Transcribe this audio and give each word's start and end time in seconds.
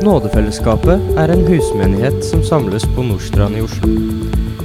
Nådefellesskapet 0.00 1.18
er 1.20 1.28
en 1.28 1.42
husmenighet 1.44 2.22
som 2.24 2.40
samles 2.44 2.86
på 2.94 3.02
Nordstrand 3.04 3.58
i 3.58 3.60
Oslo. 3.60 3.90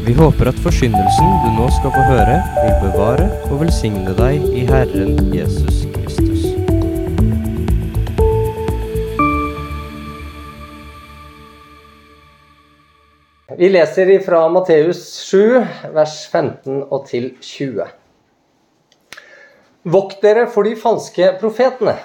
Vi 0.05 0.13
håper 0.15 0.47
at 0.47 0.61
forsyndelsen 0.63 1.33
du 1.43 1.49
nå 1.57 1.65
skal 1.75 1.91
få 1.91 2.03
høre, 2.07 2.37
vil 2.61 2.77
bevare 2.85 3.25
og 3.49 3.59
velsigne 3.65 4.13
deg 4.15 4.45
i 4.55 4.63
Herren 4.69 5.19
Jesus 5.35 5.81
Kristus. 5.91 6.45
Vi 13.59 13.71
leser 13.75 14.13
fra 14.23 14.45
Matteus 14.55 15.03
7, 15.27 15.59
vers 15.99 16.15
15 16.31 16.85
og 16.87 17.09
til 17.11 17.33
20. 17.41 17.91
Vokt 19.91 20.23
dere 20.23 20.47
for 20.47 20.63
de 20.63 20.79
falske 20.79 21.33
profetene. 21.43 21.99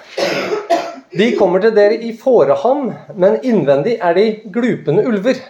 De 1.11 1.25
kommer 1.35 1.59
til 1.59 1.73
dere 1.75 1.97
i 2.07 2.13
fåreham, 2.15 2.85
men 3.19 3.41
innvendig 3.43 3.97
er 3.99 4.15
de 4.15 4.25
glupende 4.47 5.03
ulver. 5.03 5.41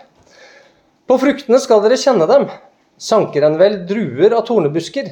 På 1.05 1.20
fruktene 1.21 1.59
skal 1.61 1.84
dere 1.84 1.99
kjenne 2.01 2.25
dem. 2.25 2.47
Sanker 2.97 3.45
en 3.45 3.59
vel 3.59 3.75
druer 3.85 4.34
av 4.34 4.47
tornebusker, 4.47 5.11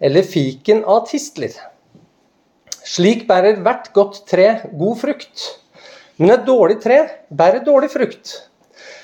eller 0.00 0.24
fiken 0.24 0.80
av 0.88 1.02
tistler? 1.10 1.52
Slik 2.80 3.26
bærer 3.28 3.58
hvert 3.60 3.90
godt 3.92 4.22
tre 4.30 4.46
god 4.72 5.02
frukt. 5.02 5.42
Men 6.16 6.32
et 6.38 6.46
dårlig 6.46 6.78
tre 6.80 7.02
bærer 7.28 7.60
dårlig 7.66 7.90
frukt. 7.92 8.32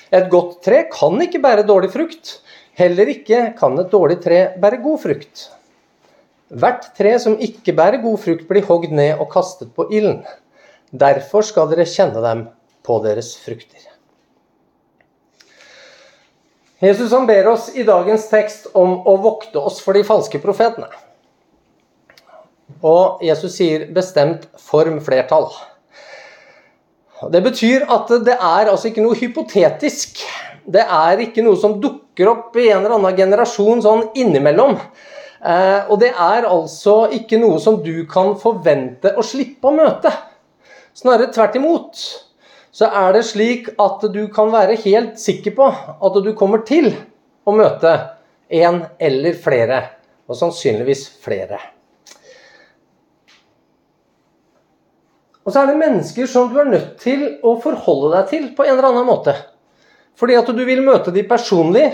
Et 0.09 0.25
godt 0.31 0.63
tre 0.65 0.79
kan 0.89 1.21
ikke 1.21 1.43
bære 1.43 1.67
dårlig 1.69 1.91
frukt. 1.93 2.39
Heller 2.73 3.11
ikke 3.13 3.51
kan 3.59 3.77
et 3.83 3.93
dårlig 3.93 4.17
tre 4.23 4.39
bære 4.57 4.81
god 4.81 4.97
frukt. 5.03 5.45
Hvert 6.49 6.89
tre 6.97 7.13
som 7.21 7.37
ikke 7.37 7.75
bærer 7.77 8.01
god 8.01 8.17
frukt, 8.25 8.47
blir 8.49 8.65
hogd 8.65 8.89
ned 8.89 9.21
og 9.21 9.29
kastet 9.29 9.69
på 9.77 9.85
ilden. 9.91 10.25
Derfor 10.95 11.43
skal 11.43 11.67
dere 11.71 11.87
kjenne 11.89 12.21
dem 12.23 12.45
på 12.85 12.99
deres 13.03 13.33
frukter. 13.41 13.81
Jesus 16.83 17.13
han 17.15 17.25
ber 17.27 17.47
oss 17.49 17.69
i 17.73 17.85
dagens 17.87 18.27
tekst 18.29 18.67
om 18.77 18.99
å 19.07 19.15
vokte 19.23 19.59
oss 19.59 19.79
for 19.83 19.97
de 19.97 20.03
falske 20.05 20.41
profetene. 20.43 20.89
Og 22.85 23.23
Jesus 23.25 23.55
sier 23.57 23.87
bestemt 23.95 24.45
form 24.61 24.99
flertall. 25.03 25.49
Det 27.31 27.41
betyr 27.45 27.87
at 27.91 28.11
det 28.27 28.35
er 28.35 28.69
altså 28.69 28.91
ikke 28.91 29.05
noe 29.05 29.17
hypotetisk. 29.17 30.19
Det 30.65 30.83
er 30.83 31.23
ikke 31.23 31.45
noe 31.45 31.57
som 31.59 31.77
dukker 31.81 32.29
opp 32.31 32.57
i 32.59 32.67
en 32.69 32.83
eller 32.83 32.97
annen 32.97 33.17
generasjon 33.17 33.83
sånn 33.85 34.07
innimellom. 34.17 34.75
Eh, 35.45 35.81
og 35.89 35.99
det 36.01 36.11
er 36.11 36.47
altså 36.49 37.05
ikke 37.15 37.39
noe 37.41 37.59
som 37.61 37.79
du 37.85 38.03
kan 38.09 38.33
forvente 38.41 39.13
å 39.15 39.25
slippe 39.25 39.69
å 39.69 39.75
møte. 39.77 40.11
Snarere 40.95 41.33
tvert 41.35 41.57
imot. 41.59 41.99
Så 42.75 42.87
er 42.87 43.15
det 43.15 43.25
slik 43.27 43.69
at 43.79 44.03
du 44.11 44.25
kan 44.31 44.51
være 44.51 44.77
helt 44.83 45.19
sikker 45.19 45.55
på 45.55 45.67
at 45.67 46.19
du 46.23 46.31
kommer 46.39 46.63
til 46.67 46.91
å 47.47 47.55
møte 47.55 47.93
en 48.51 48.83
eller 48.99 49.35
flere. 49.39 49.81
Og 50.25 50.39
sannsynligvis 50.39 51.05
flere. 51.21 51.59
Og 55.45 55.53
så 55.53 55.61
er 55.61 55.69
det 55.69 55.77
mennesker 55.77 56.29
som 56.29 56.49
du 56.49 56.57
er 56.57 56.71
nødt 56.71 56.95
til 57.03 57.27
å 57.45 57.53
forholde 57.61 58.15
deg 58.15 58.31
til 58.31 58.47
på 58.57 58.65
en 58.65 58.73
eller 58.73 58.89
annen 58.89 59.05
måte. 59.05 59.35
Fordi 60.17 60.37
at 60.39 60.49
du 60.49 60.63
vil 60.65 60.81
møte 60.81 61.13
dem 61.13 61.27
personlig, 61.29 61.85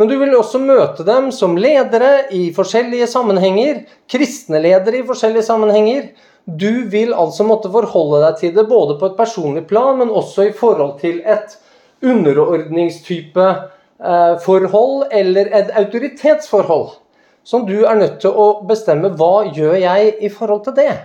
men 0.00 0.08
du 0.08 0.14
vil 0.16 0.32
også 0.32 0.56
møte 0.64 1.04
dem 1.04 1.26
som 1.28 1.58
ledere 1.60 2.22
i 2.32 2.46
forskjellige 2.56 3.04
sammenhenger, 3.12 3.82
kristne 4.08 4.56
ledere 4.64 5.02
i 5.02 5.04
forskjellige 5.04 5.44
sammenhenger. 5.44 6.06
Du 6.48 6.86
vil 6.88 7.12
altså 7.12 7.44
måtte 7.44 7.68
forholde 7.68 8.22
deg 8.22 8.38
til 8.38 8.54
det 8.56 8.64
både 8.70 8.96
på 8.96 9.10
et 9.10 9.18
personlig 9.18 9.66
plan, 9.68 9.98
men 10.00 10.08
også 10.08 10.46
i 10.48 10.54
forhold 10.56 10.94
til 11.02 11.18
et 11.28 11.52
underordningstype 12.00 13.44
eh, 13.44 14.32
forhold 14.40 15.12
eller 15.12 15.52
et 15.60 15.68
autoritetsforhold. 15.82 16.96
Som 17.44 17.68
du 17.68 17.82
er 17.84 18.00
nødt 18.00 18.16
til 18.24 18.32
å 18.32 18.48
bestemme 18.64 19.12
hva 19.20 19.50
gjør 19.52 19.76
jeg 19.82 20.14
i 20.24 20.32
forhold 20.32 20.64
til 20.64 20.78
det. 20.80 20.96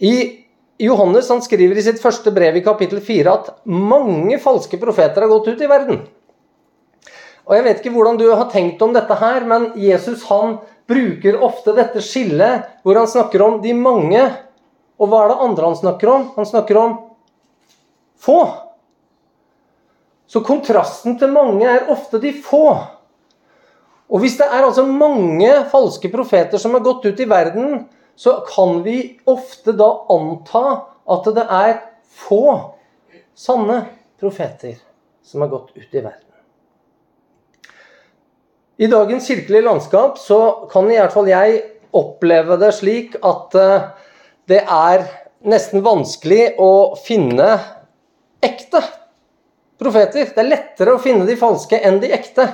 I 0.00 0.16
Johannes 0.78 1.28
han 1.28 1.42
skriver 1.42 1.78
i 1.78 1.84
sitt 1.84 2.00
første 2.02 2.30
brev 2.34 2.58
i 2.58 2.64
kapittel 2.64 3.00
4 3.00 3.32
at 3.32 3.50
mange 3.64 4.36
falske 4.42 4.76
profeter 4.80 5.24
har 5.24 5.32
gått 5.32 5.48
ut 5.48 5.62
i 5.62 5.70
verden. 5.70 6.02
Og 7.46 7.54
Jeg 7.54 7.64
vet 7.64 7.80
ikke 7.80 7.94
hvordan 7.94 8.18
du 8.18 8.26
har 8.28 8.50
tenkt 8.50 8.82
om 8.82 8.92
dette 8.92 9.16
her, 9.16 9.46
men 9.46 9.70
Jesus 9.78 10.26
han 10.28 10.58
bruker 10.90 11.38
ofte 11.42 11.74
dette 11.76 12.02
skillet 12.04 12.66
hvor 12.84 12.98
han 12.98 13.08
snakker 13.08 13.42
om 13.42 13.60
de 13.62 13.72
mange. 13.74 14.22
Og 14.98 15.08
hva 15.08 15.24
er 15.24 15.32
det 15.32 15.42
andre 15.46 15.70
han 15.70 15.78
snakker 15.78 16.12
om? 16.12 16.28
Han 16.36 16.48
snakker 16.48 16.80
om 16.80 16.96
få. 18.20 18.40
Så 20.26 20.42
kontrasten 20.44 21.16
til 21.20 21.30
mange 21.32 21.68
er 21.70 21.90
ofte 21.92 22.18
de 22.20 22.34
få. 22.34 22.66
Og 24.06 24.22
hvis 24.22 24.36
det 24.38 24.46
er 24.46 24.64
altså 24.64 24.84
mange 24.86 25.50
falske 25.70 26.10
profeter 26.12 26.60
som 26.62 26.74
har 26.76 26.84
gått 26.84 27.06
ut 27.06 27.22
i 27.22 27.28
verden, 27.30 27.86
så 28.16 28.40
kan 28.48 28.82
vi 28.82 29.20
ofte 29.28 29.74
da 29.76 29.88
anta 30.12 30.64
at 31.06 31.28
det 31.36 31.44
er 31.52 31.74
få 32.16 32.72
sanne 33.36 33.82
profeter 34.20 34.78
som 35.26 35.44
har 35.44 35.52
gått 35.52 35.74
ut 35.76 35.94
i 35.94 36.00
verden. 36.00 36.22
I 38.76 38.88
dagens 38.92 39.28
kirkelige 39.28 39.64
landskap 39.64 40.18
så 40.18 40.68
kan 40.72 40.88
i 40.90 40.98
hvert 40.98 41.14
fall 41.14 41.28
jeg 41.30 41.60
oppleve 41.96 42.58
det 42.60 42.72
slik 42.76 43.16
at 43.24 43.56
eh, 43.56 43.86
det 44.48 44.60
er 44.62 45.06
nesten 45.48 45.84
vanskelig 45.84 46.56
å 46.60 46.96
finne 47.00 47.48
ekte 48.44 48.82
profeter. 49.80 50.28
Det 50.28 50.42
er 50.42 50.50
lettere 50.50 50.96
å 50.96 51.02
finne 51.02 51.24
de 51.28 51.38
falske 51.40 51.80
enn 51.80 52.00
de 52.02 52.12
ekte. 52.16 52.46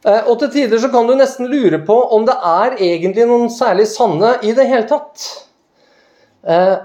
Eh, 0.00 0.22
og 0.30 0.38
til 0.40 0.52
tider 0.54 0.80
så 0.80 0.88
kan 0.92 1.08
du 1.08 1.14
nesten 1.18 1.50
lure 1.50 1.80
på 1.84 1.96
om 2.16 2.24
det 2.28 2.36
er 2.36 2.78
egentlig 2.78 3.26
noen 3.28 3.50
særlig 3.52 3.88
sanne 3.90 4.36
i 4.46 4.54
det 4.56 4.64
hele 4.70 4.88
tatt. 4.88 5.26
Eh, 6.48 6.76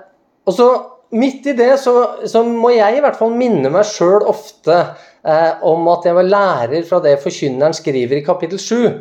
og 0.46 0.56
så 0.56 0.70
midt 1.16 1.48
i 1.48 1.56
det 1.56 1.72
så, 1.80 1.96
så 2.28 2.44
må 2.44 2.74
jeg 2.76 2.98
i 2.98 3.04
hvert 3.04 3.18
fall 3.20 3.36
minne 3.38 3.72
meg 3.72 3.88
sjøl 3.88 4.26
ofte 4.28 4.76
eh, 4.76 5.64
om 5.64 5.88
at 5.94 6.08
jeg 6.08 6.18
var 6.18 6.28
lærer 6.28 6.88
fra 6.88 7.00
det 7.04 7.16
forkynneren 7.24 7.76
skriver 7.78 8.20
i 8.20 8.26
kapittel 8.26 8.60
7. 8.60 9.00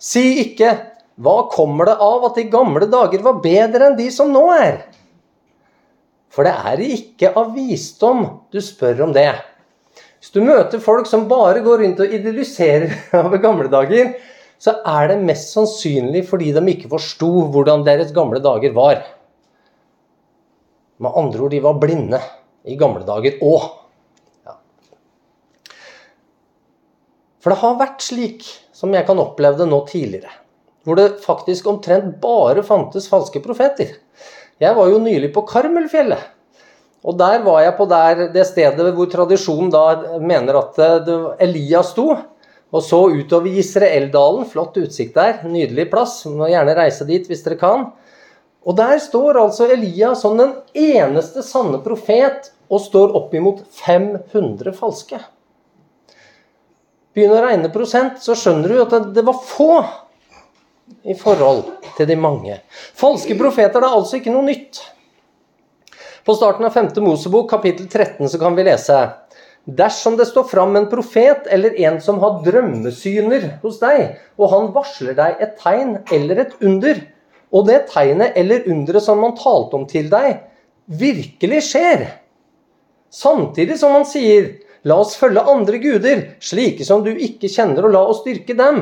Si 0.00 0.24
ikke 0.46 0.78
'Hva 1.20 1.50
kommer 1.52 1.84
det 1.84 1.98
av 2.00 2.22
at 2.30 2.38
de 2.40 2.46
gamle 2.48 2.86
dager 2.88 3.20
var 3.20 3.42
bedre 3.44 3.90
enn 3.90 3.98
de 3.98 4.08
som 4.14 4.32
nå 4.32 4.46
er?' 4.56 4.86
For 6.32 6.46
det 6.46 6.54
er 6.54 6.80
ikke 6.80 7.34
av 7.36 7.50
visdom 7.52 8.22
du 8.54 8.60
spør 8.62 9.02
om 9.08 9.12
det. 9.12 9.34
Hvis 10.20 10.34
du 10.34 10.42
møter 10.44 10.82
folk 10.84 11.08
som 11.08 11.24
bare 11.30 11.62
går 11.64 11.80
rundt 11.80 12.02
og 12.04 12.12
idylliserer 12.12 12.92
over 13.22 13.40
gamle 13.40 13.70
dager, 13.72 14.12
så 14.60 14.76
er 14.84 15.08
det 15.08 15.22
mest 15.24 15.54
sannsynlig 15.54 16.26
fordi 16.28 16.50
de 16.52 16.62
ikke 16.74 16.90
forsto 16.92 17.30
hvordan 17.54 17.86
deres 17.86 18.12
gamle 18.12 18.42
dager 18.44 18.74
var. 18.76 19.00
Med 21.00 21.16
andre 21.16 21.46
ord, 21.46 21.54
de 21.54 21.62
var 21.64 21.78
blinde 21.80 22.20
i 22.68 22.76
gamle 22.76 23.06
dager 23.08 23.40
òg. 23.40 23.70
Ja. 24.44 24.58
For 27.40 27.54
det 27.54 27.62
har 27.62 27.80
vært 27.80 28.04
slik 28.04 28.44
som 28.76 28.92
jeg 28.92 29.08
kan 29.08 29.20
oppleve 29.22 29.62
det 29.62 29.70
nå 29.70 29.80
tidligere. 29.88 30.34
Hvor 30.84 31.00
det 31.00 31.22
faktisk 31.24 31.68
omtrent 31.72 32.18
bare 32.20 32.60
fantes 32.64 33.08
falske 33.08 33.40
profeter. 33.44 33.96
Jeg 34.60 34.76
var 34.76 34.92
jo 34.92 35.00
nylig 35.00 35.32
på 35.32 35.46
Karmelfjellet. 35.48 36.20
Og 37.00 37.16
der 37.16 37.40
var 37.44 37.62
jeg 37.64 37.76
på 37.78 37.86
der, 37.88 38.26
det 38.34 38.44
stedet 38.48 38.90
hvor 38.96 39.08
tradisjonen 39.08 39.70
da 39.72 40.18
mener 40.20 40.58
at 40.60 40.80
eh, 40.84 41.14
Elias 41.46 41.94
sto. 41.94 42.10
Og 42.70 42.84
så 42.86 43.00
utover 43.10 43.58
Israeldalen. 43.58 44.46
Flott 44.46 44.76
utsikt 44.78 45.16
der. 45.16 45.40
Nydelig 45.48 45.88
plass. 45.90 46.20
Må 46.28 46.50
gjerne 46.52 46.76
reise 46.76 47.06
dit 47.08 47.26
hvis 47.26 47.42
dere 47.46 47.58
kan. 47.58 47.88
Og 48.60 48.76
der 48.76 48.98
står 49.00 49.40
altså 49.40 49.70
Elias 49.72 50.20
som 50.22 50.36
den 50.38 50.52
eneste 50.76 51.42
sanne 51.42 51.80
profet 51.82 52.52
og 52.70 52.82
står 52.84 53.16
oppimot 53.18 53.64
500 53.80 54.76
falske. 54.76 55.18
Begynner 57.16 57.40
å 57.40 57.46
regne 57.48 57.72
prosent, 57.74 58.20
så 58.22 58.36
skjønner 58.38 58.70
du 58.70 58.82
at 58.84 59.08
det 59.16 59.24
var 59.26 59.40
få 59.42 59.80
i 61.02 61.16
forhold 61.18 61.64
til 61.96 62.06
de 62.06 62.16
mange. 62.20 62.60
Falske 62.94 63.34
profeter 63.38 63.80
det 63.80 63.88
er 63.88 63.96
altså 63.96 64.20
ikke 64.20 64.34
noe 64.34 64.46
nytt. 64.46 64.78
På 66.24 66.34
starten 66.34 66.64
av 66.64 66.70
5. 66.70 66.88
Mosebok, 66.96 67.50
kapittel 67.50 67.88
13, 67.88 68.28
så 68.28 68.38
kan 68.38 68.56
vi 68.56 68.64
lese 68.64 68.98
Dersom 69.64 70.16
det 70.16 70.26
står 70.28 70.44
fram 70.50 70.76
en 70.76 70.88
profet 70.88 71.46
eller 71.52 71.76
en 71.80 72.00
som 72.00 72.18
har 72.20 72.40
drømmesyner 72.44 73.46
hos 73.62 73.78
deg, 73.80 74.16
og 74.40 74.52
han 74.52 74.70
varsler 74.74 75.16
deg 75.16 75.40
et 75.40 75.58
tegn 75.60 75.98
eller 76.12 76.42
et 76.44 76.54
under, 76.64 77.00
og 77.52 77.68
det 77.68 77.82
tegnet 77.92 78.36
eller 78.40 78.68
underet 78.68 79.04
som 79.04 79.20
han 79.24 79.36
talte 79.38 79.76
om 79.76 79.86
til 79.88 80.08
deg, 80.12 80.40
virkelig 81.00 81.62
skjer, 81.68 82.06
samtidig 83.12 83.78
som 83.80 83.96
han 83.98 84.08
sier 84.08 84.52
La 84.88 84.96
oss 84.96 85.12
følge 85.20 85.42
andre 85.44 85.76
guder, 85.76 86.22
slike 86.40 86.86
som 86.88 87.02
du 87.04 87.10
ikke 87.12 87.50
kjenner, 87.52 87.84
og 87.84 87.92
la 87.92 88.00
oss 88.08 88.22
styrke 88.22 88.54
dem. 88.56 88.78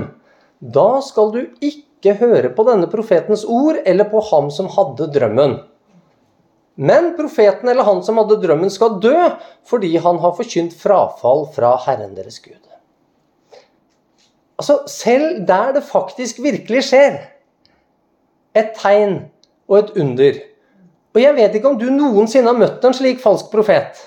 Da 0.62 1.00
skal 1.02 1.32
du 1.34 1.40
ikke 1.58 2.14
høre 2.20 2.52
på 2.54 2.66
denne 2.68 2.86
profetens 2.90 3.42
ord 3.42 3.80
eller 3.82 4.06
på 4.06 4.22
ham 4.30 4.46
som 4.54 4.70
hadde 4.70 5.10
drømmen. 5.16 5.56
Men 6.78 7.10
profeten 7.18 7.68
eller 7.68 7.82
han 7.82 8.04
som 8.06 8.20
hadde 8.20 8.38
drømmen, 8.38 8.70
skal 8.70 9.00
dø 9.02 9.16
fordi 9.66 9.96
han 9.98 10.20
har 10.22 10.36
forkynt 10.38 10.76
frafall 10.78 11.48
fra 11.54 11.74
Herren 11.82 12.14
deres 12.14 12.38
Gud. 12.44 12.60
Altså, 14.58 14.80
selv 14.90 15.42
der 15.46 15.72
det 15.74 15.84
faktisk 15.86 16.38
virkelig 16.42 16.84
skjer 16.88 17.18
et 18.58 18.70
tegn 18.78 19.20
og 19.68 19.78
et 19.78 19.90
under 20.02 20.38
Og 21.14 21.20
jeg 21.22 21.34
vet 21.34 21.54
ikke 21.58 21.70
om 21.70 21.78
du 21.78 21.88
noensinne 21.90 22.50
har 22.50 22.58
møtt 22.58 22.84
en 22.84 22.94
slik 22.94 23.20
falsk 23.22 23.50
profet. 23.50 23.98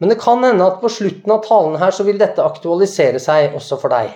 Men 0.00 0.12
det 0.12 0.20
kan 0.20 0.40
hende 0.44 0.64
at 0.64 0.80
på 0.80 0.88
slutten 0.88 1.32
av 1.34 1.42
talen 1.44 1.76
her 1.80 1.92
så 1.92 2.06
vil 2.06 2.20
dette 2.20 2.44
aktualisere 2.44 3.20
seg 3.20 3.56
også 3.56 3.76
for 3.80 3.92
deg. 3.92 4.14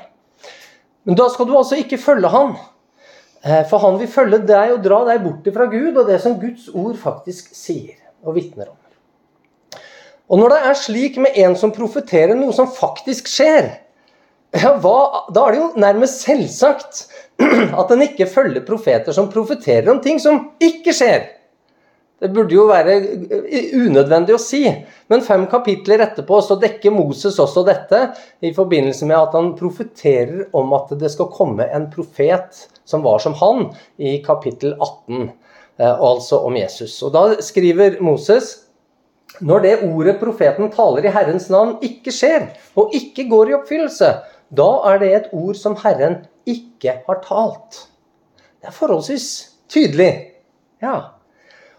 Men 1.05 1.19
da 1.19 1.26
skal 1.29 1.49
du 1.49 1.56
altså 1.58 1.76
ikke 1.76 2.00
følge 2.00 2.31
han. 2.32 2.55
Eh, 3.44 3.64
for 3.69 3.82
han 3.85 3.99
vil 4.00 4.08
følge 4.08 4.41
deg 4.49 4.73
og 4.73 4.82
dra 4.85 5.02
deg 5.11 5.20
bort 5.25 5.49
fra 5.52 5.69
Gud 5.69 5.99
og 6.00 6.08
det 6.08 6.17
som 6.23 6.38
Guds 6.41 6.70
ord 6.73 6.96
faktisk 7.00 7.52
sier 7.56 7.99
og 8.25 8.38
vitner 8.38 8.70
om. 8.70 8.79
Og 10.32 10.41
når 10.41 10.55
det 10.55 10.61
er 10.64 10.79
slik 10.81 11.19
med 11.20 11.37
en 11.43 11.56
som 11.58 11.75
profeterer 11.75 12.32
noe 12.38 12.55
som 12.56 12.70
faktisk 12.73 13.29
skjer, 13.29 13.69
ja, 14.62 14.73
hva, 14.81 15.26
da 15.35 15.44
er 15.44 15.52
det 15.52 15.61
jo 15.61 15.69
nærmest 15.85 16.25
selvsagt 16.25 17.05
at 17.81 17.93
en 17.93 18.06
ikke 18.06 18.31
følger 18.31 18.64
profeter 18.64 19.12
som 19.12 19.29
profeterer 19.32 19.93
om 19.93 20.00
ting 20.00 20.20
som 20.23 20.46
ikke 20.62 20.94
skjer. 20.96 21.29
Det 22.25 22.31
burde 22.32 22.56
jo 22.56 22.62
være 22.71 22.94
unødvendig 23.76 24.32
å 24.32 24.41
si. 24.41 24.62
Men 25.12 25.21
fem 25.26 25.43
kapitler 25.53 26.00
etterpå 26.06 26.38
så 26.41 26.56
dekker 26.56 26.94
Moses 26.94 27.37
også 27.43 27.67
dette 27.69 27.99
i 28.41 28.55
forbindelse 28.56 29.05
med 29.11 29.19
at 29.19 29.37
han 29.37 29.50
profeterer 29.59 30.47
om 30.56 30.73
at 30.73 30.94
det 30.97 31.11
skal 31.12 31.29
komme 31.35 31.67
en 31.69 31.91
profet 31.93 32.62
som 32.88 33.05
var 33.05 33.21
som 33.21 33.37
han, 33.37 33.67
i 34.00 34.17
kapittel 34.25 34.73
18, 34.73 35.29
eh, 35.76 35.93
altså 35.93 36.41
om 36.49 36.56
Jesus. 36.56 36.97
Og 37.05 37.12
Da 37.12 37.26
skriver 37.44 38.00
Moses 38.00 38.55
når 39.44 39.65
det 39.67 39.75
ordet 39.85 40.17
profeten 40.20 40.73
taler 40.73 41.05
i 41.05 41.12
Herrens 41.12 41.50
navn, 41.53 41.77
ikke 41.85 42.12
skjer, 42.15 42.47
og 42.79 42.94
ikke 42.97 43.27
går 43.29 43.50
i 43.50 43.56
oppfyllelse, 43.59 44.12
da 44.55 44.70
er 44.93 45.00
det 45.03 45.11
et 45.12 45.32
ord 45.35 45.59
som 45.59 45.77
Herren 45.82 46.23
ikke 46.49 47.03
har 47.05 47.20
talt. 47.27 47.82
Det 48.62 48.70
er 48.70 48.77
forholdsvis 48.81 49.29
tydelig. 49.69 50.12
Ja. 50.81 51.13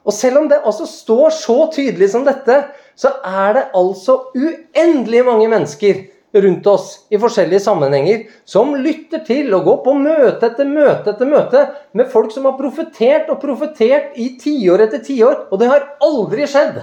Og 0.05 0.13
selv 0.13 0.43
om 0.43 0.49
det 0.49 0.61
altså 0.61 0.85
står 0.89 1.33
så 1.33 1.57
tydelig 1.73 2.11
som 2.13 2.25
dette, 2.25 2.59
så 2.95 3.11
er 3.25 3.55
det 3.57 3.63
altså 3.75 4.19
uendelig 4.37 5.23
mange 5.25 5.47
mennesker 5.51 6.03
rundt 6.35 6.67
oss 6.67 6.87
i 7.09 7.19
forskjellige 7.19 7.63
sammenhenger 7.63 8.25
som 8.49 8.73
lytter 8.75 9.23
til 9.27 9.53
og 9.55 9.67
går 9.69 9.77
på 9.85 9.93
møte 9.99 10.49
etter 10.49 10.67
møte 10.67 11.13
etter 11.13 11.29
møte 11.29 11.61
med 11.95 12.09
folk 12.11 12.33
som 12.35 12.47
har 12.49 12.57
profetert 12.59 13.29
og 13.31 13.39
profetert 13.41 14.17
i 14.19 14.33
tiår 14.41 14.85
etter 14.87 15.03
tiår, 15.05 15.47
og 15.49 15.61
det 15.61 15.71
har 15.71 15.87
aldri 16.03 16.47
skjedd. 16.49 16.81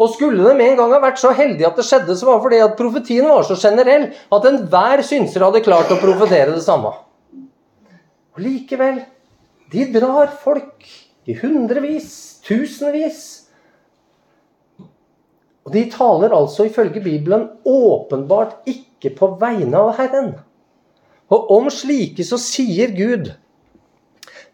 Og 0.00 0.10
skulle 0.14 0.54
med 0.58 0.72
en 0.72 0.78
gang 0.80 0.92
ha 0.96 1.00
vært 1.02 1.20
så 1.20 1.32
heldige 1.36 1.68
at 1.68 1.78
det 1.78 1.86
skjedde, 1.86 2.16
så 2.18 2.26
var 2.28 2.38
det 2.38 2.44
fordi 2.46 2.60
at 2.64 2.76
profetien 2.78 3.28
var 3.28 3.46
så 3.46 3.56
generell 3.60 4.08
at 4.12 4.50
enhver 4.50 5.04
synser 5.06 5.46
hadde 5.46 5.64
klart 5.64 5.92
å 5.92 6.00
profetere 6.00 6.54
det 6.54 6.64
samme. 6.64 6.92
Og 8.32 8.42
likevel, 8.42 9.02
de 9.72 9.88
drar 9.92 10.32
folk 10.42 10.88
i 11.26 11.36
hundrevis 11.38 12.10
Tusenvis. 12.46 13.20
Og 15.62 15.74
de 15.76 15.84
taler 15.92 16.34
altså 16.34 16.66
ifølge 16.66 17.02
Bibelen 17.04 17.46
åpenbart 17.68 18.66
ikke 18.66 19.12
på 19.18 19.34
vegne 19.40 19.78
av 19.78 19.94
Herren. 20.00 20.34
Og 21.32 21.52
om 21.54 21.70
slike 21.70 22.26
så 22.26 22.40
sier 22.40 22.90
Gud 22.96 23.30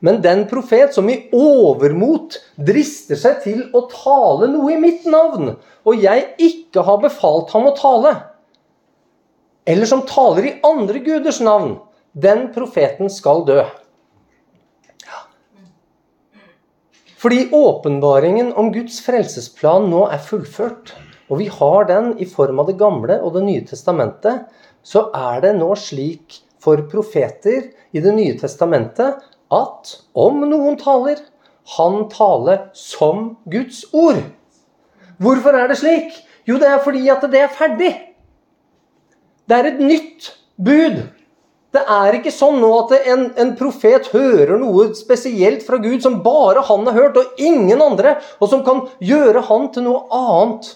men 0.00 0.20
den 0.22 0.44
profet 0.50 0.94
som 0.94 1.08
i 1.10 1.16
overmot 1.34 2.36
drister 2.68 3.18
seg 3.18 3.40
til 3.42 3.64
å 3.74 3.84
tale 3.90 4.46
noe 4.52 4.76
i 4.76 4.80
mitt 4.80 5.06
navn, 5.10 5.56
og 5.82 6.04
jeg 6.04 6.24
ikke 6.38 6.84
har 6.86 7.00
befalt 7.02 7.50
ham 7.54 7.66
å 7.70 7.74
tale, 7.78 8.14
eller 9.68 9.90
som 9.90 10.06
taler 10.08 10.46
i 10.48 10.56
andre 10.64 11.02
guders 11.04 11.42
navn, 11.44 11.76
den 12.14 12.48
profeten 12.54 13.10
skal 13.12 13.42
dø. 13.48 13.64
Fordi 17.18 17.48
åpenbaringen 17.52 18.52
om 18.54 18.70
Guds 18.72 19.00
frelsesplan 19.02 19.88
nå 19.90 20.04
er 20.06 20.20
fullført, 20.22 20.92
og 21.28 21.40
vi 21.40 21.48
har 21.50 21.88
den 21.88 22.12
i 22.22 22.28
form 22.30 22.60
av 22.62 22.70
Det 22.70 22.78
gamle 22.78 23.18
og 23.18 23.34
Det 23.34 23.42
nye 23.42 23.64
testamentet, 23.66 24.46
så 24.86 25.08
er 25.10 25.42
det 25.42 25.56
nå 25.58 25.72
slik 25.74 26.38
for 26.62 26.84
profeter 26.90 27.72
i 27.92 28.00
Det 28.00 28.14
nye 28.14 28.38
testamentet 28.38 29.18
at 29.50 29.92
om 30.14 30.44
noen 30.46 30.78
taler, 30.78 31.18
han 31.76 32.06
taler 32.12 32.68
som 32.72 33.36
Guds 33.50 33.82
ord. 33.92 34.22
Hvorfor 35.18 35.58
er 35.58 35.68
det 35.68 35.80
slik? 35.82 36.14
Jo, 36.46 36.56
det 36.56 36.70
er 36.70 36.80
fordi 36.84 37.08
at 37.12 37.26
det 37.28 37.42
er 37.42 37.52
ferdig. 37.52 37.92
Det 39.48 39.56
er 39.58 39.72
et 39.72 39.80
nytt 39.82 40.30
bud. 40.56 41.02
Det 41.74 41.82
er 41.84 42.16
ikke 42.16 42.32
sånn 42.32 42.62
nå 42.62 42.68
at 42.78 42.94
en, 43.12 43.26
en, 43.36 43.50
profet 43.58 44.08
hører 44.14 44.56
noe 44.56 44.86
spesielt 44.96 45.66
fra 45.66 45.76
Gud 45.82 46.00
som 46.04 46.22
bare 46.24 46.62
han 46.64 46.88
har 46.88 46.96
hørt, 46.96 47.18
og 47.20 47.40
ingen 47.40 47.82
andre, 47.84 48.16
og 48.40 48.48
som 48.48 48.64
kan 48.64 48.86
gjøre 49.04 49.44
han 49.50 49.68
til 49.74 49.84
noe 49.84 50.06
annet 50.16 50.72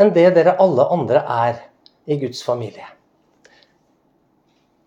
enn 0.00 0.14
det 0.14 0.28
dere 0.38 0.54
alle 0.62 0.86
andre 0.94 1.24
er 1.26 1.58
i 2.06 2.18
Guds 2.20 2.44
familie. 2.46 2.86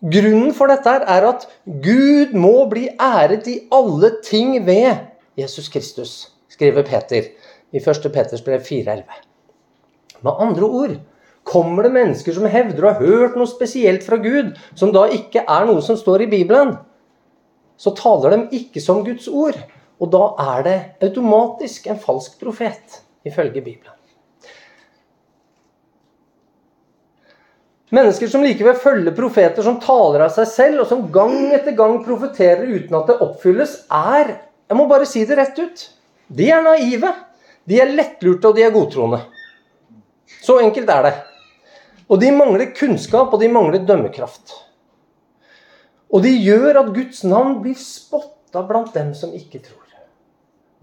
Grunnen 0.03 0.51
for 0.55 0.71
dette 0.71 0.95
er 1.11 1.27
at 1.27 1.45
Gud 1.83 2.33
må 2.35 2.65
bli 2.71 2.87
æret 2.99 3.47
i 3.47 3.59
alle 3.71 4.15
ting 4.23 4.57
ved 4.65 5.05
Jesus 5.39 5.69
Kristus, 5.71 6.15
skriver 6.51 6.87
Peter 6.87 7.29
i 7.73 7.79
1. 7.79 8.09
Peters 8.11 8.43
brev 8.43 8.63
4,11. 8.63 9.03
Med 10.23 10.43
andre 10.43 10.67
ord 10.67 10.97
Kommer 11.43 11.83
det 11.83 11.93
mennesker 11.93 12.35
som 12.35 12.47
hevder 12.47 12.85
å 12.85 12.91
ha 12.93 12.99
hørt 13.03 13.35
noe 13.35 13.49
spesielt 13.49 14.05
fra 14.05 14.17
Gud, 14.23 14.53
som 14.79 14.93
da 14.95 15.09
ikke 15.11 15.43
er 15.43 15.65
noe 15.67 15.83
som 15.83 15.99
står 15.99 16.23
i 16.23 16.29
Bibelen, 16.31 16.77
så 17.77 17.91
taler 17.97 18.35
de 18.35 18.59
ikke 18.61 18.81
som 18.83 19.01
Guds 19.03 19.27
ord. 19.27 19.57
Og 20.01 20.11
da 20.11 20.23
er 20.55 20.63
det 20.65 20.77
automatisk 21.05 21.89
en 21.91 21.99
falsk 21.99 22.39
profet, 22.41 23.01
ifølge 23.27 23.61
Bibelen. 23.63 23.97
Mennesker 27.93 28.31
som 28.31 28.41
likevel 28.41 28.73
følger 28.81 29.13
profeter 29.13 29.61
som 29.65 29.77
taler 29.81 30.23
av 30.25 30.31
seg 30.33 30.47
selv, 30.49 30.79
og 30.81 30.89
som 30.89 31.03
gang 31.13 31.51
etter 31.53 31.75
gang 31.77 31.99
profeterer 32.05 32.65
uten 32.65 32.97
at 32.97 33.11
det 33.11 33.19
oppfylles, 33.21 33.83
er 33.91 34.39
Jeg 34.71 34.79
må 34.79 34.87
bare 34.89 35.05
si 35.05 35.21
det 35.27 35.35
rett 35.37 35.59
ut. 35.59 35.81
De 36.31 36.47
er 36.49 36.63
naive. 36.65 37.11
De 37.69 37.77
er 37.83 37.91
lettlurte, 37.93 38.49
og 38.49 38.55
de 38.57 38.63
er 38.65 38.73
godtroende. 38.73 39.19
Så 40.41 40.55
enkelt 40.63 40.89
er 40.89 41.05
det. 41.05 41.13
Og 42.11 42.19
de 42.21 42.31
mangler 42.35 42.73
kunnskap, 42.75 43.33
og 43.33 43.39
de 43.41 43.49
mangler 43.51 43.85
dømmekraft. 43.87 44.53
Og 46.13 46.21
de 46.25 46.33
gjør 46.35 46.83
at 46.83 46.91
Guds 46.93 47.23
navn 47.25 47.57
blir 47.63 47.77
spotta 47.79 48.61
blant 48.67 48.93
dem 48.93 49.13
som 49.17 49.33
ikke 49.33 49.63
tror. 49.63 49.79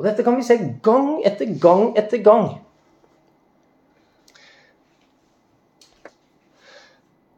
Og 0.00 0.06
dette 0.08 0.24
kan 0.24 0.38
vi 0.38 0.46
se 0.46 0.56
gang 0.82 1.20
etter 1.28 1.50
gang 1.60 1.90
etter 2.00 2.22
gang. 2.24 2.54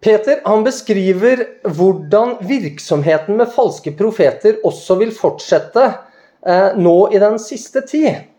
Peter 0.03 0.41
han 0.45 0.65
beskriver 0.67 1.45
hvordan 1.63 2.37
virksomheten 2.47 3.39
med 3.39 3.51
falske 3.55 3.93
profeter 3.99 4.59
også 4.67 4.97
vil 4.99 5.13
fortsette 5.15 5.85
eh, 5.87 6.79
nå 6.79 6.97
i 7.15 7.21
den 7.23 7.39
siste 7.43 7.85
tid. 7.87 8.32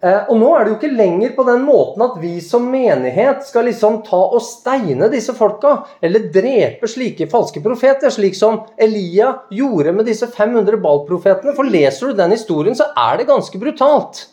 Eh, 0.00 0.30
og 0.32 0.38
nå 0.40 0.48
er 0.56 0.64
det 0.64 0.70
jo 0.70 0.76
ikke 0.78 0.96
lenger 0.96 1.32
på 1.36 1.44
den 1.44 1.64
måten 1.66 2.00
at 2.06 2.14
vi 2.22 2.38
som 2.40 2.64
menighet 2.72 3.42
skal 3.44 3.66
liksom 3.68 3.98
ta 4.06 4.20
og 4.32 4.40
steine 4.40 5.10
disse 5.12 5.34
folka, 5.36 5.74
eller 6.00 6.30
drepe 6.32 6.88
slike 6.88 7.28
falske 7.28 7.60
profeter, 7.64 8.08
slik 8.12 8.38
som 8.38 8.62
Elia 8.80 9.34
gjorde 9.52 9.92
med 9.98 10.08
disse 10.08 10.30
500 10.32 10.80
Baal-profetene. 10.80 11.52
For 11.56 11.68
leser 11.68 12.10
du 12.10 12.20
den 12.22 12.32
historien, 12.32 12.76
så 12.78 12.88
er 12.96 13.20
det 13.20 13.28
ganske 13.28 13.60
brutalt. 13.60 14.24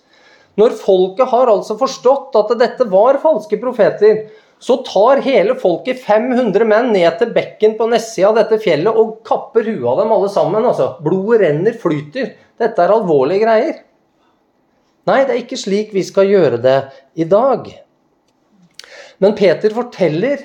Når 0.58 0.74
folket 0.80 1.30
har 1.30 1.52
altså 1.52 1.76
forstått 1.78 2.38
at 2.40 2.56
dette 2.58 2.88
var 2.90 3.20
falske 3.22 3.60
profeter, 3.62 4.24
så 4.64 4.80
tar 4.88 5.20
hele 5.22 5.54
folket 5.60 6.00
500 6.02 6.66
menn 6.66 6.90
ned 6.96 7.20
til 7.20 7.30
bekken 7.36 7.76
på 7.78 7.90
nedsida 7.92 8.32
av 8.32 8.40
dette 8.40 8.58
fjellet 8.64 8.96
og 8.98 9.20
kapper 9.28 9.68
huet 9.68 9.86
av 9.92 10.00
dem 10.02 10.16
alle 10.16 10.32
sammen. 10.34 10.66
Altså. 10.66 10.96
Blodet 11.04 11.44
renner, 11.44 11.76
flyter. 11.78 12.32
Dette 12.58 12.82
er 12.82 12.96
alvorlige 12.96 13.44
greier. 13.44 13.76
Nei, 15.08 15.22
det 15.24 15.34
er 15.34 15.42
ikke 15.46 15.60
slik 15.60 15.94
vi 15.96 16.04
skal 16.04 16.28
gjøre 16.28 16.60
det 16.60 16.78
i 17.16 17.26
dag. 17.30 17.70
Men 19.24 19.36
Peter 19.40 19.72
forteller 19.74 20.44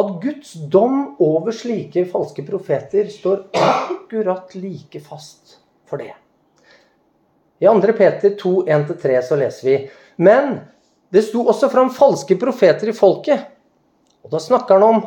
at 0.00 0.10
Guds 0.22 0.54
dom 0.72 1.18
over 1.20 1.52
slike 1.54 2.06
falske 2.08 2.44
profeter 2.46 3.10
står 3.12 3.44
akkurat 3.60 4.54
like 4.56 5.02
fast 5.04 5.58
for 5.90 6.00
det. 6.00 6.14
I 7.60 7.68
2. 7.68 7.92
Peter 7.98 8.32
2, 8.40 8.54
1-3 8.64 9.22
så 9.22 9.36
leser 9.36 9.68
vi 9.68 9.78
Men 10.16 10.60
det 11.12 11.26
sto 11.26 11.44
også 11.44 11.68
fram 11.68 11.90
falske 11.92 12.38
profeter 12.40 12.88
i 12.88 12.96
folket. 12.96 13.50
Og 14.24 14.32
da 14.32 14.40
snakker 14.40 14.78
han 14.78 14.86
om 14.86 15.02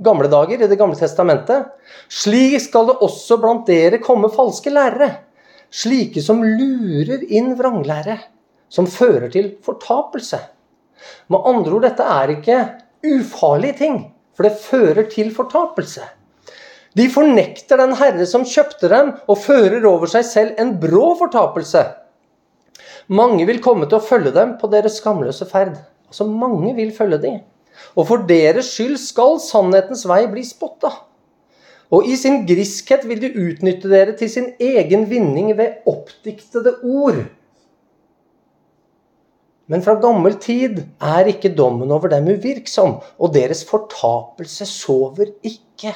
gamle 0.00 0.30
dager 0.32 0.62
i 0.62 0.68
Det 0.70 0.78
gamle 0.80 0.96
testamentet. 0.96 1.66
Slik 2.08 2.56
skal 2.62 2.88
det 2.88 3.02
også 3.04 3.36
blant 3.42 3.66
dere 3.68 4.00
komme 4.00 4.32
falske 4.32 4.72
lærere 4.72 5.10
slike 5.70 6.22
som 6.22 6.42
lurer 6.44 7.24
inn 7.30 7.54
vranglære, 7.58 8.18
som 8.70 8.88
fører 8.90 9.30
til 9.32 9.52
fortapelse. 9.64 10.40
Med 11.32 11.46
andre 11.46 11.76
ord, 11.76 11.86
dette 11.86 12.06
er 12.06 12.34
ikke 12.36 12.58
ufarlige 13.06 13.78
ting, 13.78 14.00
for 14.36 14.46
det 14.46 14.58
fører 14.60 15.06
til 15.10 15.30
fortapelse. 15.34 16.04
De 16.98 17.06
fornekter 17.10 17.78
den 17.78 17.94
Herre 17.98 18.26
som 18.26 18.46
kjøpte 18.46 18.90
dem, 18.90 19.12
og 19.30 19.38
fører 19.38 19.86
over 19.86 20.10
seg 20.10 20.26
selv 20.26 20.58
en 20.58 20.74
brå 20.82 21.14
fortapelse. 21.20 21.84
Mange 23.10 23.46
vil 23.46 23.62
komme 23.62 23.86
til 23.86 23.98
å 23.98 24.06
følge 24.06 24.32
dem 24.34 24.56
på 24.58 24.70
deres 24.70 24.98
skamløse 25.00 25.46
ferd. 25.50 25.78
Altså, 26.10 26.26
mange 26.26 26.74
vil 26.76 26.90
følge 26.94 27.20
dem. 27.22 27.38
Og 27.94 28.06
for 28.10 28.26
deres 28.26 28.72
skyld 28.74 28.98
skal 29.02 29.38
sannhetens 29.42 30.04
vei 30.10 30.24
bli 30.30 30.42
spotta. 30.46 30.92
Og 31.90 32.06
i 32.06 32.14
sin 32.18 32.44
griskhet 32.46 33.02
vil 33.08 33.18
de 33.22 33.32
utnytte 33.34 33.90
dere 33.90 34.14
til 34.18 34.30
sin 34.30 34.52
egen 34.62 35.08
vinning 35.10 35.50
ved 35.58 35.82
oppdiktede 35.90 36.76
ord. 36.86 37.24
Men 39.70 39.82
fra 39.86 39.96
gammel 40.02 40.34
tid 40.42 40.80
er 41.02 41.30
ikke 41.30 41.52
dommen 41.54 41.90
over 41.94 42.10
dem 42.10 42.30
uvirksom, 42.30 42.96
og 43.18 43.34
deres 43.34 43.62
fortapelse 43.66 44.66
sover 44.66 45.30
ikke. 45.46 45.94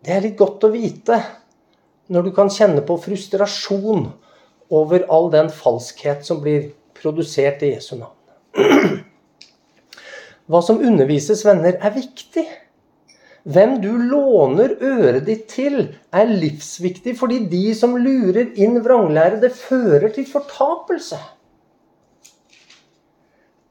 Det 0.00 0.16
er 0.16 0.24
litt 0.24 0.36
godt 0.40 0.64
å 0.64 0.72
vite 0.72 1.20
når 2.10 2.26
du 2.26 2.32
kan 2.36 2.52
kjenne 2.52 2.82
på 2.84 2.96
frustrasjon 3.00 4.08
over 4.72 5.04
all 5.12 5.28
den 5.32 5.50
falskhet 5.52 6.24
som 6.26 6.40
blir 6.44 6.70
produsert 6.96 7.62
i 7.64 7.74
Jesu 7.74 7.94
navn. 8.00 8.16
Hva 10.50 10.60
som 10.66 10.80
undervises, 10.82 11.44
venner, 11.46 11.76
er 11.76 11.94
viktig. 11.94 12.46
Hvem 13.48 13.78
du 13.80 13.90
låner 13.96 14.74
øret 14.84 15.24
ditt 15.26 15.46
til, 15.48 15.82
er 16.12 16.28
livsviktig, 16.28 17.14
fordi 17.18 17.38
de 17.48 17.74
som 17.76 17.96
lurer 17.96 18.52
inn 18.60 18.80
vranglære, 18.84 19.40
det 19.40 19.54
fører 19.56 20.10
til 20.12 20.26
fortapelse. 20.28 21.16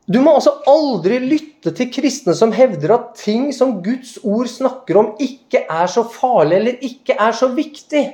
Du 0.10 0.18
må 0.26 0.34
altså 0.40 0.56
aldri 0.66 1.20
lytte 1.22 1.70
til 1.78 1.92
kristne 1.94 2.34
som 2.34 2.54
hevder 2.56 2.96
at 2.96 3.12
ting 3.20 3.52
som 3.54 3.76
Guds 3.86 4.16
ord 4.24 4.50
snakker 4.50 4.98
om, 4.98 5.12
ikke 5.22 5.68
er 5.70 5.86
så 5.86 6.02
farlig 6.10 6.58
eller 6.58 6.88
ikke 6.90 7.14
er 7.14 7.36
så 7.38 7.52
viktig. 7.54 8.08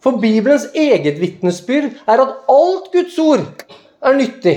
For 0.00 0.16
Bibelens 0.22 0.70
eget 0.72 1.20
vitnesbyrd 1.20 1.90
er 2.08 2.22
at 2.24 2.34
alt 2.48 2.88
Guds 2.94 3.18
ord 3.20 3.66
er 4.00 4.16
nyttig 4.16 4.56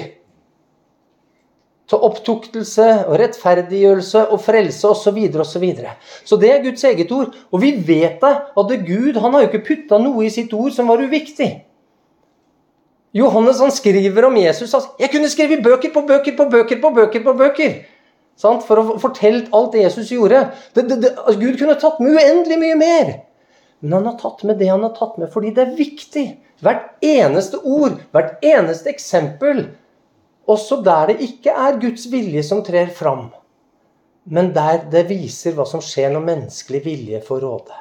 til 1.89 2.03
opptuktelse 2.05 2.88
og 3.08 3.15
rettferdiggjørelse 3.19 4.25
og 4.29 4.41
frelse 4.46 4.88
osv. 4.88 5.01
Så, 5.03 5.13
videre, 5.15 5.41
og 5.41 5.50
så, 5.50 5.60
videre. 5.60 5.96
så 6.25 6.38
det 6.38 6.51
er 6.53 6.63
Guds 6.63 6.84
eget 6.84 7.12
ord. 7.12 7.34
Og 7.51 7.62
vi 7.62 7.72
vet 7.88 8.22
det, 8.22 8.36
at 8.62 8.75
Gud 8.86 9.17
han 9.17 9.34
har 9.34 9.46
jo 9.46 9.50
ikke 9.50 9.65
putta 9.72 9.98
noe 10.01 10.25
i 10.25 10.34
sitt 10.34 10.53
ord 10.53 10.72
som 10.75 10.91
var 10.91 11.01
uviktig. 11.01 11.50
Johannes 13.13 13.60
han 13.60 13.72
skriver 13.74 14.25
om 14.27 14.38
Jesus 14.38 14.74
at 14.74 14.84
'jeg 15.00 15.10
kunne 15.12 15.29
skrevet 15.29 15.63
bøker 15.63 15.89
på 15.93 16.01
bøker 16.01 16.38
på 16.38 16.46
bøker 16.50 16.81
på 16.81 16.89
bøker'. 16.89 17.24
på 17.24 17.34
bøker. 17.34 17.74
Sant? 18.38 18.63
For 18.63 18.79
å 18.79 19.00
fortelle 19.01 19.50
alt 19.53 19.75
Jesus 19.75 20.12
gjorde. 20.13 20.51
Det, 20.75 20.89
det, 20.89 21.01
det, 21.01 21.15
altså, 21.17 21.39
Gud 21.39 21.58
kunne 21.58 21.79
tatt 21.79 22.00
med 22.00 22.15
uendelig 22.15 22.60
mye 22.60 22.77
mer. 22.79 23.12
Men 23.81 23.93
han 23.93 24.05
har 24.05 24.17
tatt 24.19 24.43
med 24.48 24.60
det 24.60 24.69
han 24.69 24.84
har 24.84 24.93
tatt 24.96 25.17
med, 25.17 25.31
fordi 25.34 25.51
det 25.55 25.65
er 25.65 25.75
viktig. 25.75 26.25
Hvert 26.63 27.03
eneste 27.05 27.60
ord, 27.63 28.00
hvert 28.12 28.43
eneste 28.43 28.91
eksempel 28.91 29.69
også 30.50 30.79
der 30.86 31.12
det 31.12 31.20
ikke 31.25 31.53
er 31.53 31.77
Guds 31.82 32.08
vilje 32.12 32.44
som 32.46 32.63
trer 32.65 32.89
fram, 32.96 33.27
men 34.29 34.51
der 34.56 34.86
det 34.91 35.06
viser 35.10 35.56
hva 35.58 35.65
som 35.70 35.84
skjer 35.84 36.12
når 36.13 36.25
menneskelig 36.25 36.82
vilje 36.86 37.22
får 37.25 37.46
råde. 37.46 37.77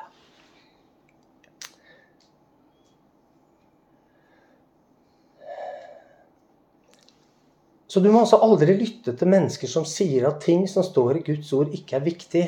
Så 7.88 8.02
du 8.04 8.10
må 8.12 8.20
altså 8.20 8.36
aldri 8.44 8.74
lytte 8.76 9.14
til 9.16 9.30
mennesker 9.32 9.70
som 9.72 9.86
sier 9.88 10.26
at 10.28 10.42
ting 10.44 10.66
som 10.68 10.84
står 10.84 11.18
i 11.18 11.22
Guds 11.30 11.54
ord, 11.56 11.72
ikke 11.72 11.96
er 11.96 12.04
viktig, 12.04 12.42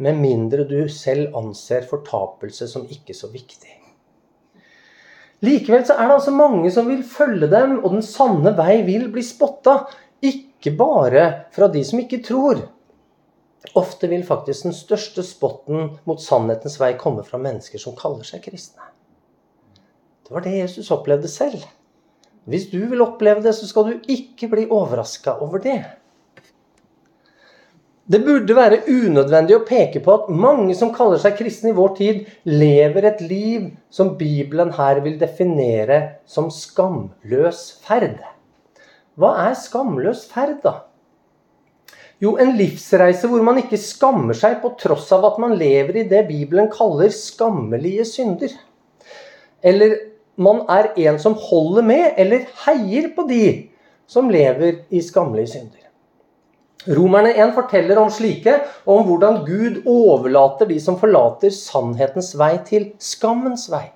med 0.00 0.16
mindre 0.20 0.64
du 0.68 0.78
selv 0.92 1.36
anser 1.36 1.84
fortapelse 1.88 2.68
som 2.68 2.88
ikke 2.88 3.16
så 3.16 3.28
viktig. 3.32 3.75
Likevel 5.44 5.84
så 5.84 5.98
er 5.98 6.08
det 6.08 6.16
altså 6.16 6.32
mange 6.32 6.70
som 6.72 6.88
vil 6.88 7.02
følge 7.04 7.48
dem, 7.52 7.78
og 7.82 7.92
den 7.92 8.04
sanne 8.04 8.54
vei 8.56 8.80
vil 8.86 9.10
bli 9.12 9.24
spotta. 9.24 9.82
Ikke 10.24 10.72
bare 10.78 11.26
fra 11.52 11.68
de 11.72 11.82
som 11.84 12.00
ikke 12.00 12.22
tror. 12.24 12.62
Ofte 13.76 14.08
vil 14.08 14.24
faktisk 14.24 14.68
den 14.68 14.76
største 14.76 15.24
spotten 15.26 15.90
mot 16.08 16.22
sannhetens 16.22 16.78
vei 16.80 16.94
komme 17.00 17.24
fra 17.26 17.40
mennesker 17.42 17.82
som 17.82 17.96
kaller 17.98 18.24
seg 18.24 18.44
kristne. 18.46 18.92
Det 20.26 20.34
var 20.34 20.42
det 20.42 20.56
Jesus 20.56 20.90
opplevde 20.94 21.28
selv. 21.30 21.62
Hvis 22.46 22.68
du 22.70 22.78
vil 22.88 23.02
oppleve 23.02 23.42
det, 23.42 23.52
så 23.58 23.66
skal 23.68 23.90
du 23.90 24.10
ikke 24.10 24.48
bli 24.50 24.68
overraska 24.70 25.36
over 25.42 25.62
det. 25.62 25.80
Det 28.06 28.20
burde 28.22 28.54
være 28.54 28.84
unødvendig 28.86 29.56
å 29.56 29.64
peke 29.66 29.98
på 29.98 30.12
at 30.14 30.26
mange 30.30 30.76
som 30.78 30.92
kaller 30.94 31.18
seg 31.18 31.34
kristne 31.40 31.72
i 31.72 31.74
vår 31.74 31.94
tid, 31.98 32.20
lever 32.46 33.08
et 33.08 33.22
liv 33.26 33.64
som 33.90 34.12
Bibelen 34.18 34.70
her 34.76 35.00
vil 35.02 35.16
definere 35.18 35.98
som 36.30 36.46
skamløs 36.54 37.64
ferd. 37.82 38.20
Hva 39.18 39.32
er 39.48 39.56
skamløs 39.58 40.22
ferd, 40.30 40.60
da? 40.62 40.76
Jo, 42.22 42.36
en 42.40 42.54
livsreise 42.56 43.26
hvor 43.28 43.42
man 43.44 43.58
ikke 43.60 43.80
skammer 43.80 44.38
seg 44.38 44.60
på 44.62 44.70
tross 44.78 45.10
av 45.12 45.26
at 45.32 45.40
man 45.42 45.56
lever 45.58 45.98
i 45.98 46.06
det 46.08 46.22
Bibelen 46.30 46.70
kaller 46.72 47.10
skammelige 47.12 48.06
synder. 48.08 48.54
Eller 49.66 49.96
man 50.38 50.62
er 50.70 50.92
en 51.08 51.18
som 51.18 51.34
holder 51.48 51.84
med 51.90 52.22
eller 52.22 52.46
heier 52.62 53.10
på 53.18 53.26
de 53.26 53.42
som 54.06 54.30
lever 54.30 54.84
i 54.94 55.02
skammelige 55.02 55.56
synder. 55.56 55.85
Romerne 56.86 57.32
1 57.34 57.54
forteller 57.56 57.98
om 57.98 58.10
slike, 58.14 58.52
og 58.86 59.00
om 59.00 59.06
hvordan 59.08 59.40
Gud 59.46 59.80
overlater 59.90 60.68
de 60.70 60.78
som 60.82 60.98
forlater 61.00 61.50
sannhetens 61.50 62.34
vei, 62.38 62.52
til 62.68 62.92
skammens 63.02 63.66
vei. 63.72 63.88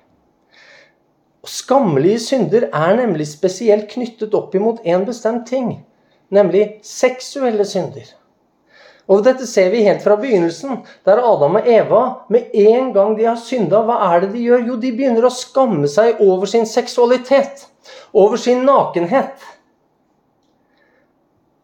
Og 1.40 1.48
Skammelige 1.48 2.20
synder 2.20 2.66
er 2.68 2.96
nemlig 2.98 3.28
spesielt 3.30 3.86
knyttet 3.92 4.34
opp 4.36 4.56
imot 4.58 4.82
en 4.84 5.06
bestemt 5.06 5.46
ting, 5.48 5.76
nemlig 6.34 6.80
seksuelle 6.84 7.64
synder. 7.64 8.10
Og 9.10 9.24
Dette 9.26 9.46
ser 9.48 9.70
vi 9.72 9.84
helt 9.86 10.04
fra 10.04 10.14
begynnelsen, 10.20 10.82
der 11.06 11.22
Adam 11.22 11.56
og 11.58 11.70
Eva 11.70 12.02
med 12.30 12.52
en 12.54 12.92
gang 12.94 13.16
de 13.18 13.26
har 13.26 13.38
synda, 13.38 13.80
hva 13.86 13.96
er 14.12 14.26
det 14.26 14.34
de 14.34 14.44
gjør? 14.44 14.66
Jo, 14.68 14.76
de 14.82 14.92
begynner 14.94 15.26
å 15.26 15.32
skamme 15.34 15.88
seg 15.90 16.20
over 16.22 16.46
sin 16.50 16.66
seksualitet, 16.68 17.64
over 18.14 18.38
sin 18.38 18.62
nakenhet. 18.68 19.34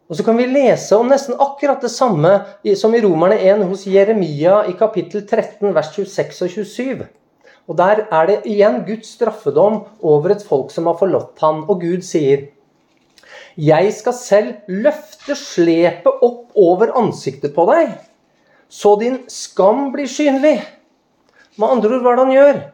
Og 0.06 0.14
så 0.14 0.22
kan 0.22 0.36
vi 0.38 0.46
lese 0.46 0.94
om 0.94 1.08
nesten 1.10 1.34
akkurat 1.42 1.82
det 1.82 1.90
samme 1.90 2.30
som 2.78 2.94
i 2.94 3.02
Romerne 3.02 3.38
1 3.42 3.64
hos 3.66 3.86
Jeremia 3.90 4.60
i 4.70 4.74
kapittel 4.78 5.24
13, 5.26 5.72
vers 5.74 5.90
26 5.96 6.44
og 6.46 6.52
27. 6.52 7.06
Og 7.66 7.78
Der 7.80 8.04
er 8.14 8.28
det 8.30 8.36
igjen 8.46 8.84
Guds 8.86 9.16
straffedom 9.16 9.80
over 9.98 10.36
et 10.36 10.44
folk 10.46 10.70
som 10.70 10.86
har 10.86 10.98
forlatt 11.00 11.42
han, 11.42 11.64
og 11.66 11.82
Gud 11.82 12.06
sier 12.06 12.52
Jeg 13.58 13.90
skal 13.96 14.14
selv 14.14 14.70
løfte 14.70 15.34
slepet 15.34 16.22
opp 16.22 16.54
over 16.54 16.94
ansiktet 17.00 17.56
på 17.56 17.66
deg, 17.72 17.96
så 18.70 18.94
din 19.00 19.24
skam 19.26 19.90
blir 19.90 20.06
synlig. 20.06 20.60
Med 21.58 21.72
andre 21.72 21.96
ord, 21.96 22.02
hva 22.04 22.12
er 22.12 22.16
det 22.16 22.26
han 22.26 22.36
gjør? 22.36 22.64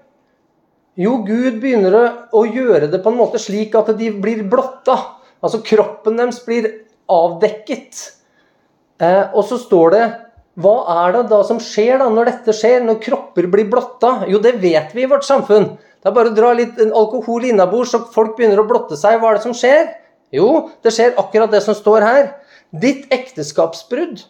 Jo, 1.00 1.16
Gud 1.24 1.60
begynner 1.62 1.96
å 2.28 2.44
gjøre 2.44 2.90
det 2.92 3.00
på 3.00 3.08
en 3.08 3.20
måte 3.22 3.40
slik 3.40 3.72
at 3.78 3.88
de 3.96 4.10
blir 4.12 4.44
blotta. 4.44 4.98
Altså 5.40 5.62
kroppen 5.64 6.18
deres 6.20 6.42
blir 6.44 6.68
avdekket. 7.10 8.02
Eh, 9.02 9.24
og 9.32 9.46
så 9.48 9.58
står 9.60 9.94
det 9.94 10.02
Hva 10.62 10.74
er 11.06 11.16
det 11.16 11.22
da 11.30 11.40
som 11.48 11.60
skjer 11.62 12.02
da 12.02 12.10
når 12.12 12.28
dette 12.28 12.54
skjer, 12.56 12.82
når 12.84 13.00
kropper 13.02 13.48
blir 13.50 13.70
blotta? 13.72 14.26
Jo, 14.28 14.40
det 14.42 14.58
vet 14.62 14.92
vi 14.94 15.06
i 15.06 15.10
vårt 15.10 15.26
samfunn. 15.26 15.72
Det 16.02 16.10
er 16.10 16.16
bare 16.16 16.32
å 16.32 16.36
dra 16.36 16.50
litt 16.58 16.78
alkohol 16.82 17.46
innabords, 17.48 17.94
så 17.94 18.02
folk 18.12 18.36
begynner 18.36 18.60
å 18.60 18.66
blotte 18.68 18.98
seg. 18.98 19.20
Hva 19.20 19.30
er 19.30 19.38
det 19.38 19.46
som 19.46 19.56
skjer? 19.56 19.90
Jo, 20.34 20.68
det 20.84 20.92
skjer 20.94 21.16
akkurat 21.20 21.52
det 21.52 21.62
som 21.64 21.76
står 21.78 22.04
her. 22.04 22.30
Ditt 22.72 23.08
ekteskapsbrudd. 23.12 24.24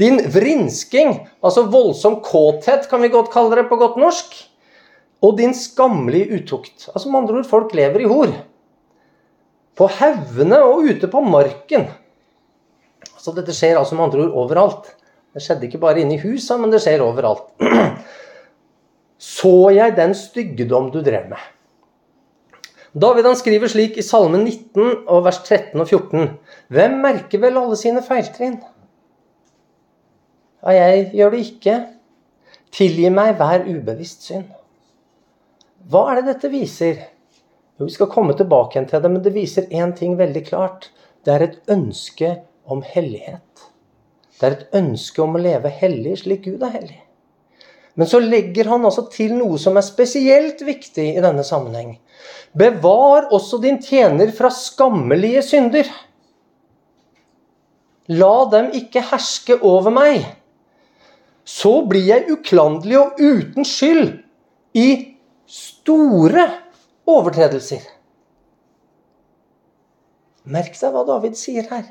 Din 0.00 0.18
vrinsking, 0.32 1.18
altså 1.44 1.66
voldsom 1.70 2.18
kåthet, 2.24 2.88
kan 2.90 3.04
vi 3.04 3.12
godt 3.12 3.30
kalle 3.32 3.60
det 3.60 3.68
på 3.70 3.78
godt 3.80 3.98
norsk. 4.00 4.34
Og 5.22 5.36
din 5.38 5.52
skammelige 5.54 6.40
utukt. 6.40 6.88
Altså 6.92 7.08
Med 7.08 7.22
andre 7.22 7.40
ord, 7.40 7.50
folk 7.50 7.76
lever 7.76 8.02
i 8.02 8.10
hor 8.10 8.32
på 9.82 9.90
haugene 9.98 10.60
og 10.62 10.86
ute 10.86 11.10
på 11.10 11.20
marken. 11.26 11.88
Så 13.18 13.34
dette 13.34 13.54
skjer 13.54 13.80
altså 13.80 13.96
med 13.98 14.06
andre 14.06 14.26
ord 14.28 14.36
overalt. 14.44 14.92
Det 15.34 15.42
skjedde 15.42 15.66
ikke 15.66 15.80
bare 15.82 16.02
inne 16.02 16.18
i 16.18 16.22
husa, 16.22 16.58
men 16.60 16.70
det 16.70 16.82
skjer 16.84 17.02
overalt. 17.02 17.48
Så 19.22 19.70
jeg 19.74 19.94
den 19.96 20.14
styggedom 20.18 20.90
du 20.94 21.00
drev 21.02 21.28
med. 21.30 21.42
David 22.92 23.24
han 23.24 23.38
skriver 23.38 23.70
slik 23.72 23.96
i 23.96 24.04
Salme 24.04 24.42
19 24.42 25.06
og 25.08 25.22
vers 25.24 25.38
13 25.40 25.80
og 25.80 25.86
14.: 25.88 26.28
Hvem 26.68 26.98
merker 27.02 27.40
vel 27.40 27.56
alle 27.56 27.78
sine 27.80 28.02
feiltrinn? 28.04 28.58
Ja, 30.62 30.74
jeg 30.76 31.08
gjør 31.16 31.32
det 31.32 31.40
ikke. 31.46 31.78
Tilgi 32.72 33.08
meg 33.14 33.38
hver 33.40 33.64
ubevisst 33.70 34.28
synd. 34.28 34.50
Hva 35.90 36.04
er 36.10 36.20
det 36.20 36.34
dette 36.34 36.52
viser? 36.52 37.00
Vi 37.84 37.94
skal 37.94 38.10
komme 38.12 38.34
tilbake 38.38 38.76
igjen 38.76 38.88
til 38.90 39.02
det, 39.02 39.10
men 39.12 39.22
det 39.24 39.34
viser 39.34 39.70
én 39.70 39.94
ting 39.96 40.16
veldig 40.18 40.44
klart. 40.48 40.90
Det 41.24 41.34
er 41.34 41.46
et 41.46 41.72
ønske 41.72 42.34
om 42.70 42.82
hellighet. 42.86 43.64
Det 44.38 44.48
er 44.48 44.56
et 44.56 44.76
ønske 44.82 45.22
om 45.22 45.36
å 45.38 45.42
leve 45.42 45.70
hellig 45.70 46.16
slik 46.22 46.46
Gud 46.48 46.62
er 46.66 46.76
hellig. 46.76 47.00
Men 47.94 48.08
så 48.08 48.22
legger 48.22 48.70
han 48.72 48.86
altså 48.88 49.04
til 49.12 49.34
noe 49.36 49.58
som 49.60 49.76
er 49.76 49.84
spesielt 49.84 50.62
viktig 50.64 51.10
i 51.12 51.22
denne 51.22 51.44
sammenheng. 51.44 51.98
Bevar 52.56 53.28
også 53.34 53.60
din 53.62 53.78
tjener 53.84 54.32
fra 54.34 54.50
skammelige 54.52 55.44
synder. 55.44 55.90
La 58.12 58.34
dem 58.52 58.72
ikke 58.76 59.04
herske 59.12 59.58
over 59.60 59.94
meg. 59.94 60.24
Så 61.44 61.82
blir 61.90 62.06
jeg 62.06 62.30
uklanderlig 62.32 62.98
og 62.98 63.20
uten 63.20 63.66
skyld 63.66 64.12
i 64.78 64.88
store 65.52 66.46
overtredelser. 67.08 67.82
Merk 70.42 70.74
deg 70.78 70.94
hva 70.94 71.04
David 71.06 71.36
sier 71.38 71.66
her. 71.70 71.84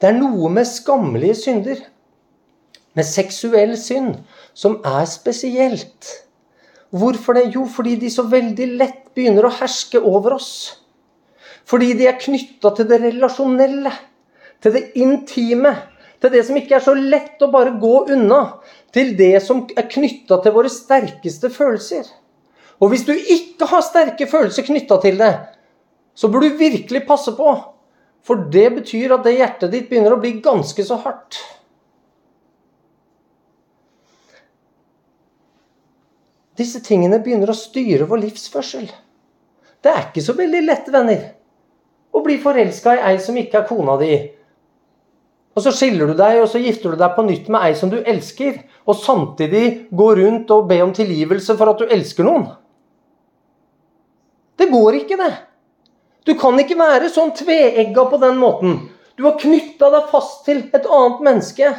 Det 0.00 0.08
er 0.08 0.16
noe 0.16 0.48
med 0.52 0.68
skammelige 0.68 1.36
synder, 1.42 1.80
med 2.96 3.06
seksuell 3.06 3.76
synd, 3.78 4.16
som 4.54 4.78
er 4.86 5.06
spesielt. 5.10 6.08
Hvorfor 6.90 7.36
det? 7.36 7.50
Jo, 7.54 7.66
fordi 7.70 7.96
de 8.00 8.10
så 8.10 8.24
veldig 8.26 8.68
lett 8.80 9.02
begynner 9.14 9.46
å 9.46 9.54
herske 9.60 10.00
over 10.00 10.38
oss. 10.38 10.52
Fordi 11.68 11.92
de 11.98 12.08
er 12.10 12.18
knytta 12.18 12.72
til 12.74 12.88
det 12.90 12.98
relasjonelle, 13.04 13.92
til 14.62 14.74
det 14.74 14.86
intime. 14.98 15.74
Til 16.20 16.32
det 16.34 16.42
som 16.44 16.56
ikke 16.58 16.76
er 16.76 16.84
så 16.84 16.92
lett 16.96 17.40
å 17.40 17.50
bare 17.52 17.76
gå 17.80 17.94
unna. 18.12 18.40
Til 18.92 19.14
det 19.16 19.38
som 19.44 19.62
er 19.78 19.86
knytta 19.88 20.40
til 20.42 20.52
våre 20.56 20.72
sterkeste 20.72 21.48
følelser. 21.54 22.08
Og 22.80 22.92
hvis 22.92 23.04
du 23.04 23.12
ikke 23.12 23.68
har 23.68 23.84
sterke 23.84 24.28
følelser 24.28 24.64
knytta 24.64 24.96
til 25.02 25.20
det, 25.20 25.34
så 26.16 26.28
bør 26.28 26.46
du 26.46 26.60
virkelig 26.60 27.04
passe 27.08 27.32
på. 27.36 27.52
For 28.24 28.48
det 28.52 28.66
betyr 28.76 29.16
at 29.16 29.24
det 29.24 29.36
hjertet 29.36 29.72
ditt 29.72 29.88
begynner 29.90 30.16
å 30.16 30.20
bli 30.20 30.38
ganske 30.44 30.84
så 30.84 30.98
hardt. 31.04 31.38
Disse 36.60 36.82
tingene 36.84 37.20
begynner 37.24 37.52
å 37.52 37.56
styre 37.56 38.08
vår 38.08 38.26
livsførsel. 38.26 38.90
Det 39.80 39.92
er 39.92 40.02
ikke 40.10 40.24
så 40.24 40.34
veldig 40.36 40.60
lett, 40.66 40.90
venner, 40.92 41.22
å 42.12 42.20
bli 42.24 42.36
forelska 42.42 42.98
i 42.98 43.04
ei 43.12 43.20
som 43.22 43.38
ikke 43.40 43.62
er 43.62 43.68
kona 43.68 43.96
di. 44.00 44.12
Og 45.56 45.64
så 45.64 45.72
skiller 45.74 46.10
du 46.10 46.18
deg, 46.18 46.42
og 46.42 46.50
så 46.52 46.60
gifter 46.60 46.92
du 46.92 47.00
deg 47.00 47.14
på 47.16 47.24
nytt 47.24 47.48
med 47.52 47.64
ei 47.64 47.78
som 47.78 47.90
du 47.92 47.96
elsker, 47.98 48.60
og 48.84 48.98
samtidig 48.98 49.64
gå 49.88 50.08
rundt 50.18 50.52
og 50.52 50.68
be 50.68 50.82
om 50.84 50.92
tilgivelse 50.96 51.56
for 51.56 51.72
at 51.72 51.80
du 51.80 51.88
elsker 51.88 52.28
noen. 52.28 52.50
Det 54.60 54.68
går 54.68 54.98
ikke, 55.02 55.16
det. 55.16 55.30
Du 56.28 56.34
kan 56.38 56.58
ikke 56.60 56.76
være 56.76 57.08
sånn 57.12 57.32
tveegga 57.36 58.04
på 58.10 58.18
den 58.20 58.36
måten. 58.40 58.80
Du 59.16 59.24
har 59.24 59.38
knytta 59.40 59.88
deg 59.92 60.10
fast 60.12 60.44
til 60.46 60.66
et 60.76 60.84
annet 60.84 61.22
menneske. 61.24 61.70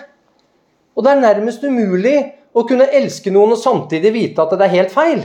Og 0.97 1.05
det 1.05 1.13
er 1.13 1.21
nærmest 1.21 1.63
umulig 1.63 2.17
å 2.57 2.65
kunne 2.67 2.89
elske 2.97 3.31
noen 3.33 3.55
og 3.55 3.61
samtidig 3.61 4.11
vite 4.15 4.43
at 4.43 4.57
det 4.57 4.67
er 4.67 4.75
helt 4.75 4.93
feil. 4.93 5.23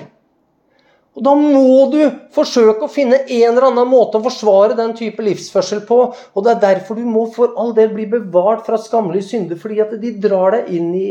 Og 1.16 1.24
Da 1.24 1.32
må 1.32 1.86
du 1.92 2.02
forsøke 2.36 2.84
å 2.84 2.92
finne 2.92 3.22
en 3.24 3.46
eller 3.48 3.70
annen 3.70 3.88
måte 3.88 4.18
å 4.18 4.24
forsvare 4.24 4.76
den 4.76 4.92
type 4.98 5.24
livsførsel 5.24 5.80
på. 5.88 6.00
Og 6.12 6.44
det 6.44 6.52
er 6.52 6.64
derfor 6.64 7.00
du 7.00 7.06
må 7.08 7.24
for 7.32 7.56
all 7.56 7.72
del 7.76 7.94
bli 7.94 8.04
bevart 8.12 8.66
fra 8.68 8.76
skammelige 8.80 9.30
synder, 9.30 9.60
fordi 9.60 9.80
at 9.80 9.96
de 10.02 10.12
drar 10.20 10.58
deg 10.58 10.74
inn 10.76 10.92
i 10.96 11.06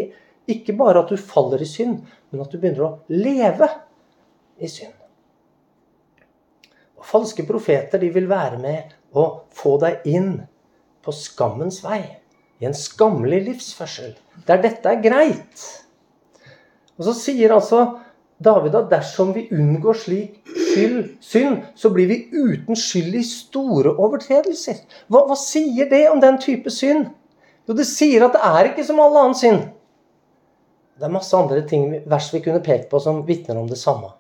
ikke 0.54 0.78
bare 0.78 1.02
at 1.02 1.10
du 1.10 1.18
faller 1.18 1.66
i 1.66 1.70
synd, 1.70 2.04
men 2.30 2.46
at 2.46 2.54
du 2.54 2.60
begynner 2.62 2.86
å 2.86 2.94
leve 3.10 3.72
i 4.62 4.70
synd. 4.70 4.95
Falske 7.06 7.46
profeter 7.46 8.02
de 8.02 8.10
vil 8.14 8.30
være 8.30 8.60
med 8.62 8.94
å 9.16 9.26
få 9.54 9.76
deg 9.82 10.06
inn 10.10 10.32
på 11.06 11.14
skammens 11.14 11.84
vei. 11.86 12.02
I 12.60 12.70
en 12.70 12.78
skammelig 12.78 13.42
livsførsel. 13.50 14.16
Der 14.48 14.62
dette 14.64 14.90
er 14.90 15.04
greit. 15.04 15.66
Og 16.96 17.10
så 17.10 17.14
sier 17.18 17.54
altså 17.54 17.84
David 18.46 18.76
at 18.80 18.90
dersom 18.92 19.32
vi 19.36 19.46
unngår 19.54 20.00
slik 20.00 20.40
skyld, 20.48 21.16
synd, 21.24 21.62
så 21.76 21.92
blir 21.94 22.10
vi 22.10 22.18
uten 22.34 22.76
skyld 22.80 23.16
i 23.16 23.24
store 23.28 23.94
overtredelser. 23.96 24.82
Hva, 25.08 25.24
hva, 25.30 25.38
sier 25.40 25.88
det 25.92 26.04
om 26.12 26.20
den 26.24 26.40
type 26.42 26.72
synd? 26.74 27.08
Jo, 27.66 27.76
det 27.78 27.88
sier 27.90 28.26
at 28.26 28.36
det 28.36 28.44
er 28.44 28.72
ikke 28.72 28.86
som 28.88 29.00
all 29.04 29.16
annen 29.22 29.40
synd. 29.40 29.64
Det 30.96 31.08
er 31.08 31.12
masse 31.12 31.36
andre 31.36 31.64
ting, 31.68 31.90
vers 32.08 32.28
vi 32.32 32.44
kunne 32.44 32.64
pekt 32.64 32.90
på 32.92 33.00
som 33.04 33.24
vitner 33.28 33.60
om 33.60 33.68
det 33.72 33.80
samme. 33.80 34.14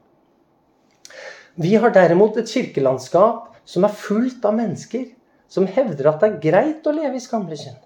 Vi 1.56 1.76
har 1.80 1.94
derimot 1.96 2.38
et 2.38 2.52
kirkelandskap 2.52 3.54
som 3.65 3.86
er 3.88 3.96
fullt 3.96 4.44
av 4.46 4.58
mennesker 4.58 5.08
som 5.52 5.68
hevder 5.70 6.10
at 6.12 6.22
det 6.22 6.30
er 6.30 6.41
greit 6.44 6.88
å 6.88 6.94
leve 6.96 7.15
i 7.15 7.24
skamlig 7.24 7.62
synd. 7.62 7.80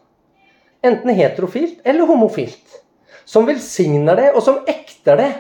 Enten 0.82 1.12
heterofilt 1.14 1.84
eller 1.86 2.10
homofilt 2.10 2.80
som 3.30 3.46
velsigner 3.46 4.18
det, 4.18 4.30
og 4.34 4.42
som 4.42 4.64
ekter 4.70 5.20
det. 5.20 5.32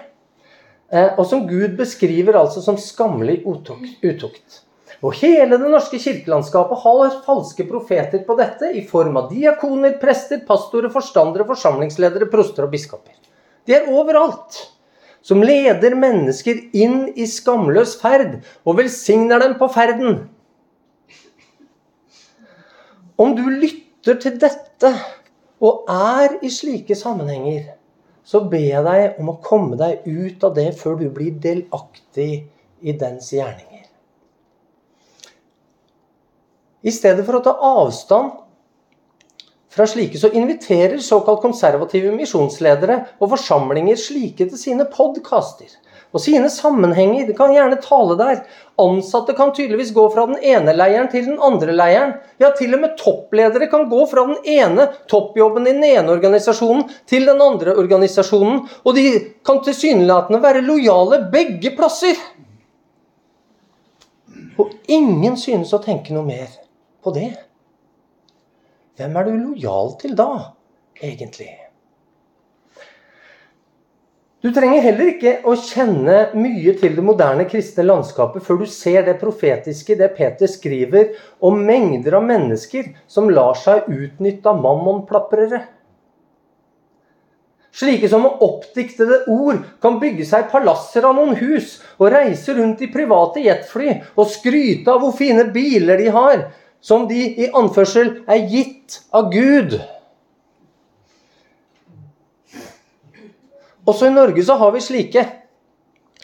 Eh, 0.94 1.15
og 1.18 1.26
som 1.26 1.48
Gud 1.50 1.74
beskriver 1.80 2.38
altså 2.38 2.62
som 2.62 2.78
skammelig 2.78 3.42
utukt. 3.48 4.60
Og 5.00 5.15
hele 5.22 5.58
det 5.58 5.70
norske 5.72 5.98
kirkelandskapet 6.02 6.84
har 6.84 7.22
falske 7.26 7.65
profeter 7.65 8.22
på 8.28 8.36
dette 8.38 8.70
i 8.76 8.84
form 8.86 9.18
av 9.18 9.30
diakoner, 9.32 9.96
prester, 10.02 10.42
pastorer, 10.46 10.92
forstandere, 10.94 11.48
forsamlingsledere, 11.50 12.28
proster 12.30 12.68
og 12.68 12.74
biskoper. 12.76 13.15
De 13.65 13.78
er 13.78 13.89
overalt. 13.89 14.60
Som 15.22 15.44
leder 15.44 15.96
mennesker 16.00 16.62
inn 16.74 17.10
i 17.16 17.28
skamløs 17.28 17.98
ferd 18.00 18.40
og 18.64 18.78
velsigner 18.80 19.42
dem 19.44 19.58
på 19.60 19.68
ferden. 19.74 20.22
Om 23.20 23.36
du 23.36 23.44
lytter 23.52 24.20
til 24.24 24.38
dette 24.40 24.94
og 25.60 25.90
er 25.92 26.38
i 26.46 26.52
slike 26.54 26.96
sammenhenger, 26.96 27.74
så 28.24 28.46
ber 28.48 28.64
jeg 28.64 28.86
deg 28.86 29.20
om 29.20 29.34
å 29.34 29.40
komme 29.44 29.76
deg 29.80 30.06
ut 30.08 30.44
av 30.48 30.56
det 30.56 30.70
før 30.80 31.00
du 31.02 31.10
blir 31.12 31.36
delaktig 31.44 32.46
i 32.80 32.96
dens 32.96 33.32
gjerninger. 33.34 33.84
I 36.80 36.94
stedet 36.96 37.26
for 37.28 37.40
å 37.40 37.44
ta 37.44 37.58
avstand 37.60 38.38
fra 39.70 39.88
slike, 39.88 40.18
så 40.18 40.32
inviterer 40.34 40.98
såkalt 40.98 41.42
konservative 41.42 42.12
misjonsledere 42.16 43.04
og 43.20 43.36
forsamlinger 43.36 44.00
slike 44.00 44.50
til 44.50 44.58
sine 44.58 44.88
podkaster 44.90 45.78
og 46.10 46.22
sine 46.24 46.50
sammenhenger. 46.50 47.28
De 47.28 47.36
kan 47.38 47.54
gjerne 47.54 47.78
tale 47.84 48.16
der. 48.18 48.40
Ansatte 48.82 49.36
kan 49.38 49.52
tydeligvis 49.54 49.92
gå 49.94 50.06
fra 50.14 50.26
den 50.30 50.40
ene 50.42 50.74
leiren 50.74 51.10
til 51.12 51.28
den 51.28 51.38
andre 51.44 51.76
leiren. 51.76 52.16
Ja, 52.42 52.50
til 52.58 52.74
og 52.74 52.82
med 52.82 52.96
toppledere 52.98 53.68
kan 53.70 53.86
gå 53.92 54.06
fra 54.10 54.26
den 54.32 54.40
ene 54.50 54.88
toppjobben 55.12 55.68
i 55.68 55.76
den 55.76 55.86
ene 55.86 56.16
organisasjonen 56.16 56.88
til 57.10 57.30
den 57.30 57.44
andre 57.44 57.76
organisasjonen. 57.78 58.64
Og 58.86 58.98
de 58.98 59.06
kan 59.46 59.62
tilsynelatende 59.66 60.42
være 60.44 60.66
lojale 60.66 61.22
begge 61.34 61.76
plasser. 61.78 62.18
Og 64.60 64.74
ingen 64.92 65.38
synes 65.40 65.76
å 65.76 65.84
tenke 65.84 66.16
noe 66.16 66.26
mer 66.26 66.50
på 67.06 67.14
det. 67.16 67.49
Hvem 69.00 69.16
er 69.16 69.30
du 69.30 69.32
lojal 69.32 69.94
til 70.02 70.16
da, 70.20 70.32
egentlig? 71.00 71.54
Du 74.44 74.50
trenger 74.56 74.84
heller 74.84 75.14
ikke 75.14 75.32
å 75.48 75.54
kjenne 75.60 76.18
mye 76.36 76.74
til 76.80 76.94
det 76.98 77.04
moderne 77.04 77.46
kristne 77.48 77.86
landskapet 77.88 78.44
før 78.44 78.62
du 78.62 78.68
ser 78.72 79.06
det 79.08 79.18
profetiske, 79.20 79.96
det 80.00 80.14
Peter 80.20 80.52
skriver 80.52 81.16
om 81.44 81.64
mengder 81.64 82.20
av 82.20 82.28
mennesker 82.28 82.94
som 83.08 83.32
lar 83.32 83.56
seg 83.60 83.88
utnytte 83.88 84.52
av 84.52 84.60
mammonplaprere. 84.64 85.64
Slike 87.72 88.08
som 88.12 88.24
med 88.28 88.44
oppdiktede 88.44 89.26
ord 89.32 89.64
kan 89.84 90.00
bygge 90.00 90.28
seg 90.28 90.48
palasser 90.52 91.08
av 91.08 91.16
noen 91.16 91.38
hus 91.40 91.78
og 91.96 92.10
reise 92.12 92.56
rundt 92.58 92.84
i 92.84 92.92
private 92.92 93.44
jetfly 93.48 93.94
og 94.16 94.28
skryte 94.28 94.92
av 94.92 95.06
hvor 95.06 95.16
fine 95.16 95.46
biler 95.56 96.00
de 96.04 96.12
har, 96.16 96.50
som 96.82 97.08
de 97.10 97.20
i 97.44 97.50
anførsel 97.56 98.22
er 98.30 98.46
gitt 98.50 99.02
av 99.15 99.32
Gud. 99.34 99.76
Også 103.89 104.08
i 104.08 104.13
Norge 104.13 104.44
så 104.46 104.56
har 104.60 104.72
vi 104.76 104.84
slike. 104.84 105.26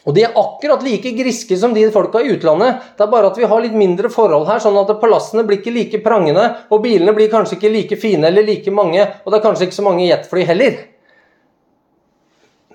Og 0.05 0.13
de 0.13 0.21
er 0.21 0.35
akkurat 0.37 0.83
like 0.85 1.15
griske 1.17 1.57
som 1.57 1.73
de 1.73 1.87
folka 1.93 2.21
i 2.21 2.29
utlandet. 2.35 2.83
Det 2.93 3.03
er 3.07 3.09
bare 3.09 3.31
at 3.31 3.39
vi 3.41 3.47
har 3.49 3.63
litt 3.63 3.77
mindre 3.77 4.11
forhold 4.13 4.45
her, 4.45 4.61
sånn 4.61 4.77
at 4.77 4.91
palassene 5.01 5.43
blir 5.47 5.63
ikke 5.63 5.73
like 5.73 6.01
prangende, 6.05 6.43
og 6.69 6.83
bilene 6.83 7.15
blir 7.17 7.31
kanskje 7.31 7.57
ikke 7.57 7.73
like 7.73 7.97
fine 7.97 8.29
eller 8.29 8.45
like 8.45 8.73
mange, 8.73 9.01
og 9.01 9.33
det 9.33 9.39
er 9.39 9.45
kanskje 9.47 9.69
ikke 9.69 9.79
så 9.79 9.87
mange 9.87 10.05
jetfly 10.05 10.45
heller. 10.45 10.77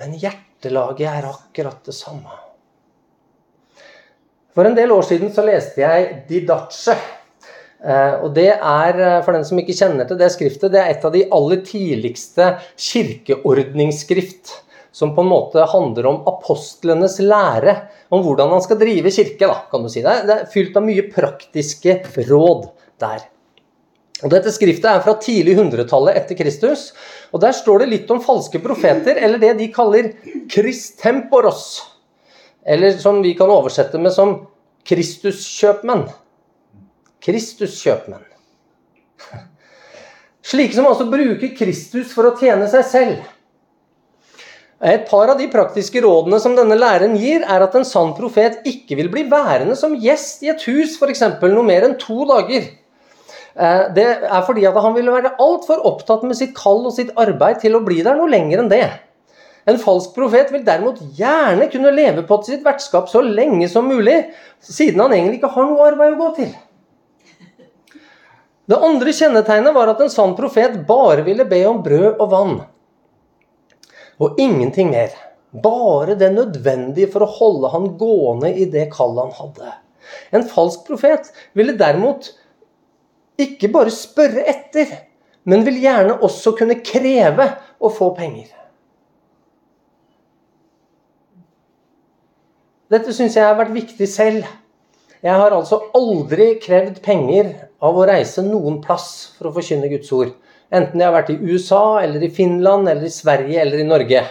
Men 0.01 0.19
hjertelaget 0.19 1.07
er 1.07 1.31
akkurat 1.31 1.87
det 1.87 1.95
samme. 1.95 2.35
For 4.51 4.67
en 4.67 4.75
del 4.75 4.91
år 4.91 5.07
siden 5.07 5.31
så 5.31 5.47
leste 5.47 5.85
jeg 5.85 6.25
Didache. 6.27 6.99
Eh, 7.81 8.15
og 8.21 8.35
det 8.37 8.51
er, 8.53 8.99
eh, 9.01 9.21
for 9.25 9.33
den 9.33 9.45
som 9.49 9.59
ikke 9.61 9.77
kjenner 9.77 10.09
til 10.09 10.19
det 10.21 10.29
skriftet, 10.35 10.73
det 10.73 10.81
er 10.83 10.91
et 10.93 11.05
av 11.05 11.15
de 11.15 11.25
aller 11.33 11.63
tidligste 11.65 12.53
kirkeordningsskrift 12.77 14.53
som 14.93 15.15
på 15.15 15.23
en 15.23 15.31
måte 15.31 15.65
handler 15.71 16.07
om 16.11 16.23
apostlenes 16.29 17.19
lære 17.23 17.77
om 18.11 18.25
hvordan 18.25 18.51
han 18.57 18.63
skal 18.65 18.81
drive 18.81 19.13
kirke. 19.15 19.47
Da, 19.47 19.63
kan 19.71 19.83
du 19.83 19.89
si. 19.89 20.03
Det 20.03 20.17
det 20.27 20.37
er 20.37 20.51
fylt 20.51 20.77
av 20.77 20.85
mye 20.85 21.07
praktiske 21.13 22.01
råd 22.29 22.67
der. 23.01 23.29
Og 24.21 24.29
Dette 24.35 24.53
skriftet 24.53 24.91
er 24.91 25.01
fra 25.01 25.15
tidlig 25.17 25.55
100-tallet 25.57 26.19
etter 26.19 26.37
Kristus. 26.37 26.91
og 27.33 27.41
Der 27.41 27.55
står 27.57 27.81
det 27.81 27.93
litt 27.95 28.11
om 28.13 28.21
falske 28.21 28.61
profeter, 28.61 29.17
eller 29.17 29.41
det 29.41 29.55
de 29.57 29.71
kaller 29.73 30.11
Kristemporos. 30.51 31.81
Eller 32.67 32.99
som 33.01 33.23
vi 33.23 33.33
kan 33.39 33.49
oversette 33.49 33.97
med 33.99 34.13
som 34.13 34.35
Kristuskjøpmenn. 34.85 36.11
Kristuskjøpmenn. 37.25 38.25
Slike 40.51 40.75
som 40.77 40.89
altså 40.89 41.07
bruker 41.11 41.53
Kristus 41.57 42.15
for 42.15 42.31
å 42.31 42.37
tjene 42.41 42.69
seg 42.73 42.87
selv. 42.89 43.29
Et 44.81 45.03
par 45.05 45.29
av 45.29 45.37
de 45.37 45.45
praktiske 45.53 46.01
rådene 46.01 46.39
som 46.41 46.55
denne 46.57 46.79
læren 46.79 47.13
gir, 47.21 47.43
er 47.45 47.61
at 47.61 47.75
en 47.77 47.85
sann 47.85 48.15
profet 48.17 48.63
ikke 48.69 48.97
vil 48.97 49.11
bli 49.13 49.27
værende 49.29 49.77
som 49.77 49.93
gjest 50.01 50.41
i 50.47 50.49
et 50.49 50.65
hus 50.71 50.97
f.eks. 50.97 51.21
noe 51.43 51.65
mer 51.67 51.85
enn 51.85 51.99
to 52.01 52.25
dager. 52.31 52.71
Eh, 53.61 53.83
det 53.93 54.07
er 54.25 54.47
fordi 54.47 54.65
at 54.71 54.79
han 54.81 54.97
ville 54.97 55.13
være 55.13 55.35
altfor 55.37 55.85
opptatt 55.85 56.25
med 56.25 56.39
sitt 56.39 56.57
kall 56.57 56.81
og 56.89 56.97
sitt 56.97 57.13
arbeid 57.21 57.61
til 57.61 57.77
å 57.77 57.83
bli 57.85 58.01
der 58.07 58.17
noe 58.17 58.33
lenger 58.33 58.65
enn 58.65 58.73
det. 58.73 58.87
En 59.69 59.77
falsk 59.79 60.15
profet 60.17 60.49
vil 60.55 60.65
derimot 60.65 61.03
gjerne 61.19 61.69
kunne 61.69 61.93
leve 61.93 62.25
på 62.25 62.41
sitt 62.47 62.65
vertskap 62.65 63.13
så 63.13 63.21
lenge 63.21 63.69
som 63.69 63.85
mulig, 63.85 64.17
siden 64.65 65.05
han 65.05 65.13
egentlig 65.13 65.43
ikke 65.43 65.53
har 65.59 65.69
noe 65.69 65.91
arbeid 65.93 66.17
å 66.17 66.23
gå 66.23 66.31
til. 66.41 66.55
Det 68.71 68.79
andre 68.79 69.11
kjennetegnet 69.11 69.75
var 69.75 69.91
at 69.91 70.01
en 70.05 70.13
sann 70.13 70.37
profet 70.39 70.77
bare 70.87 71.25
ville 71.27 71.43
be 71.49 71.59
om 71.67 71.81
brød 71.83 72.21
og 72.23 72.29
vann. 72.31 72.53
Og 74.23 74.39
ingenting 74.39 74.93
mer. 74.93 75.17
Bare 75.51 76.15
det 76.15 76.29
nødvendige 76.37 77.11
for 77.11 77.27
å 77.27 77.33
holde 77.41 77.71
han 77.73 77.89
gående 77.99 78.53
i 78.55 78.69
det 78.71 78.87
kallet 78.93 79.27
han 79.27 79.35
hadde. 79.41 79.73
En 80.31 80.47
falsk 80.47 80.85
profet 80.87 81.33
ville 81.59 81.75
derimot 81.81 82.29
ikke 83.41 83.73
bare 83.75 83.91
spørre 83.91 84.45
etter, 84.53 84.93
men 85.49 85.65
vil 85.67 85.81
gjerne 85.83 86.21
også 86.23 86.53
kunne 86.59 86.79
kreve 86.85 87.49
å 87.81 87.91
få 87.91 88.13
penger. 88.15 88.53
Dette 92.91 93.15
syns 93.17 93.35
jeg 93.35 93.47
har 93.47 93.59
vært 93.59 93.75
viktig 93.75 94.07
selv. 94.11 94.47
Jeg 95.27 95.43
har 95.43 95.59
altså 95.59 95.81
aldri 95.97 96.53
krevd 96.63 97.03
penger 97.03 97.51
av 97.81 97.97
å 97.97 98.07
reise 98.09 98.45
noen 98.45 98.81
plass 98.85 99.11
for 99.37 99.49
å 99.49 99.55
forkynne 99.57 99.89
Guds 99.93 100.11
ord. 100.13 100.35
Enten 100.71 101.01
jeg 101.01 101.09
har 101.09 101.17
vært 101.17 101.33
i 101.33 101.41
USA, 101.41 102.01
eller 102.03 102.23
i 102.23 102.31
Finland, 102.31 102.89
eller 102.89 103.09
i 103.09 103.13
Sverige 103.13 103.63
eller 103.63 103.81
i 103.83 103.89
Norge. 103.89 104.23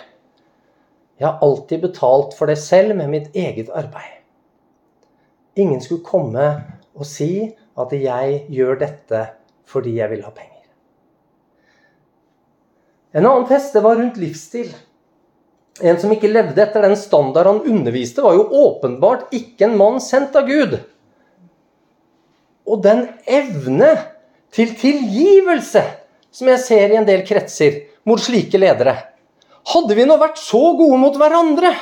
Jeg 1.19 1.27
har 1.27 1.41
alltid 1.43 1.81
betalt 1.83 2.35
for 2.37 2.47
det 2.47 2.59
selv 2.61 2.95
med 2.95 3.11
mitt 3.11 3.35
eget 3.35 3.71
arbeid. 3.75 4.21
Ingen 5.59 5.81
skulle 5.83 6.05
komme 6.05 6.45
og 6.95 7.07
si 7.07 7.49
at 7.79 7.95
jeg 7.95 8.43
gjør 8.53 8.79
dette 8.79 9.25
fordi 9.69 9.97
jeg 9.97 10.13
vil 10.13 10.23
ha 10.23 10.31
penger. 10.31 10.55
En 13.11 13.25
annen 13.25 13.47
test 13.49 13.73
det 13.73 13.83
var 13.83 13.97
rundt 13.97 14.19
livsstil. 14.21 14.69
En 15.81 15.97
som 15.99 16.11
ikke 16.13 16.29
levde 16.29 16.61
etter 16.61 16.83
den 16.85 16.95
standard 16.99 17.47
han 17.49 17.61
underviste, 17.67 18.21
var 18.23 18.35
jo 18.37 18.47
åpenbart 18.63 19.33
ikke 19.35 19.67
en 19.67 19.77
mann 19.79 19.99
sendt 20.03 20.35
av 20.37 20.47
Gud. 20.47 20.75
Og 22.69 22.83
den 22.85 23.07
evne 23.25 23.95
til 24.53 24.75
tilgivelse 24.77 25.81
som 26.31 26.51
jeg 26.51 26.61
ser 26.61 26.93
i 26.93 26.99
en 26.99 27.07
del 27.07 27.23
kretser 27.25 27.81
mot 28.07 28.21
slike 28.21 28.59
ledere. 28.61 28.95
Hadde 29.69 29.97
vi 29.97 30.05
nå 30.07 30.17
vært 30.21 30.39
så 30.41 30.61
gode 30.77 30.99
mot 31.01 31.17
hverandre? 31.17 31.73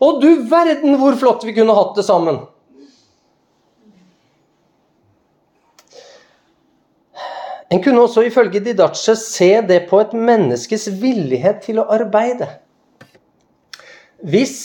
Og 0.00 0.22
du 0.22 0.30
verden 0.48 0.96
hvor 1.00 1.18
flott 1.20 1.44
vi 1.44 1.54
kunne 1.56 1.76
hatt 1.76 1.98
det 1.98 2.06
sammen! 2.06 2.40
En 7.70 7.82
kunne 7.82 8.02
også 8.02 8.24
ifølge 8.26 8.62
Didache 8.64 9.14
se 9.14 9.52
det 9.62 9.84
på 9.90 10.00
et 10.02 10.14
menneskes 10.16 10.88
villighet 10.98 11.60
til 11.68 11.78
å 11.78 11.86
arbeide. 11.94 12.48
Hvis 14.26 14.56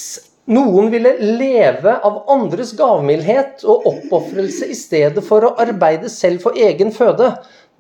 noen 0.46 0.92
ville 0.94 1.16
leve 1.20 1.96
av 2.06 2.24
andres 2.30 2.74
gavmildhet 2.78 3.64
og 3.66 3.88
oppofrelse 3.90 4.68
i 4.70 4.78
stedet 4.78 5.24
for 5.26 5.46
å 5.46 5.56
arbeide 5.62 6.12
selv 6.14 6.46
for 6.46 6.58
egen 6.58 6.94
føde, 6.94 7.32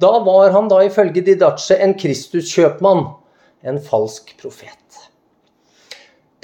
da 0.02 0.12
var 0.26 0.50
han 0.56 0.68
da 0.72 0.82
ifølge 0.84 1.24
Didache 1.24 1.78
en 1.80 1.94
Kristuskjøpmann, 2.00 3.06
en 3.66 3.78
falsk 3.82 4.34
profet. 4.42 4.82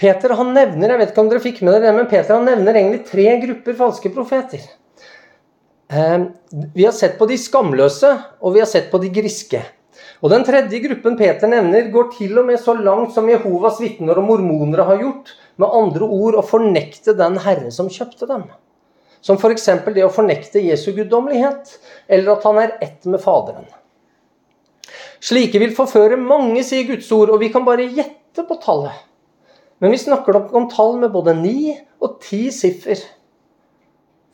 Peter 0.01 0.33
han 0.33 0.53
nevner 0.55 0.93
jeg 0.93 1.01
vet 1.01 1.11
ikke 1.11 1.21
om 1.21 1.27
dere 1.29 1.43
fikk 1.43 1.59
med 1.61 1.75
dere 1.75 1.89
det, 1.89 1.97
men 1.97 2.07
Peter 2.09 2.37
han 2.37 2.47
nevner 2.47 2.77
egentlig 2.79 3.03
tre 3.09 3.27
grupper 3.43 3.75
falske 3.77 4.13
profeter. 4.13 4.63
Eh, 5.91 6.23
vi 6.73 6.87
har 6.87 6.95
sett 6.95 7.19
på 7.19 7.27
de 7.29 7.37
skamløse, 7.37 8.15
og 8.41 8.55
vi 8.55 8.63
har 8.63 8.69
sett 8.69 8.89
på 8.93 9.01
de 9.03 9.11
griske. 9.13 9.61
Og 10.21 10.29
Den 10.29 10.45
tredje 10.45 10.79
gruppen 10.81 11.17
Peter 11.17 11.49
nevner, 11.49 11.89
går 11.93 12.11
til 12.15 12.37
og 12.39 12.47
med 12.47 12.61
så 12.61 12.73
langt 12.77 13.13
som 13.13 13.29
Jehovas 13.29 13.81
vitner 13.81 14.17
og 14.21 14.27
mormonere 14.29 14.85
har 14.87 15.01
gjort, 15.01 15.33
med 15.59 15.75
andre 15.75 16.07
ord 16.07 16.37
å 16.39 16.45
fornekte 16.45 17.15
den 17.17 17.39
Herre 17.43 17.71
som 17.73 17.89
kjøpte 17.91 18.29
dem. 18.29 18.47
Som 19.21 19.37
f.eks. 19.37 19.67
det 19.93 20.05
å 20.05 20.13
fornekte 20.13 20.63
Jesu 20.63 20.91
guddommelighet, 20.97 21.75
eller 22.07 22.35
at 22.35 22.47
han 22.47 22.59
er 22.61 22.75
ett 22.81 23.05
med 23.05 23.21
Faderen. 23.21 23.67
Slike 25.21 25.59
vil 25.61 25.75
forføre 25.77 26.17
mange, 26.17 26.63
sier 26.65 26.87
Guds 26.87 27.11
ord, 27.13 27.29
og 27.29 27.41
vi 27.43 27.51
kan 27.53 27.65
bare 27.67 27.85
gjette 27.85 28.45
på 28.47 28.57
tallet. 28.63 28.95
Men 29.81 29.93
vi 29.93 30.01
snakker 30.01 30.33
nok 30.37 30.53
om 30.57 30.69
tall 30.69 30.97
med 31.01 31.13
både 31.13 31.35
ni 31.37 31.73
og 32.01 32.19
ti 32.21 32.47
siffer. 32.53 32.99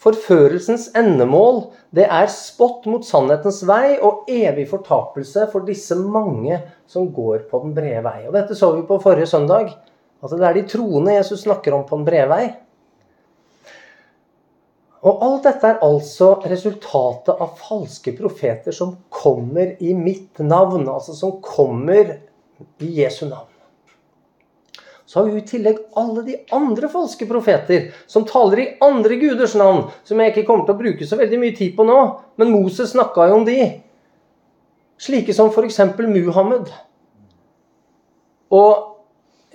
Forførelsens 0.03 0.91
endemål 0.95 1.63
det 1.95 2.05
er 2.05 2.27
spott 2.31 2.85
mot 2.87 3.05
sannhetens 3.07 3.63
vei 3.67 3.97
og 3.97 4.27
evig 4.29 4.67
fortapelse 4.69 5.47
for 5.51 5.65
disse 5.67 5.95
mange 5.97 6.59
som 6.87 7.07
går 7.15 7.47
på 7.49 7.63
den 7.63 7.73
brede 7.75 8.03
vei. 8.05 8.27
Og 8.27 8.35
Dette 8.35 8.55
så 8.59 8.69
vi 8.75 8.85
på 8.87 8.99
forrige 9.03 9.29
søndag. 9.31 9.73
At 10.21 10.33
det 10.33 10.47
er 10.47 10.57
de 10.57 10.65
troende 10.69 11.17
Jesus 11.17 11.43
snakker 11.45 11.75
om 11.77 11.85
på 11.87 11.99
en 11.99 12.07
bredvei. 12.07 12.45
Og 15.07 15.21
alt 15.23 15.45
dette 15.45 15.69
er 15.69 15.83
altså 15.85 16.31
resultatet 16.49 17.37
av 17.37 17.59
falske 17.59 18.15
profeter 18.17 18.73
som 18.73 18.95
kommer 19.13 19.75
i 19.83 19.93
mitt 19.93 20.41
navn. 20.41 20.87
Altså 20.89 21.13
som 21.15 21.37
kommer 21.43 22.17
i 22.81 22.89
Jesu 23.03 23.27
navn. 23.27 23.53
Så 25.07 25.21
har 25.21 25.29
vi 25.29 25.39
i 25.39 25.47
tillegg 25.47 25.77
alle 25.95 26.21
de 26.25 26.33
andre 26.51 26.89
falske 26.91 27.23
profeter 27.29 27.93
som 28.11 28.25
taler 28.27 28.59
i 28.59 28.71
andre 28.83 29.15
guders 29.15 29.53
navn, 29.55 29.85
som 30.03 30.19
jeg 30.19 30.33
ikke 30.33 30.43
kommer 30.49 30.67
til 30.67 30.75
å 30.75 30.81
bruke 30.81 31.07
så 31.07 31.15
veldig 31.15 31.39
mye 31.39 31.55
tid 31.55 31.77
på 31.77 31.85
nå. 31.87 31.99
Men 32.35 32.51
Moses 32.51 32.91
snakka 32.91 33.29
jo 33.29 33.37
om 33.37 33.45
de. 33.47 33.61
Slike 34.99 35.31
som 35.37 35.53
f.eks. 35.53 35.79
Muhammed. 36.01 36.73
Og 38.51 38.96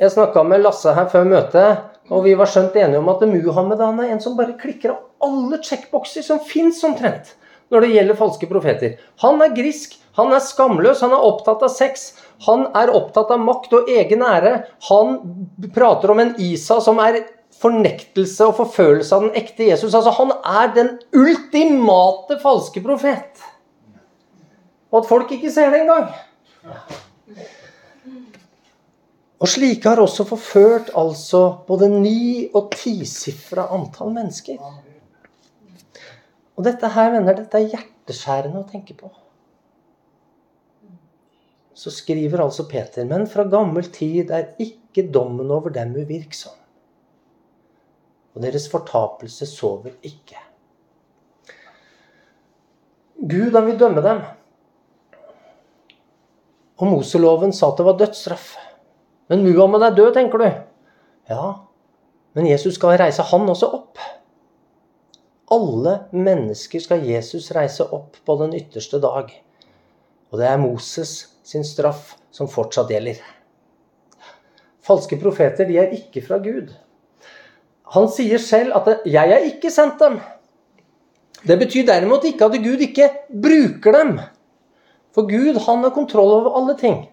jeg 0.03 0.15
snakka 0.17 0.43
med 0.47 0.65
Lasse 0.65 0.93
her 0.97 1.07
før 1.11 1.29
møtet, 1.31 1.83
og 2.11 2.25
vi 2.27 2.35
var 2.38 2.51
skjønt 2.51 2.75
enige 2.75 2.99
om 2.99 3.11
at 3.12 3.23
Muhammed 3.29 3.81
er 3.81 4.09
en 4.11 4.23
som 4.23 4.35
bare 4.38 4.59
klikker 4.59 4.97
av 4.97 5.29
alle 5.29 5.61
checkboxer 5.62 6.25
som 6.27 6.43
fins 6.43 6.83
omtrent 6.85 7.37
når 7.73 7.85
det 7.85 7.93
gjelder 7.95 8.19
falske 8.19 8.49
profeter. 8.51 8.97
Han 9.23 9.41
er 9.41 9.55
grisk, 9.57 9.95
han 10.19 10.35
er 10.35 10.43
skamløs, 10.45 11.01
han 11.01 11.15
er 11.15 11.23
opptatt 11.25 11.62
av 11.65 11.71
sex. 11.73 12.11
Han 12.45 12.67
er 12.77 12.91
opptatt 12.93 13.31
av 13.33 13.41
makt 13.41 13.73
og 13.79 13.88
egen 13.88 14.25
ære. 14.27 14.67
Han 14.91 15.15
prater 15.73 16.12
om 16.12 16.21
en 16.21 16.35
Isa 16.43 16.81
som 16.85 17.01
er 17.01 17.23
fornektelse 17.62 18.51
og 18.51 18.59
forfølelse 18.59 19.17
av 19.17 19.25
den 19.25 19.38
ekte 19.41 19.71
Jesus. 19.71 19.95
Altså, 19.95 20.12
Han 20.19 20.35
er 20.45 20.75
den 20.75 20.93
ultimate 21.17 22.37
falske 22.43 22.83
profet. 22.85 23.41
Og 24.93 25.01
at 25.01 25.09
folk 25.09 25.33
ikke 25.33 25.55
ser 25.55 25.73
det 25.73 25.87
engang. 25.87 26.11
Og 29.42 29.50
slike 29.50 29.90
har 29.90 29.98
også 29.98 30.24
forført 30.28 30.92
altså 30.94 31.40
både 31.66 31.88
ni- 31.90 32.48
og 32.55 32.70
tisifra 32.76 33.66
antall 33.74 34.12
mennesker. 34.14 34.61
Og 36.57 36.64
dette 36.64 36.92
her, 36.94 37.11
venner, 37.16 37.35
dette 37.35 37.59
er 37.59 37.72
hjerteskjærende 37.72 38.62
å 38.62 38.68
tenke 38.70 38.94
på 38.94 39.11
så 41.83 41.90
skriver 41.90 42.42
altså 42.44 42.66
Peter 42.70 43.07
Men 43.09 43.26
fra 43.31 43.44
gammel 43.50 43.88
tid 43.92 44.31
er 44.31 44.52
ikke 44.62 45.09
dommen 45.14 45.50
over 45.50 45.72
dem 45.74 45.94
uvirksom. 45.98 46.55
Og 48.33 48.44
deres 48.44 48.68
fortapelse 48.70 49.48
sover 49.50 49.96
ikke. 50.07 50.38
Gud, 53.18 53.52
han 53.55 53.66
vil 53.66 53.81
dømme 53.81 54.02
dem. 54.05 54.22
Og 56.81 56.88
Moseloven 56.90 57.52
sa 57.55 57.70
at 57.70 57.81
det 57.81 57.87
var 57.87 57.98
dødsstraff. 58.00 58.55
Men 59.33 59.47
Muhammed 59.47 59.81
er 59.81 59.95
død, 59.97 60.11
tenker 60.12 60.42
du. 60.42 60.49
Ja, 61.31 61.45
men 62.37 62.47
Jesus 62.51 62.75
skal 62.77 62.99
reise 63.01 63.25
han 63.25 63.49
også 63.49 63.71
opp. 63.73 64.01
Alle 65.53 65.95
mennesker 66.12 66.83
skal 66.85 67.07
Jesus 67.09 67.47
reise 67.57 67.87
opp 67.97 68.18
på 68.27 68.37
den 68.42 68.53
ytterste 68.59 69.01
dag. 69.01 69.31
Og 70.29 70.37
det 70.40 70.51
er 70.51 70.61
Moses 70.61 71.14
sin 71.49 71.64
straff 71.64 72.12
som 72.33 72.49
fortsatt 72.49 72.92
gjelder. 72.92 73.23
falske 74.83 75.16
profeter 75.16 75.64
de 75.64 75.79
er 75.79 75.92
ikke 75.95 76.21
fra 76.27 76.37
Gud. 76.42 76.68
Han 77.95 78.09
sier 78.09 78.38
selv 78.38 78.75
at 78.77 79.07
'jeg 79.07 79.33
er 79.33 79.49
ikke 79.49 79.71
sendt 79.71 80.01
dem'. 80.01 80.21
Det 81.47 81.59
betyr 81.59 81.87
derimot 81.87 82.25
ikke 82.25 82.45
at 82.45 82.53
Gud 82.64 82.81
ikke 82.81 83.11
bruker 83.42 83.92
dem. 83.92 84.21
For 85.14 85.23
Gud 85.23 85.61
han 85.66 85.85
har 85.85 85.90
kontroll 85.90 86.33
over 86.33 86.61
alle 86.61 86.77
ting. 86.77 87.12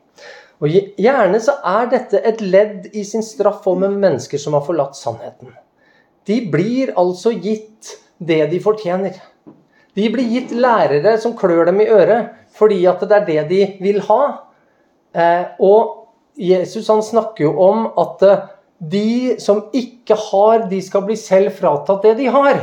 Og 0.60 0.74
Gjerne 1.00 1.40
så 1.40 1.56
er 1.64 1.88
dette 1.94 2.20
et 2.28 2.42
ledd 2.44 2.90
i 2.92 3.06
sin 3.08 3.24
straff 3.24 3.68
over 3.70 3.92
mennesker 3.94 4.42
som 4.42 4.58
har 4.58 4.66
forlatt 4.68 4.98
sannheten. 5.00 5.54
De 6.28 6.42
blir 6.52 6.92
altså 7.00 7.32
gitt 7.32 7.96
det 8.20 8.42
de 8.52 8.60
fortjener. 8.62 9.16
De 9.96 10.10
blir 10.12 10.28
gitt 10.28 10.52
lærere 10.52 11.16
som 11.22 11.38
klør 11.38 11.70
dem 11.72 11.80
i 11.84 11.88
øret 11.90 12.36
fordi 12.60 12.82
at 12.90 13.02
det 13.08 13.16
er 13.16 13.26
det 13.28 13.44
de 13.50 13.62
vil 13.80 14.02
ha. 14.10 14.24
Eh, 15.16 15.46
og 15.64 16.10
Jesus 16.40 16.90
han 16.92 17.02
snakker 17.06 17.46
jo 17.46 17.54
om 17.64 17.86
at 18.00 18.26
eh, 18.28 18.44
de 18.80 19.40
som 19.40 19.66
ikke 19.76 20.18
har, 20.30 20.68
de 20.72 20.80
skal 20.84 21.06
bli 21.08 21.16
selv 21.20 21.56
fratatt 21.56 22.04
det 22.04 22.18
de 22.20 22.28
har. 22.32 22.60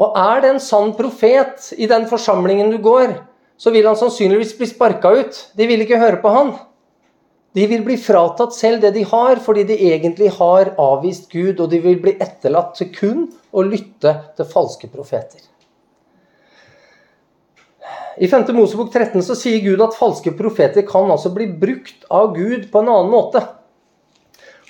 Og 0.00 0.16
er 0.16 0.40
det 0.40 0.52
en 0.54 0.62
sann 0.64 0.94
profet 0.96 1.72
i 1.76 1.88
den 1.88 2.06
forsamlingen 2.08 2.72
du 2.72 2.78
går, 2.84 3.18
så 3.60 3.70
vil 3.74 3.86
han 3.86 3.98
sannsynligvis 3.98 4.54
bli 4.56 4.66
sparka 4.70 5.12
ut. 5.20 5.38
De 5.56 5.66
vil 5.68 5.84
ikke 5.84 6.00
høre 6.00 6.22
på 6.22 6.32
han. 6.32 6.54
De 7.52 7.66
vil 7.66 7.82
bli 7.84 7.98
fratatt 8.00 8.54
selv 8.54 8.80
det 8.84 8.94
de 8.94 9.02
har, 9.10 9.40
fordi 9.42 9.66
de 9.68 9.76
egentlig 9.90 10.30
har 10.38 10.72
avvist 10.80 11.28
Gud, 11.32 11.60
og 11.60 11.68
de 11.72 11.80
vil 11.82 11.98
bli 12.00 12.14
etterlatt 12.22 12.76
til 12.78 12.92
kun 12.94 13.24
å 13.50 13.64
lytte 13.66 14.14
til 14.38 14.48
falske 14.48 14.88
profeter. 14.92 15.42
I 18.20 18.28
5. 18.28 18.48
Mosebok 18.54 18.92
13 18.92 19.22
så 19.24 19.36
sier 19.38 19.60
Gud 19.64 19.82
at 19.84 19.96
falske 19.98 20.32
profeter 20.36 20.86
kan 20.86 21.10
altså 21.10 21.32
bli 21.34 21.48
brukt 21.60 22.06
av 22.08 22.32
Gud 22.36 22.68
på 22.70 22.82
en 22.82 22.90
annen 22.92 23.12
måte. 23.12 23.42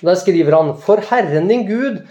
Der 0.01 0.17
skriver 0.17 0.57
han 0.57 0.73
For 0.81 1.03
Herren 1.11 1.47
din 1.51 1.67
Gud, 1.67 2.01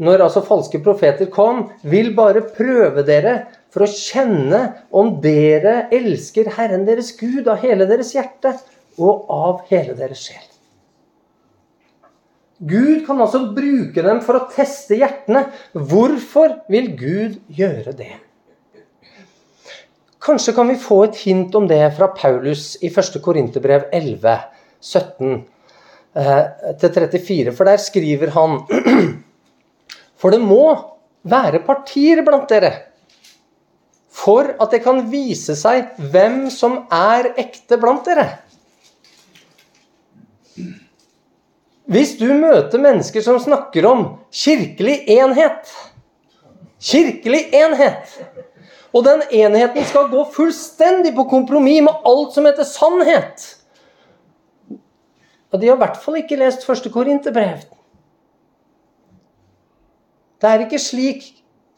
når 0.00 0.26
altså 0.26 0.42
falske 0.46 0.80
profeter 0.84 1.28
kom, 1.32 1.66
vil 1.84 2.12
bare 2.16 2.44
prøve 2.56 3.04
dere 3.06 3.36
for 3.74 3.84
å 3.84 3.90
kjenne 3.90 4.60
om 4.94 5.16
dere 5.22 5.86
elsker 5.94 6.52
Herren 6.56 6.86
deres 6.88 7.12
Gud 7.18 7.48
av 7.50 7.62
hele 7.64 7.88
deres 7.88 8.14
hjerte 8.16 8.54
og 8.96 9.26
av 9.32 9.64
hele 9.70 9.96
deres 9.98 10.22
sjel. 10.28 10.44
Gud 12.56 13.02
kan 13.04 13.18
altså 13.20 13.42
bruke 13.52 14.00
dem 14.00 14.22
for 14.24 14.38
å 14.38 14.46
teste 14.48 14.96
hjertene. 14.96 15.42
Hvorfor 15.76 16.62
vil 16.72 16.88
Gud 16.96 17.34
gjøre 17.52 17.92
det? 17.98 18.14
Kanskje 20.24 20.54
kan 20.56 20.70
vi 20.72 20.78
få 20.80 21.02
et 21.04 21.18
hint 21.20 21.54
om 21.54 21.68
det 21.68 21.82
fra 21.98 22.08
Paulus 22.16 22.72
i 22.80 22.88
1. 22.88 23.20
Korinterbrev 23.22 23.90
11, 23.94 24.38
17 24.80 25.44
34. 26.16 27.52
For 27.52 27.68
der 27.68 27.76
skriver 27.76 28.32
han 28.32 28.62
For 30.20 30.32
det 30.32 30.40
må 30.40 30.64
være 31.28 31.60
partier 31.66 32.22
blant 32.24 32.48
dere 32.48 32.72
for 34.16 34.54
at 34.56 34.72
det 34.72 34.80
kan 34.84 35.02
vise 35.12 35.56
seg 35.58 35.92
hvem 36.12 36.46
som 36.52 36.84
er 36.92 37.34
ekte 37.36 37.78
blant 37.80 38.06
dere. 38.08 38.28
Hvis 41.86 42.16
du 42.18 42.26
møter 42.34 42.82
mennesker 42.82 43.22
som 43.22 43.38
snakker 43.38 43.86
om 43.86 44.08
kirkelig 44.34 45.04
enhet 45.18 45.70
Kirkelig 46.86 47.46
enhet! 47.56 48.10
Og 48.92 49.04
den 49.04 49.22
enheten 49.32 49.84
skal 49.88 50.10
gå 50.12 50.22
fullstendig 50.32 51.14
på 51.16 51.24
kompromiss 51.28 51.82
med 51.84 52.04
alt 52.08 52.34
som 52.36 52.46
heter 52.48 52.68
sannhet. 52.68 53.46
Og 55.52 55.60
de 55.60 55.70
har 55.70 55.76
i 55.76 55.82
hvert 55.82 55.98
fall 56.00 56.18
ikke 56.20 56.38
lest 56.40 56.66
første 56.68 56.92
Korinterbrev. 56.92 57.64
Det 60.40 60.50
er 60.50 60.64
ikke 60.66 60.80
slik 60.80 61.24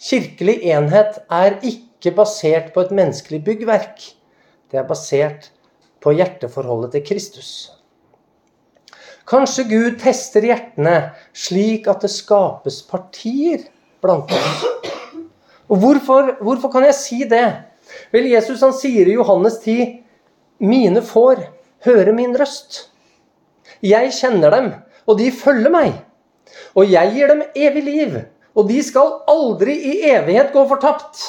kirkelig 0.03 0.59
enhet 0.67 1.21
er 1.31 1.59
ikke 1.63 1.88
basert 2.15 2.73
på 2.75 2.85
et 2.85 2.95
menneskelig 2.95 3.41
byggverk. 3.45 4.05
Det 4.71 4.79
er 4.79 4.87
basert 4.87 5.51
på 6.03 6.15
hjerteforholdet 6.15 6.95
til 6.95 7.05
Kristus. 7.09 7.51
Kanskje 9.29 9.67
Gud 9.69 9.99
tester 10.01 10.47
hjertene 10.47 11.11
slik 11.37 11.89
at 11.91 12.05
det 12.05 12.13
skapes 12.15 12.81
partier 12.89 13.67
blant 14.01 14.31
oss. 14.33 14.63
Og 15.69 15.83
hvorfor, 15.83 16.39
hvorfor 16.41 16.73
kan 16.73 16.87
jeg 16.87 16.97
si 16.97 17.19
det? 17.29 17.47
Vel, 18.13 18.31
Jesus 18.31 18.63
han 18.65 18.73
sier 18.77 19.09
i 19.09 19.17
Johannes 19.19 19.59
10.: 19.65 19.99
Mine 20.65 21.03
får 21.05 21.43
høre 21.85 22.15
min 22.17 22.37
røst. 22.41 22.87
Jeg 23.85 24.15
kjenner 24.17 24.55
dem, 24.55 24.71
og 25.07 25.19
de 25.21 25.29
følger 25.33 25.73
meg. 25.73 25.93
Og 26.75 26.89
jeg 26.89 27.13
gir 27.15 27.29
dem 27.29 27.45
evig 27.55 27.85
liv, 27.85 28.17
og 28.57 28.69
de 28.71 28.81
skal 28.83 29.21
aldri 29.29 29.77
i 29.77 29.95
evighet 30.09 30.55
gå 30.55 30.65
fortapt. 30.71 31.21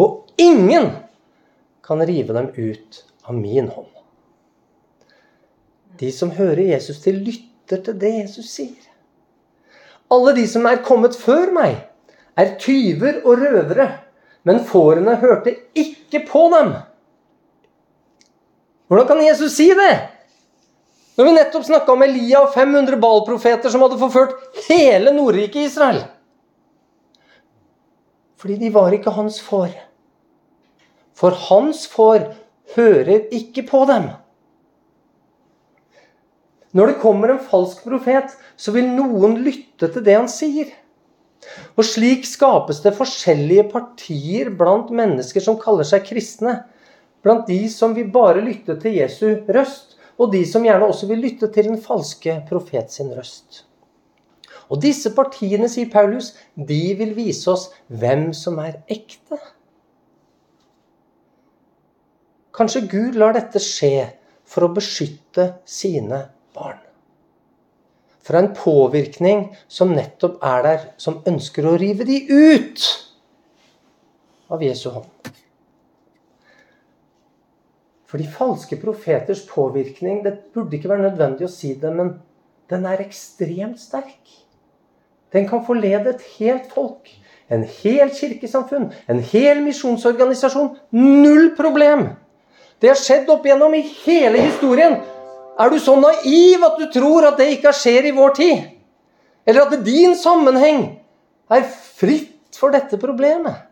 Og 0.00 0.40
ingen 0.40 0.90
kan 1.84 2.02
rive 2.08 2.36
dem 2.36 2.50
ut 2.56 3.02
av 3.28 3.36
min 3.36 3.68
hånd. 3.68 3.88
De 6.00 6.08
som 6.14 6.32
hører 6.32 6.70
Jesus 6.72 7.02
til, 7.04 7.20
lytter 7.20 7.82
til 7.84 7.98
det 8.00 8.12
Jesus 8.22 8.48
sier. 8.54 8.86
Alle 10.10 10.32
de 10.38 10.46
som 10.48 10.64
er 10.66 10.80
kommet 10.86 11.18
før 11.18 11.52
meg, 11.54 11.76
er 12.38 12.54
tyver 12.62 13.20
og 13.26 13.42
røvere, 13.42 13.90
men 14.48 14.62
fårene 14.64 15.18
hørte 15.20 15.52
ikke 15.76 16.22
på 16.30 16.46
dem. 16.54 16.72
Hvordan 18.88 19.10
kan 19.10 19.20
Jesus 19.22 19.52
si 19.58 19.68
det? 19.76 19.92
Når 21.18 21.28
vi 21.28 21.34
nettopp 21.36 21.66
snakka 21.68 21.92
om 21.92 22.02
Elia 22.06 22.40
og 22.46 22.54
500 22.54 22.96
Baal-profeter 23.02 23.70
som 23.70 23.84
hadde 23.84 24.00
forført 24.00 24.32
hele 24.70 25.12
Nordriket 25.12 25.68
Israel. 25.68 26.00
Fordi 28.40 28.56
de 28.56 28.72
var 28.72 28.96
ikke 28.96 29.12
hans 29.12 29.36
får. 29.44 29.74
For 31.20 31.36
hans 31.50 31.84
får 31.92 32.30
hører 32.76 33.28
ikke 33.36 33.66
på 33.68 33.84
dem. 33.90 34.08
Når 36.72 36.92
det 36.92 37.00
kommer 37.02 37.32
en 37.32 37.42
falsk 37.42 37.82
profet, 37.84 38.30
så 38.56 38.72
vil 38.72 38.88
noen 38.94 39.40
lytte 39.44 39.90
til 39.90 40.04
det 40.06 40.16
han 40.16 40.30
sier. 40.30 40.70
Og 41.76 41.84
slik 41.86 42.26
skapes 42.28 42.82
det 42.84 42.94
forskjellige 42.96 43.66
partier 43.72 44.52
blant 44.56 44.92
mennesker 44.94 45.42
som 45.44 45.58
kaller 45.60 45.88
seg 45.88 46.06
kristne. 46.06 46.60
Blant 47.24 47.48
de 47.50 47.64
som 47.72 47.96
vil 47.96 48.08
bare 48.12 48.44
lytte 48.44 48.78
til 48.80 48.96
Jesu 49.00 49.26
røst, 49.48 49.98
og 50.20 50.32
de 50.32 50.44
som 50.48 50.64
gjerne 50.64 50.88
også 50.88 51.08
vil 51.10 51.24
lytte 51.24 51.48
til 51.52 51.68
den 51.72 51.80
falske 51.80 52.38
profet 52.48 52.92
sin 52.92 53.10
røst. 53.16 53.64
Og 54.70 54.78
disse 54.84 55.10
partiene, 55.16 55.66
sier 55.68 55.90
Paulus, 55.90 56.34
de 56.54 56.82
vil 56.96 57.16
vise 57.16 57.48
oss 57.50 57.70
hvem 57.88 58.30
som 58.36 58.60
er 58.62 58.78
ekte. 58.92 59.40
Kanskje 62.56 62.86
Gud 62.90 63.18
lar 63.20 63.36
dette 63.36 63.62
skje 63.62 64.10
for 64.50 64.66
å 64.66 64.74
beskytte 64.74 65.52
sine 65.68 66.24
barn 66.56 66.80
fra 68.30 68.38
en 68.38 68.52
påvirkning 68.54 69.48
som 69.66 69.90
nettopp 69.96 70.42
er 70.46 70.60
der, 70.62 70.82
som 71.02 71.16
ønsker 71.26 71.66
å 71.66 71.76
rive 71.80 72.06
de 72.06 72.20
ut 72.30 72.84
av 74.54 74.62
Jesu 74.62 74.86
hånd. 74.92 75.30
For 78.06 78.22
de 78.22 78.26
falske 78.30 78.78
profeters 78.78 79.44
påvirkning 79.46 80.22
Det 80.22 80.32
burde 80.54 80.74
ikke 80.76 80.90
være 80.90 81.08
nødvendig 81.08 81.46
å 81.46 81.50
si 81.50 81.72
det, 81.78 81.90
men 81.94 82.16
den 82.70 82.86
er 82.86 83.02
ekstremt 83.02 83.82
sterk. 83.82 84.30
Den 85.34 85.46
kan 85.50 85.66
forlede 85.66 86.14
et 86.14 86.24
helt 86.38 86.70
folk, 86.74 87.10
en 87.50 87.62
hel 87.82 88.10
kirkesamfunn, 88.14 88.92
en 89.10 89.22
hel 89.32 89.62
misjonsorganisasjon. 89.66 90.76
Null 90.94 91.54
problem! 91.58 92.12
Det 92.80 92.88
har 92.88 92.98
skjedd 92.98 93.28
opp 93.32 93.44
igjennom 93.46 93.74
i 93.76 93.82
hele 94.04 94.40
historien. 94.40 94.96
Er 95.60 95.70
du 95.70 95.80
så 95.80 95.96
naiv 96.00 96.62
at 96.64 96.78
du 96.80 96.86
tror 96.94 97.26
at 97.28 97.40
det 97.40 97.50
ikke 97.56 97.74
skjer 97.76 98.08
i 98.08 98.14
vår 98.16 98.36
tid? 98.38 98.62
Eller 99.44 99.66
at 99.66 99.84
din 99.84 100.14
sammenheng 100.16 100.86
er 101.52 101.66
fritt 101.68 102.56
for 102.56 102.72
dette 102.72 102.96
problemet? 103.00 103.66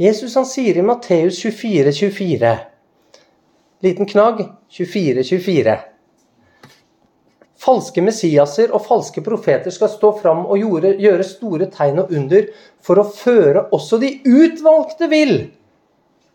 Jesus 0.00 0.34
han 0.38 0.48
sier 0.48 0.78
i 0.80 0.82
Matteus 0.86 1.38
24, 1.44 1.92
24 1.92 2.56
Liten 3.84 4.08
knagg 4.08 4.42
24, 4.68 5.22
24. 5.24 5.76
Falske 7.60 8.02
Messiaser 8.04 8.72
og 8.76 8.84
falske 8.86 9.22
profeter 9.24 9.72
skal 9.72 9.90
stå 9.92 10.10
fram 10.18 10.42
og 10.46 10.60
gjøre, 10.60 10.94
gjøre 11.00 11.26
store 11.28 11.68
tegn 11.72 12.00
og 12.02 12.12
under 12.16 12.48
for 12.84 13.00
å 13.00 13.06
føre 13.08 13.66
også 13.76 14.00
de 14.00 14.14
utvalgte 14.24 15.08
vill, 15.12 15.34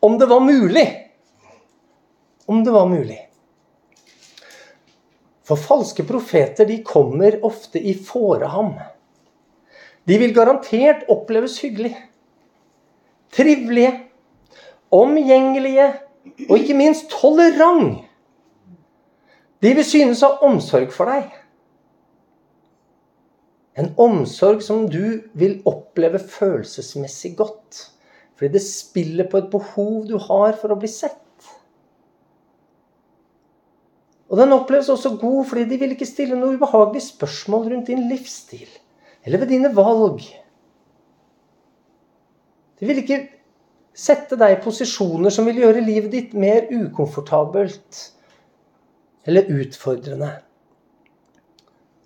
om 0.05 0.19
det 0.21 0.29
var 0.29 0.43
mulig 0.45 0.85
om 2.45 2.63
det 2.63 2.71
var 2.71 2.89
mulig. 2.89 3.29
For 5.45 5.55
falske 5.55 6.03
profeter 6.03 6.65
de 6.65 6.83
kommer 6.83 7.45
ofte 7.45 7.79
i 7.79 7.93
fåreham. 7.93 8.73
De 10.03 10.17
vil 10.17 10.33
garantert 10.33 11.05
oppleves 11.09 11.59
hyggelig. 11.63 11.93
Trivelige, 13.33 13.91
omgjengelige 14.93 15.87
og 16.49 16.57
ikke 16.57 16.77
minst 16.77 17.09
tolerant. 17.13 18.03
De 19.61 19.73
vil 19.73 19.85
synes 19.85 20.21
å 20.21 20.33
ha 20.33 20.49
omsorg 20.49 20.93
for 20.93 21.09
deg. 21.09 21.33
En 23.75 23.91
omsorg 23.99 24.61
som 24.63 24.85
du 24.89 25.25
vil 25.33 25.59
oppleve 25.67 26.21
følelsesmessig 26.21 27.33
godt. 27.37 27.94
Fordi 28.36 28.52
det 28.58 28.63
spiller 28.63 29.28
på 29.32 29.39
et 29.39 29.52
behov 29.52 30.06
du 30.10 30.17
har 30.19 30.58
for 30.60 30.74
å 30.74 30.80
bli 30.80 30.89
sett. 30.91 31.21
Og 34.26 34.39
den 34.39 34.56
oppleves 34.56 34.89
også 34.91 35.15
god 35.21 35.45
fordi 35.48 35.67
de 35.69 35.78
vil 35.80 35.93
ikke 35.95 36.08
stille 36.10 36.38
noe 36.39 36.58
ubehagelig 36.58 37.04
spørsmål 37.12 37.69
rundt 37.71 37.91
din 37.91 38.08
livsstil 38.10 38.67
eller 39.26 39.41
ved 39.41 39.54
dine 39.54 39.71
valg. 39.74 40.26
De 42.80 42.89
vil 42.89 43.00
ikke 43.02 43.21
sette 43.95 44.38
deg 44.38 44.58
i 44.58 44.62
posisjoner 44.63 45.34
som 45.34 45.48
vil 45.48 45.62
gjøre 45.63 45.86
livet 45.86 46.12
ditt 46.13 46.34
mer 46.38 46.67
ukomfortabelt 46.74 48.02
eller 49.26 49.48
utfordrende. 49.62 50.34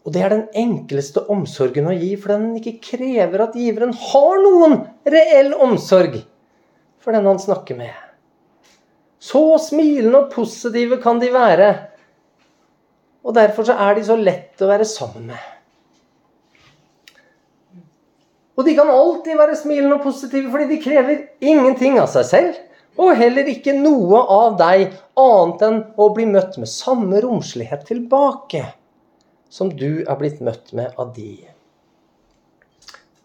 Og 0.10 0.14
det 0.16 0.24
er 0.26 0.34
den 0.34 0.48
enkleste 0.58 1.22
omsorgen 1.30 1.86
å 1.86 1.92
gi, 1.94 2.16
for 2.18 2.34
den 2.34 2.56
ikke 2.58 2.80
krever 2.82 3.44
at 3.44 3.54
giveren 3.54 3.92
har 3.94 4.40
noen 4.42 4.80
reell 5.06 5.52
omsorg 5.54 6.16
for 6.98 7.14
den 7.14 7.28
han 7.30 7.38
snakker 7.38 7.78
med. 7.78 7.94
Så 9.22 9.44
smilende 9.62 10.24
og 10.24 10.32
positive 10.34 10.98
kan 11.04 11.22
de 11.22 11.30
være. 11.30 11.68
Og 13.22 13.38
derfor 13.38 13.68
så 13.70 13.76
er 13.78 14.00
de 14.00 14.08
så 14.08 14.18
lett 14.18 14.66
å 14.66 14.72
være 14.72 14.90
sammen 14.90 15.30
med. 15.30 15.46
Og 18.58 18.66
de 18.66 18.74
kan 18.82 18.90
alltid 18.90 19.38
være 19.38 19.60
smilende 19.62 20.00
og 20.00 20.10
positive, 20.10 20.50
fordi 20.50 20.72
de 20.74 20.82
krever 20.88 21.22
ingenting 21.38 22.02
av 22.02 22.10
seg 22.10 22.26
selv. 22.32 22.58
Og 22.98 23.14
heller 23.22 23.54
ikke 23.54 23.78
noe 23.78 24.26
av 24.26 24.58
deg 24.58 24.90
annet 25.22 25.70
enn 25.70 25.80
å 26.02 26.10
bli 26.18 26.26
møtt 26.34 26.58
med 26.58 26.74
samme 26.74 27.22
romslighet 27.22 27.86
tilbake 27.94 28.66
som 29.50 29.72
du 29.74 30.04
er 30.06 30.20
blitt 30.20 30.42
møtt 30.46 30.74
med 30.78 30.94
av 30.98 31.14
de. 31.16 31.34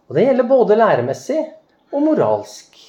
Og 0.08 0.16
Det 0.16 0.26
gjelder 0.26 0.48
både 0.48 0.78
læremessig 0.78 1.40
og 1.92 2.02
moralsk. 2.04 2.80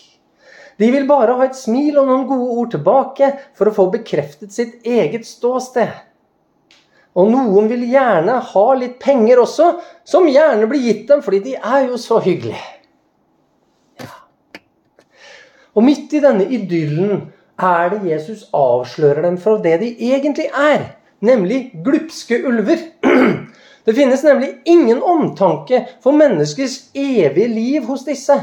De 0.80 0.90
vil 0.92 1.08
bare 1.08 1.38
ha 1.38 1.46
et 1.46 1.56
smil 1.56 1.96
og 2.02 2.10
noen 2.10 2.26
gode 2.28 2.58
ord 2.60 2.74
tilbake 2.74 3.30
for 3.56 3.70
å 3.70 3.76
få 3.76 3.88
bekreftet 3.94 4.52
sitt 4.56 4.84
eget 4.84 5.28
ståsted. 5.28 5.94
Og 7.16 7.30
noen 7.32 7.70
vil 7.72 7.86
gjerne 7.88 8.42
ha 8.44 8.66
litt 8.76 8.98
penger 9.00 9.40
også, 9.46 9.70
som 10.04 10.28
gjerne 10.28 10.68
blir 10.68 10.84
gitt 10.84 11.06
dem 11.08 11.24
fordi 11.24 11.40
de 11.46 11.54
er 11.56 11.86
jo 11.88 12.00
så 12.02 12.20
hyggelige. 12.24 12.60
Ja. 14.04 14.12
Og 15.76 15.88
midt 15.88 16.12
i 16.12 16.24
denne 16.24 16.50
idyllen 16.58 17.30
er 17.56 17.94
det 17.94 18.02
Jesus 18.10 18.50
avslører 18.52 19.24
dem 19.30 19.40
for 19.40 19.64
det 19.64 19.78
de 19.80 19.94
egentlig 20.12 20.50
er, 20.52 20.90
nemlig 21.24 21.70
glupske 21.86 22.42
ulver. 22.44 22.84
Det 23.86 23.94
finnes 23.94 24.24
nemlig 24.26 24.50
ingen 24.66 25.04
omtanke 25.04 25.84
for 26.02 26.16
menneskers 26.18 26.80
evige 26.98 27.48
liv 27.52 27.86
hos 27.86 28.06
disse. 28.08 28.38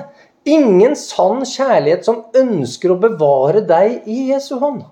Ingen 0.47 0.95
sann 0.99 1.43
kjærlighet 1.47 2.07
som 2.07 2.25
ønsker 2.39 2.95
å 2.95 3.01
bevare 3.03 3.65
deg 3.67 4.07
i 4.11 4.29
Jesu 4.31 4.55
hånd. 4.63 4.85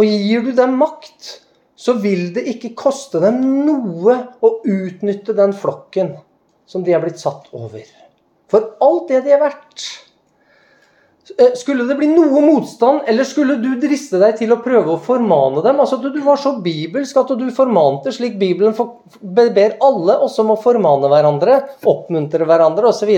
Og 0.00 0.08
gir 0.08 0.44
du 0.46 0.52
dem 0.56 0.78
makt, 0.80 1.40
så 1.76 1.94
vil 2.00 2.30
det 2.36 2.46
ikke 2.54 2.74
koste 2.76 3.20
dem 3.20 3.40
noe 3.66 4.16
å 4.40 4.52
utnytte 4.64 5.36
den 5.36 5.52
flokken 5.56 6.14
som 6.68 6.84
de 6.84 6.94
er 6.96 7.02
blitt 7.04 7.20
satt 7.20 7.48
over. 7.56 7.84
For 8.50 8.76
alt 8.84 9.12
det 9.12 9.24
de 9.26 9.34
er 9.36 9.42
verdt. 9.42 9.84
Eh, 11.38 11.54
skulle 11.54 11.84
det 11.88 11.96
bli 11.98 12.08
noe 12.10 12.40
motstand, 12.44 13.02
eller 13.08 13.26
skulle 13.28 13.56
du 13.62 13.74
driste 13.80 14.18
deg 14.22 14.38
til 14.40 14.54
å 14.54 14.60
prøve 14.64 14.94
å 14.94 15.02
formane 15.02 15.62
dem? 15.64 15.80
Altså 15.82 15.98
Du 16.02 16.20
var 16.24 16.40
så 16.40 16.56
bibelsk 16.64 17.20
at 17.20 17.34
du 17.38 17.46
formante 17.54 18.12
slik 18.14 18.38
Bibelen 18.40 18.74
ber 19.20 19.76
alle 19.84 20.16
også 20.16 20.44
om 20.44 20.54
å 20.54 20.60
formane 20.62 21.10
hverandre, 21.12 21.60
oppmuntre 21.84 22.48
hverandre 22.48 22.90
osv. 22.90 23.12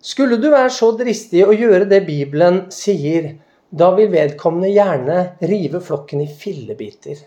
Skulle 0.00 0.40
du 0.40 0.48
være 0.50 0.70
så 0.72 0.92
dristig 0.96 1.44
å 1.46 1.56
gjøre 1.56 1.88
det 1.88 2.04
Bibelen 2.06 2.64
sier, 2.72 3.34
da 3.70 3.92
vil 3.94 4.10
vedkommende 4.10 4.72
gjerne 4.72 5.18
rive 5.46 5.80
flokken 5.84 6.24
i 6.24 6.30
fillebiter. 6.30 7.20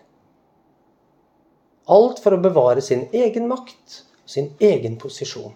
Alt 1.94 2.20
for 2.24 2.36
å 2.36 2.42
bevare 2.42 2.82
sin 2.82 3.08
egen 3.14 3.48
makt 3.52 4.04
sin 4.26 4.54
egen 4.60 4.98
posisjon. 4.98 5.54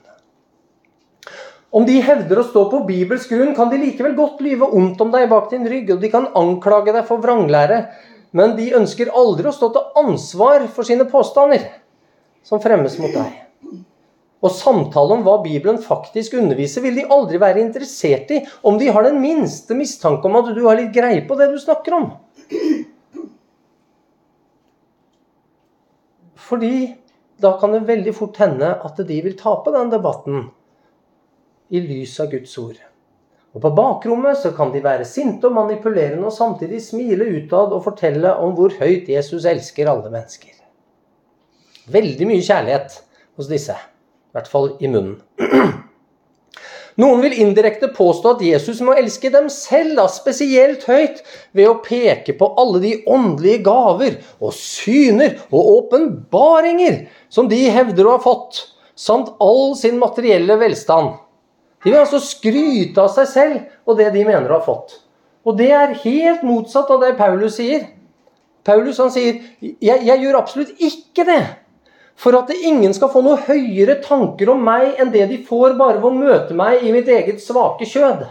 Om 1.76 1.84
de 1.88 1.98
hevder 2.00 2.40
å 2.40 2.46
stå 2.48 2.64
på 2.72 2.84
bibelsk 2.88 3.34
grunn, 3.34 3.56
kan 3.56 3.72
de 3.72 3.80
likevel 3.82 4.16
godt 4.16 4.40
lyve 4.46 4.70
ondt 4.78 5.02
om 5.04 5.10
deg 5.12 5.28
bak 5.32 5.50
din 5.52 5.68
rygg, 5.68 5.92
og 5.94 6.04
de 6.04 6.12
kan 6.14 6.30
anklage 6.40 6.94
deg 6.96 7.04
for 7.10 7.24
vranglære, 7.24 7.82
men 8.38 8.56
de 8.56 8.70
ønsker 8.78 9.12
aldri 9.12 9.50
å 9.50 9.56
stå 9.56 9.74
til 9.76 10.00
ansvar 10.04 10.68
for 10.72 10.88
sine 10.88 11.08
påstander 11.10 11.68
som 12.48 12.64
fremmes 12.64 12.96
mot 13.02 13.12
deg. 13.12 13.44
Og 14.38 14.54
samtale 14.54 15.18
om 15.18 15.24
hva 15.26 15.40
Bibelen 15.44 15.80
faktisk 15.82 16.38
underviser, 16.38 16.84
vil 16.86 17.00
de 17.00 17.08
aldri 17.12 17.40
være 17.42 17.64
interessert 17.64 18.32
i 18.32 18.44
om 18.70 18.78
de 18.80 18.92
har 18.94 19.04
den 19.08 19.18
minste 19.20 19.76
mistanke 19.76 20.30
om 20.30 20.38
at 20.40 20.54
du 20.56 20.62
har 20.68 20.78
litt 20.78 20.94
greie 20.96 21.24
på 21.28 21.36
det 21.40 21.50
du 21.52 21.58
snakker 21.60 21.98
om. 21.98 22.12
Fordi 26.48 26.76
da 27.44 27.58
kan 27.60 27.74
det 27.76 27.88
veldig 27.90 28.14
fort 28.16 28.38
hende 28.40 28.70
at 28.88 29.02
de 29.10 29.18
vil 29.26 29.36
tape 29.38 29.74
den 29.74 29.92
debatten 29.92 30.48
i 31.70 31.82
lys 31.84 32.20
av 32.24 32.32
Guds 32.32 32.58
ord. 32.62 32.78
Og 33.56 33.64
På 33.64 33.72
bakrommet 33.74 34.38
så 34.38 34.52
kan 34.54 34.70
de 34.74 34.84
være 34.84 35.08
sinte 35.08 35.50
og 35.50 35.56
manipulerende 35.56 36.28
og 36.30 36.36
samtidig 36.36 36.82
smile 36.84 37.26
utad 37.40 37.74
og 37.74 37.84
fortelle 37.88 38.36
om 38.44 38.54
hvor 38.58 38.76
høyt 38.78 39.10
Jesus 39.10 39.48
elsker 39.50 39.90
alle 39.90 40.12
mennesker. 40.14 40.54
Veldig 41.90 42.28
mye 42.30 42.44
kjærlighet 42.44 43.00
hos 43.40 43.50
disse. 43.50 43.74
I 43.74 44.38
hvert 44.38 44.52
fall 44.52 44.74
i 44.84 44.92
munnen. 44.92 45.18
Noen 46.98 47.22
vil 47.22 47.36
indirekte 47.44 47.92
påstå 47.94 48.32
at 48.36 48.40
Jesus 48.46 48.80
må 48.82 48.96
elske 48.98 49.30
dem 49.34 49.52
selv 49.54 50.00
da, 50.00 50.08
spesielt 50.10 50.88
høyt 50.90 51.22
ved 51.58 51.70
å 51.70 51.78
peke 51.86 52.34
på 52.38 52.50
alle 52.58 52.82
de 52.82 52.96
åndelige 53.06 53.62
gaver 53.68 54.18
og 54.42 54.56
syner 54.58 55.38
og 55.52 55.70
åpenbaringer 55.76 57.04
som 57.30 57.50
de 57.52 57.62
hevder 57.74 58.10
å 58.10 58.16
ha 58.18 58.24
fått, 58.24 58.64
samt 58.98 59.30
all 59.42 59.76
sin 59.78 60.02
materielle 60.02 60.58
velstand. 60.58 61.14
De 61.84 61.92
vil 61.92 62.00
altså 62.00 62.20
skryte 62.24 63.04
av 63.04 63.12
seg 63.14 63.30
selv 63.30 63.90
og 63.90 64.00
det 64.00 64.10
de 64.16 64.26
mener 64.26 64.50
å 64.50 64.60
ha 64.60 64.66
fått. 64.66 64.98
Og 65.48 65.56
det 65.60 65.70
er 65.72 65.96
helt 66.02 66.44
motsatt 66.44 66.90
av 66.92 67.04
det 67.04 67.14
Paulus 67.20 67.60
sier. 67.60 67.86
Paulus 68.68 69.00
han 69.00 69.14
sier 69.14 69.40
jeg, 69.62 70.02
jeg 70.04 70.20
gjør 70.24 70.42
absolutt 70.42 70.74
ikke 70.84 71.24
det 71.28 71.42
for 72.18 72.34
at 72.34 72.50
ingen 72.56 72.96
skal 72.98 73.12
få 73.14 73.22
noe 73.24 73.38
høyere 73.46 74.00
tanker 74.04 74.50
om 74.50 74.64
meg 74.66 74.98
enn 74.98 75.14
det 75.14 75.28
de 75.30 75.38
får 75.46 75.78
bare 75.78 76.02
ved 76.02 76.10
å 76.10 76.18
møte 76.18 76.58
meg 76.58 76.84
i 76.84 76.92
mitt 76.96 77.10
eget 77.14 77.44
svake 77.44 77.86
kjød. 77.88 78.26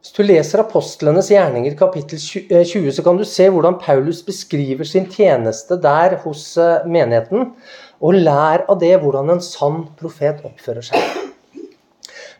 Hvis 0.00 0.16
du 0.16 0.24
leser 0.24 0.62
apostlenes 0.62 1.28
gjerninger 1.30 1.76
kapittel 1.78 2.18
20, 2.18 2.48
eh, 2.56 2.92
så 2.96 3.04
kan 3.04 3.20
du 3.20 3.26
se 3.28 3.44
hvordan 3.52 3.76
Paulus 3.78 4.24
beskriver 4.26 4.88
sin 4.88 5.04
tjeneste 5.06 5.76
der 5.78 6.16
hos 6.24 6.56
eh, 6.58 6.88
menigheten. 6.88 7.52
Og 8.00 8.16
lær 8.16 8.64
av 8.70 8.78
det 8.80 8.94
hvordan 9.02 9.34
en 9.34 9.42
sann 9.44 9.82
profet 9.98 10.40
oppfører 10.46 10.86
seg. 10.86 11.26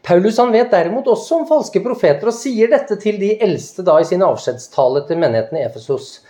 Paulus 0.07 0.39
han 0.41 0.53
vet 0.55 0.71
derimot 0.73 1.09
også 1.13 1.43
om 1.43 1.49
falske 1.49 1.83
profeter 1.85 2.31
og 2.31 2.37
sier 2.37 2.71
dette 2.73 2.97
til 3.03 3.19
de 3.21 3.35
eldste 3.45 3.85
da 3.85 3.99
i 4.01 4.07
sin 4.09 4.25
avskjedstale 4.25 5.05
til 5.09 5.21
menigheten 5.21 5.61
i 5.61 5.65
Efesos. 5.67 6.23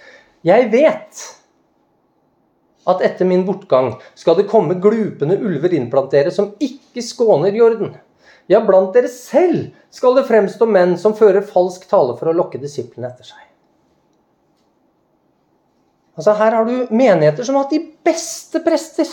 Jeg 0.46 0.66
vet 0.72 1.22
at 2.90 3.04
etter 3.06 3.28
min 3.28 3.44
bortgang 3.46 3.92
skal 4.18 4.38
det 4.38 4.48
komme 4.50 4.78
glupende 4.82 5.38
ulver 5.38 5.76
inn 5.76 5.90
blant 5.92 6.10
dere 6.10 6.32
som 6.34 6.54
ikke 6.58 7.04
skåner 7.04 7.54
jorden. 7.54 7.94
Ja, 8.50 8.58
blant 8.66 8.96
dere 8.96 9.10
selv 9.12 9.68
skal 9.94 10.16
det 10.18 10.26
fremstå 10.26 10.66
menn 10.66 10.96
som 10.98 11.14
fører 11.14 11.46
falsk 11.46 11.86
tale 11.90 12.16
for 12.18 12.32
å 12.32 12.34
lokke 12.34 12.58
disiplene 12.58 13.12
etter 13.12 13.30
seg. 13.30 13.49
Altså 16.20 16.34
Her 16.36 16.52
har 16.58 16.66
du 16.68 16.90
menigheter 16.92 17.46
som 17.46 17.56
har 17.56 17.64
hatt 17.64 17.72
de 17.72 17.80
beste 18.04 18.60
prester. 18.60 19.08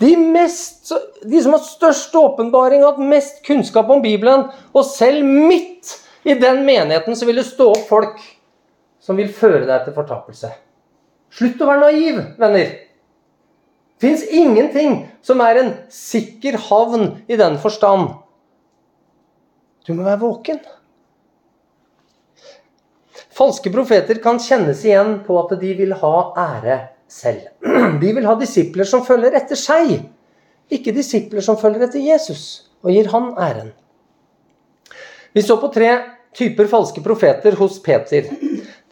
De, 0.00 0.10
mest, 0.20 0.90
de 1.24 1.40
som 1.40 1.54
har 1.56 1.64
størst 1.64 2.14
åpenbaring 2.16 2.82
og 2.84 2.94
hatt 2.94 3.08
mest 3.08 3.40
kunnskap 3.46 3.88
om 3.88 4.02
Bibelen. 4.04 4.46
Og 4.76 4.84
selv 4.84 5.24
midt 5.24 5.94
i 6.28 6.36
den 6.36 6.60
menigheten 6.66 7.16
så 7.16 7.28
vil 7.28 7.40
det 7.40 7.46
stå 7.48 7.70
opp 7.72 7.86
folk 7.88 8.20
som 9.00 9.16
vil 9.16 9.32
føre 9.32 9.64
deg 9.64 9.86
til 9.86 9.96
fortapelse. 9.96 10.52
Slutt 11.32 11.62
å 11.64 11.68
være 11.70 11.86
naiv, 11.86 12.20
venner. 12.40 12.74
Fins 14.00 14.26
ingenting 14.28 15.06
som 15.24 15.40
er 15.44 15.62
en 15.62 15.72
sikker 15.92 16.60
havn 16.68 17.14
i 17.32 17.40
den 17.40 17.56
forstand. 17.64 18.12
Du 19.88 19.94
må 19.96 20.04
være 20.04 20.20
våken. 20.20 20.60
Falske 23.40 23.70
profeter 23.72 24.18
kan 24.20 24.36
kjennes 24.36 24.82
igjen 24.84 25.14
på 25.24 25.38
at 25.40 25.54
de 25.62 25.70
vil 25.78 25.94
ha 25.96 26.16
ære 26.36 26.74
selv. 27.08 27.46
De 28.02 28.10
vil 28.12 28.26
ha 28.28 28.34
disipler 28.36 28.84
som 28.84 29.00
følger 29.06 29.32
etter 29.38 29.56
seg, 29.56 29.94
ikke 30.68 30.92
disipler 30.92 31.40
som 31.40 31.56
følger 31.56 31.86
etter 31.86 32.04
Jesus 32.04 32.42
og 32.84 32.92
gir 32.92 33.08
han 33.14 33.32
æren. 33.40 33.72
Vi 35.32 35.40
så 35.46 35.56
på 35.56 35.72
tre 35.72 35.94
typer 36.36 36.68
falske 36.68 37.00
profeter 37.00 37.56
hos 37.56 37.80
Peter. 37.80 38.28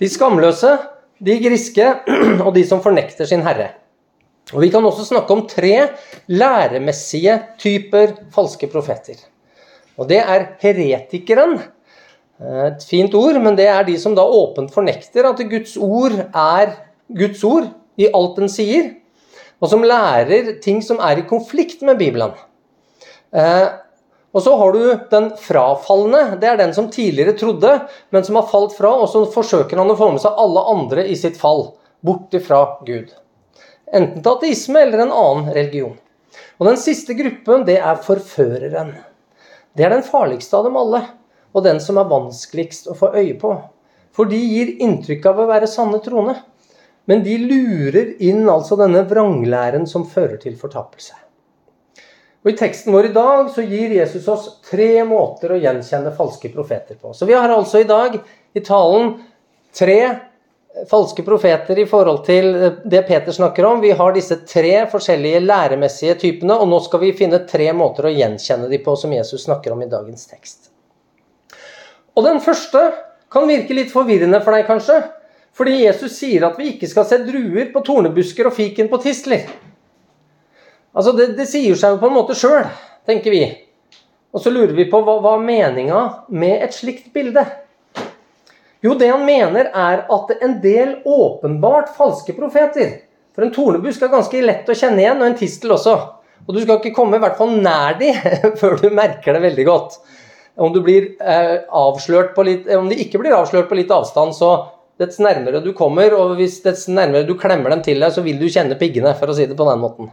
De 0.01 0.09
skamløse, 0.09 0.74
de 1.20 1.38
griske 1.44 1.92
og 2.46 2.53
de 2.57 2.64
som 2.64 2.80
fornekter 2.80 3.28
sin 3.28 3.44
herre. 3.44 3.74
Og 4.55 4.62
Vi 4.64 4.72
kan 4.72 4.84
også 4.84 5.05
snakke 5.05 5.34
om 5.34 5.44
tre 5.44 5.90
læremessige 6.32 7.36
typer 7.61 8.16
falske 8.32 8.72
profeter. 8.72 9.20
Og 10.01 10.09
Det 10.09 10.24
er 10.24 10.55
heretikeren. 10.64 11.59
Et 12.39 12.84
fint 12.86 13.14
ord, 13.18 13.41
men 13.43 13.57
det 13.59 13.66
er 13.66 13.82
de 13.86 13.97
som 13.99 14.14
da 14.14 14.22
åpent 14.22 14.70
fornekter 14.70 15.26
at 15.26 15.41
Guds 15.51 15.74
ord 15.74 16.14
er 16.28 16.76
Guds 17.18 17.43
ord 17.47 17.66
i 17.99 18.07
alt 18.14 18.39
den 18.39 18.51
sier, 18.53 18.93
og 19.59 19.72
som 19.72 19.82
lærer 19.82 20.55
ting 20.62 20.78
som 20.84 21.01
er 21.03 21.18
i 21.18 21.26
konflikt 21.26 21.82
med 21.82 21.99
Bibelen. 21.99 22.36
Eh, 23.34 23.66
og 24.30 24.45
så 24.45 24.55
har 24.61 24.74
du 24.76 24.82
den 25.11 25.30
frafalne. 25.41 26.39
Det 26.39 26.47
er 26.47 26.61
den 26.61 26.74
som 26.76 26.91
tidligere 26.93 27.34
trodde, 27.41 27.72
men 28.14 28.24
som 28.24 28.39
har 28.39 28.47
falt 28.51 28.76
fra, 28.76 28.93
og 28.93 29.09
så 29.11 29.24
forsøker 29.32 29.80
han 29.80 29.91
å 29.91 29.99
få 29.99 30.12
med 30.14 30.22
seg 30.22 30.39
alle 30.39 30.62
andre 30.70 31.09
i 31.11 31.16
sitt 31.18 31.41
fall, 31.41 31.72
bort 32.07 32.36
ifra 32.36 32.61
Gud. 32.86 33.11
Enten 33.89 34.22
til 34.22 34.34
ateisme 34.36 34.84
eller 34.84 35.07
en 35.07 35.14
annen 35.16 35.51
religion. 35.57 35.97
Og 36.61 36.68
den 36.68 36.78
siste 36.78 37.16
gruppen, 37.18 37.64
det 37.66 37.80
er 37.80 38.03
forføreren. 38.05 38.93
Det 39.74 39.86
er 39.86 39.97
den 39.97 40.07
farligste 40.07 40.59
av 40.59 40.68
dem 40.68 40.76
alle, 40.78 41.07
og 41.59 41.66
den 41.66 41.82
som 41.82 41.98
er 42.00 42.09
vanskeligst 42.11 42.88
å 42.90 42.96
få 42.98 43.12
øye 43.16 43.34
på. 43.40 43.52
For 44.14 44.30
de 44.30 44.38
gir 44.38 44.76
inntrykk 44.82 45.26
av 45.30 45.42
å 45.42 45.48
være 45.50 45.70
sanne 45.70 46.00
troende. 46.04 46.38
Men 47.09 47.22
de 47.24 47.38
lurer 47.40 48.16
inn 48.24 48.48
altså 48.50 48.76
denne 48.76 49.04
vranglæren 49.09 49.86
som 49.88 50.04
fører 50.06 50.36
til 50.42 50.59
fortapelse. 50.61 51.14
Og 52.44 52.52
I 52.52 52.56
teksten 52.59 52.94
vår 52.94 53.09
i 53.09 53.14
dag 53.14 53.48
så 53.54 53.64
gir 53.64 53.94
Jesus 53.96 54.28
oss 54.30 54.48
tre 54.68 55.02
måter 55.09 55.54
å 55.54 55.59
gjenkjenne 55.59 56.12
falske 56.16 56.50
profeter 56.52 56.98
på. 57.00 57.14
Så 57.16 57.26
vi 57.26 57.36
har 57.36 57.50
altså 57.50 57.82
i 57.82 57.88
dag 57.88 58.18
i 58.54 58.62
talen 58.64 59.16
tre 59.74 60.00
falske 60.90 61.24
profeter 61.26 61.78
i 61.78 61.86
forhold 61.88 62.22
til 62.26 62.52
det 62.84 63.02
Peter 63.09 63.32
snakker 63.32 63.66
om. 63.66 63.80
Vi 63.80 63.90
har 63.90 64.14
disse 64.14 64.36
tre 64.48 64.84
forskjellige 64.90 65.40
læremessige 65.44 66.14
typene, 66.22 66.54
og 66.54 66.68
nå 66.70 66.80
skal 66.84 67.02
vi 67.02 67.14
finne 67.16 67.42
tre 67.48 67.72
måter 67.76 68.09
å 68.09 68.14
gjenkjenne 68.14 68.68
dem 68.70 68.84
på 68.84 68.96
som 69.00 69.12
Jesus 69.16 69.48
snakker 69.48 69.74
om 69.74 69.82
i 69.82 69.90
dagens 69.90 70.28
tekst. 70.30 70.67
Og 72.18 72.24
Den 72.26 72.40
første 72.42 72.80
kan 73.30 73.46
virke 73.46 73.76
litt 73.76 73.92
forvirrende 73.94 74.40
for 74.42 74.56
deg, 74.56 74.66
kanskje. 74.66 74.98
Fordi 75.54 75.76
Jesus 75.84 76.16
sier 76.18 76.48
at 76.48 76.58
vi 76.58 76.72
ikke 76.72 76.88
skal 76.90 77.06
se 77.06 77.20
druer 77.22 77.70
på 77.70 77.82
tornebusker 77.86 78.48
og 78.50 78.56
fiken 78.56 78.90
på 78.90 78.98
tistler. 79.02 79.46
Altså, 80.94 81.14
det, 81.14 81.32
det 81.38 81.46
sier 81.46 81.78
seg 81.78 81.94
jo 81.94 82.02
på 82.02 82.10
en 82.10 82.16
måte 82.16 82.34
sjøl, 82.38 82.66
tenker 83.06 83.34
vi. 83.34 83.42
Og 84.34 84.42
så 84.42 84.50
lurer 84.50 84.74
vi 84.76 84.88
på 84.90 85.00
hva, 85.04 85.18
hva 85.22 85.36
meninga 85.40 86.02
med 86.34 86.64
et 86.66 86.74
slikt 86.74 87.12
bilde? 87.14 87.44
Jo, 88.84 88.94
det 88.98 89.10
han 89.10 89.24
mener, 89.26 89.70
er 89.70 90.04
at 90.06 90.34
en 90.42 90.58
del 90.62 90.98
åpenbart 91.06 91.90
falske 91.96 92.34
profeter 92.36 93.00
For 93.34 93.46
en 93.46 93.54
tornebusk 93.54 94.02
er 94.02 94.10
ganske 94.12 94.42
lett 94.42 94.70
å 94.70 94.74
kjenne 94.78 95.02
igjen, 95.02 95.20
og 95.22 95.28
en 95.30 95.38
tistel 95.38 95.74
også. 95.74 95.94
Og 96.46 96.54
du 96.54 96.62
skal 96.62 96.80
ikke 96.80 96.94
komme 96.96 97.18
i 97.18 97.22
hvert 97.22 97.38
fall 97.38 97.54
nær 97.62 97.98
de 97.98 98.10
før 98.60 98.78
du 98.82 98.88
merker 98.94 99.34
det 99.36 99.44
veldig 99.46 99.66
godt. 99.68 99.98
Om, 100.59 100.72
du 100.74 100.80
blir, 100.82 101.12
eh, 101.22 101.61
avslørt 101.70 102.34
på 102.34 102.44
litt, 102.46 102.68
om 102.74 102.88
de 102.90 102.98
ikke 102.98 103.20
blir 103.22 103.36
avslørt 103.36 103.68
på 103.70 103.78
litt 103.78 103.92
avstand, 103.94 104.34
så 104.34 104.50
dets 104.98 105.20
nærmere 105.22 105.62
du 105.62 105.70
kommer, 105.78 106.14
og 106.18 106.34
hvis 106.40 106.59
dets 106.64 106.88
nærmere 106.90 107.26
du 107.28 107.36
klemmer 107.38 107.70
dem 107.70 107.84
til 107.86 108.02
deg, 108.02 108.11
så 108.14 108.24
vil 108.24 108.40
du 108.40 108.48
kjenne 108.50 108.78
piggene, 108.78 109.14
for 109.18 109.30
å 109.30 109.36
si 109.38 109.46
det 109.46 109.59
på 109.59 109.68
den 109.68 109.84
måten. 109.84 110.11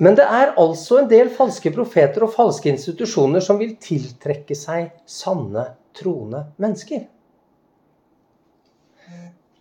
Men 0.00 0.16
det 0.16 0.24
er 0.24 0.54
altså 0.56 1.02
en 1.02 1.10
del 1.10 1.28
falske 1.34 1.72
profeter 1.74 2.24
og 2.24 2.32
falske 2.32 2.70
institusjoner 2.72 3.44
som 3.44 3.60
vil 3.60 3.74
tiltrekke 3.76 4.56
seg 4.56 4.94
sanne, 5.04 5.66
troende 5.96 6.46
mennesker. 6.62 7.04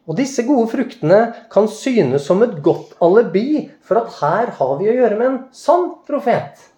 Og 0.10 0.16
disse 0.18 0.42
gode 0.48 0.72
fruktene 0.72 1.20
kan 1.52 1.68
synes 1.70 2.24
som 2.26 2.40
et 2.42 2.56
godt 2.66 2.96
alibi 3.04 3.68
for 3.86 4.00
at 4.00 4.16
her 4.22 4.54
har 4.58 4.72
vi 4.80 4.88
å 4.90 4.96
gjøre 4.96 5.20
med 5.20 5.28
en 5.28 5.42
sann 5.54 5.90
profet. 6.08 6.69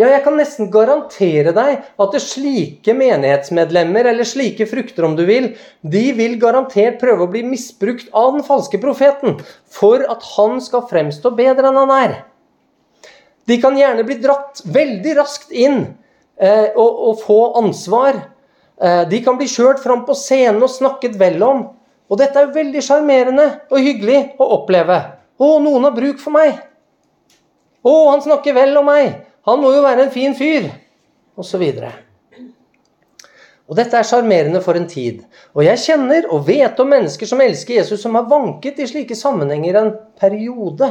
Ja, 0.00 0.06
jeg 0.08 0.22
kan 0.24 0.38
nesten 0.40 0.70
garantere 0.72 1.52
deg 1.52 1.82
at 2.00 2.14
det 2.14 2.22
slike 2.24 2.94
menighetsmedlemmer, 2.96 4.06
eller 4.08 4.24
slike 4.24 4.64
frukter 4.70 5.04
om 5.04 5.18
du 5.18 5.26
vil, 5.28 5.50
de 5.84 6.04
vil 6.16 6.38
garantert 6.40 6.96
prøve 7.02 7.26
å 7.26 7.32
bli 7.32 7.42
misbrukt 7.44 8.08
av 8.16 8.30
den 8.32 8.44
falske 8.46 8.80
profeten 8.80 9.36
for 9.68 10.00
at 10.08 10.24
han 10.32 10.62
skal 10.64 10.86
fremstå 10.88 11.34
bedre 11.36 11.68
enn 11.68 11.80
han 11.82 11.92
er. 11.92 12.14
De 13.44 13.58
kan 13.60 13.76
gjerne 13.76 14.06
bli 14.08 14.16
dratt 14.22 14.62
veldig 14.72 15.12
raskt 15.18 15.52
inn 15.52 15.82
eh, 16.40 16.72
og, 16.72 17.02
og, 17.10 17.20
få 17.20 17.40
ansvar. 17.60 18.16
Eh, 18.80 19.02
de 19.10 19.20
kan 19.26 19.36
bli 19.36 19.50
kjørt 19.50 19.82
fram 19.82 20.06
på 20.08 20.16
scenen 20.16 20.62
og 20.62 20.72
snakket 20.72 21.18
vel 21.20 21.36
om. 21.44 21.66
Og 22.08 22.20
dette 22.20 22.38
er 22.38 22.48
jo 22.48 22.56
veldig 22.56 22.84
sjarmerende 22.86 23.44
og 23.68 23.76
hyggelig 23.82 24.22
å 24.40 24.48
oppleve. 24.56 24.98
Å, 25.36 25.50
noen 25.60 25.84
har 25.84 25.92
bruk 25.96 26.22
for 26.22 26.32
meg. 26.32 26.56
Å, 27.82 27.92
han 28.12 28.24
snakker 28.24 28.56
vel 28.56 28.72
om 28.80 28.88
meg. 28.88 29.31
Han 29.48 29.60
må 29.62 29.72
jo 29.74 29.82
være 29.84 30.06
en 30.06 30.14
fin 30.14 30.34
fyr. 30.38 30.70
Og 31.38 31.46
så 31.48 31.58
videre. 31.58 31.92
Og 33.70 33.78
dette 33.78 33.96
er 33.96 34.04
sjarmerende 34.04 34.60
for 34.60 34.76
en 34.76 34.88
tid. 34.90 35.22
Og 35.56 35.64
jeg 35.64 35.80
kjenner 35.80 36.26
og 36.34 36.44
vet 36.44 36.80
om 36.82 36.90
mennesker 36.92 37.28
som 37.28 37.40
elsker 37.40 37.78
Jesus, 37.78 38.02
som 38.02 38.18
har 38.18 38.28
vanket 38.28 38.82
i 38.82 38.88
slike 38.90 39.16
sammenhenger 39.16 39.78
en 39.80 39.92
periode. 40.20 40.90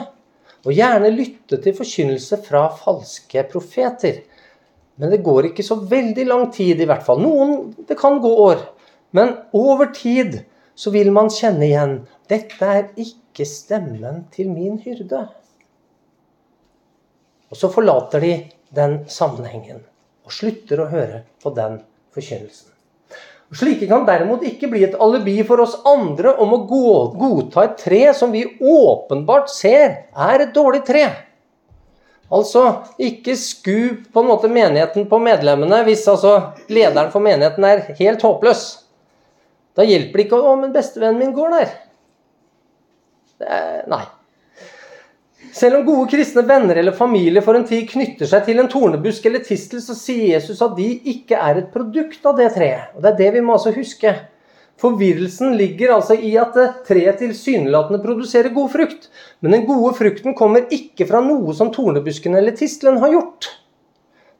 Og 0.65 0.73
gjerne 0.73 1.11
lytte 1.13 1.59
til 1.61 1.75
forkynnelse 1.77 2.39
fra 2.45 2.67
falske 2.73 3.43
profeter. 3.51 4.23
Men 4.97 5.13
det 5.13 5.21
går 5.25 5.51
ikke 5.51 5.65
så 5.65 5.77
veldig 5.77 6.25
lang 6.29 6.47
tid, 6.53 6.81
i 6.81 6.87
hvert 6.89 7.05
fall. 7.05 7.21
Noen, 7.21 7.75
Det 7.87 7.97
kan 7.99 8.21
gå 8.21 8.31
år. 8.47 8.65
Men 9.11 9.35
over 9.53 9.91
tid 9.93 10.41
så 10.75 10.89
vil 10.89 11.11
man 11.11 11.29
kjenne 11.29 11.67
igjen 11.67 11.95
dette 12.31 12.65
er 12.65 12.89
ikke 12.95 13.45
stemmen 13.45 14.25
til 14.31 14.49
min 14.49 14.79
hyrde. 14.79 15.27
Og 17.51 17.59
så 17.59 17.69
forlater 17.71 18.23
de 18.23 18.33
den 18.71 19.01
sammenhengen 19.11 19.83
og 20.25 20.35
slutter 20.35 20.81
å 20.81 20.91
høre 20.91 21.23
på 21.43 21.51
den 21.55 21.81
forkynnelsen. 22.15 22.71
Slike 23.51 23.83
kan 23.89 24.05
derimot 24.07 24.45
ikke 24.47 24.69
bli 24.71 24.85
et 24.85 24.95
alibi 25.03 25.41
for 25.43 25.59
oss 25.59 25.73
andre 25.87 26.31
om 26.39 26.53
å 26.55 26.61
godta 27.19 27.65
et 27.65 27.81
tre 27.81 28.05
som 28.15 28.31
vi 28.31 28.45
åpenbart 28.63 29.51
ser 29.51 30.05
er 30.15 30.45
et 30.45 30.53
dårlig 30.55 30.85
tre. 30.87 31.03
Altså, 32.31 32.63
ikke 32.95 33.35
sku 33.35 34.07
på 34.07 34.23
en 34.23 34.29
måte 34.29 34.47
menigheten 34.47 35.03
på 35.11 35.19
medlemmene 35.19 35.81
hvis 35.83 36.05
altså 36.07 36.53
lederen 36.71 37.11
for 37.11 37.23
menigheten 37.23 37.67
er 37.67 37.83
helt 37.97 38.23
håpløs. 38.23 38.63
Da 39.75 39.83
hjelper 39.83 40.21
det 40.21 40.25
ikke 40.29 40.39
å 40.39 40.47
'Å, 40.47 40.55
men 40.61 40.71
bestevennen 40.71 41.19
min 41.19 41.35
går 41.35 41.51
der'. 41.57 41.75
Er, 43.41 43.83
nei. 43.91 44.05
Selv 45.51 45.81
om 45.81 45.85
gode 45.85 46.07
kristne 46.13 46.45
venner 46.47 46.79
eller 46.79 46.95
familie 46.95 47.41
for 47.43 47.57
en 47.57 47.65
tid 47.67 47.89
knytter 47.89 48.29
seg 48.29 48.45
til 48.47 48.61
en 48.61 48.69
tornebusk 48.71 49.25
eller 49.27 49.43
tistel, 49.43 49.81
så 49.83 49.95
sier 49.97 50.37
Jesus 50.37 50.61
at 50.63 50.77
de 50.77 50.87
ikke 51.11 51.35
er 51.35 51.59
et 51.59 51.71
produkt 51.73 52.23
av 52.27 52.37
det 52.39 52.53
treet. 52.55 52.93
Og 52.95 53.03
Det 53.03 53.11
er 53.11 53.17
det 53.19 53.31
vi 53.35 53.43
må 53.43 53.57
altså 53.57 53.73
huske. 53.75 54.13
Forvirrelsen 54.81 55.53
ligger 55.59 55.93
altså 55.97 56.15
i 56.15 56.31
at 56.39 56.55
treet 56.87 57.19
tilsynelatende 57.21 58.01
produserer 58.01 58.53
god 58.55 58.71
frukt. 58.73 59.09
Men 59.41 59.57
den 59.57 59.67
gode 59.67 59.93
frukten 59.99 60.37
kommer 60.37 60.71
ikke 60.73 61.05
fra 61.09 61.21
noe 61.25 61.53
som 61.57 61.73
tornebusken 61.75 62.37
eller 62.39 62.55
tistelen 62.57 63.01
har 63.03 63.13
gjort. 63.13 63.51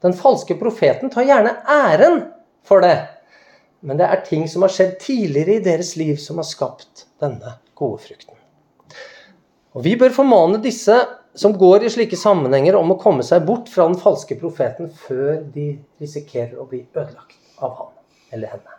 Den 0.02 0.16
falske 0.18 0.56
profeten 0.58 1.12
tar 1.14 1.28
gjerne 1.28 1.60
æren 1.70 2.24
for 2.66 2.82
det. 2.82 2.98
Men 3.86 4.00
det 4.00 4.08
er 4.08 4.26
ting 4.26 4.48
som 4.50 4.66
har 4.66 4.74
skjedd 4.74 4.98
tidligere 5.02 5.60
i 5.60 5.66
deres 5.66 5.96
liv, 6.00 6.16
som 6.22 6.42
har 6.42 6.48
skapt 6.50 7.06
denne 7.22 7.58
gode 7.78 8.02
frukten. 8.08 8.41
Og 9.72 9.84
Vi 9.86 9.96
bør 9.96 10.12
formane 10.12 10.60
disse 10.64 10.96
som 11.38 11.54
går 11.56 11.86
i 11.86 11.92
slike 11.92 12.18
sammenhenger, 12.20 12.76
om 12.76 12.92
å 12.92 13.00
komme 13.00 13.24
seg 13.24 13.46
bort 13.48 13.70
fra 13.72 13.88
den 13.88 14.00
falske 14.00 14.36
profeten 14.40 14.92
før 14.92 15.40
de 15.54 15.74
risikerer 16.02 16.60
å 16.60 16.68
bli 16.68 16.84
ødelagt 16.92 17.38
av 17.64 17.78
ham 17.78 17.92
eller 18.36 18.52
henne. 18.52 18.78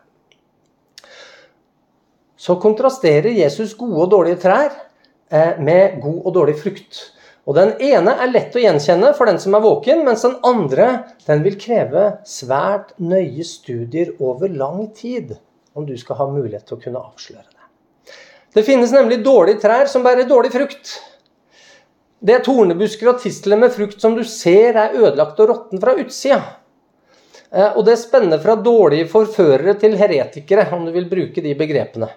Så 2.36 2.58
kontrasterer 2.60 3.32
Jesus 3.32 3.72
gode 3.78 4.02
og 4.04 4.10
dårlige 4.12 4.42
trær 4.42 4.72
eh, 5.30 5.58
med 5.62 6.00
god 6.02 6.18
og 6.26 6.36
dårlig 6.36 6.56
frukt. 6.60 7.00
Og 7.46 7.56
Den 7.56 7.72
ene 7.82 8.16
er 8.22 8.30
lett 8.30 8.54
å 8.54 8.62
gjenkjenne 8.62 9.14
for 9.18 9.30
den 9.30 9.40
som 9.42 9.56
er 9.56 9.64
våken, 9.64 10.04
mens 10.06 10.26
den 10.26 10.36
andre 10.46 10.90
den 11.24 11.42
vil 11.46 11.56
kreve 11.60 12.04
svært 12.28 12.92
nøye 13.02 13.46
studier 13.46 14.12
over 14.20 14.52
lang 14.52 14.90
tid 14.94 15.38
om 15.72 15.88
du 15.88 15.96
skal 15.98 16.20
ha 16.20 16.28
mulighet 16.30 16.68
til 16.68 16.78
å 16.78 16.84
kunne 16.84 17.02
avsløre 17.02 17.51
det. 18.54 18.64
Finnes 18.66 18.92
nemlig 18.92 19.22
dårlige 19.24 19.60
trær 19.62 19.90
som 19.90 20.04
bærer 20.04 20.28
dårlig 20.28 20.52
frukt. 20.54 20.96
Det 22.22 22.36
er 22.36 22.42
tornebusker 22.46 23.10
og 23.10 23.22
tistler 23.22 23.58
med 23.58 23.72
frukt 23.74 24.00
som 24.00 24.14
du 24.14 24.22
ser 24.28 24.78
er 24.78 24.94
ødelagt 24.94 25.40
og 25.42 25.48
råtten 25.50 25.82
fra 25.82 25.96
utsida. 25.98 26.42
Eh, 27.52 27.70
og 27.76 27.84
det 27.88 27.98
spenner 28.00 28.40
fra 28.42 28.54
dårlige 28.56 29.08
forførere 29.10 29.74
til 29.80 29.96
heretikere, 29.98 30.68
om 30.72 30.86
du 30.86 30.92
vil 30.94 31.10
bruke 31.10 31.42
de 31.44 31.56
begrepene. 31.58 32.08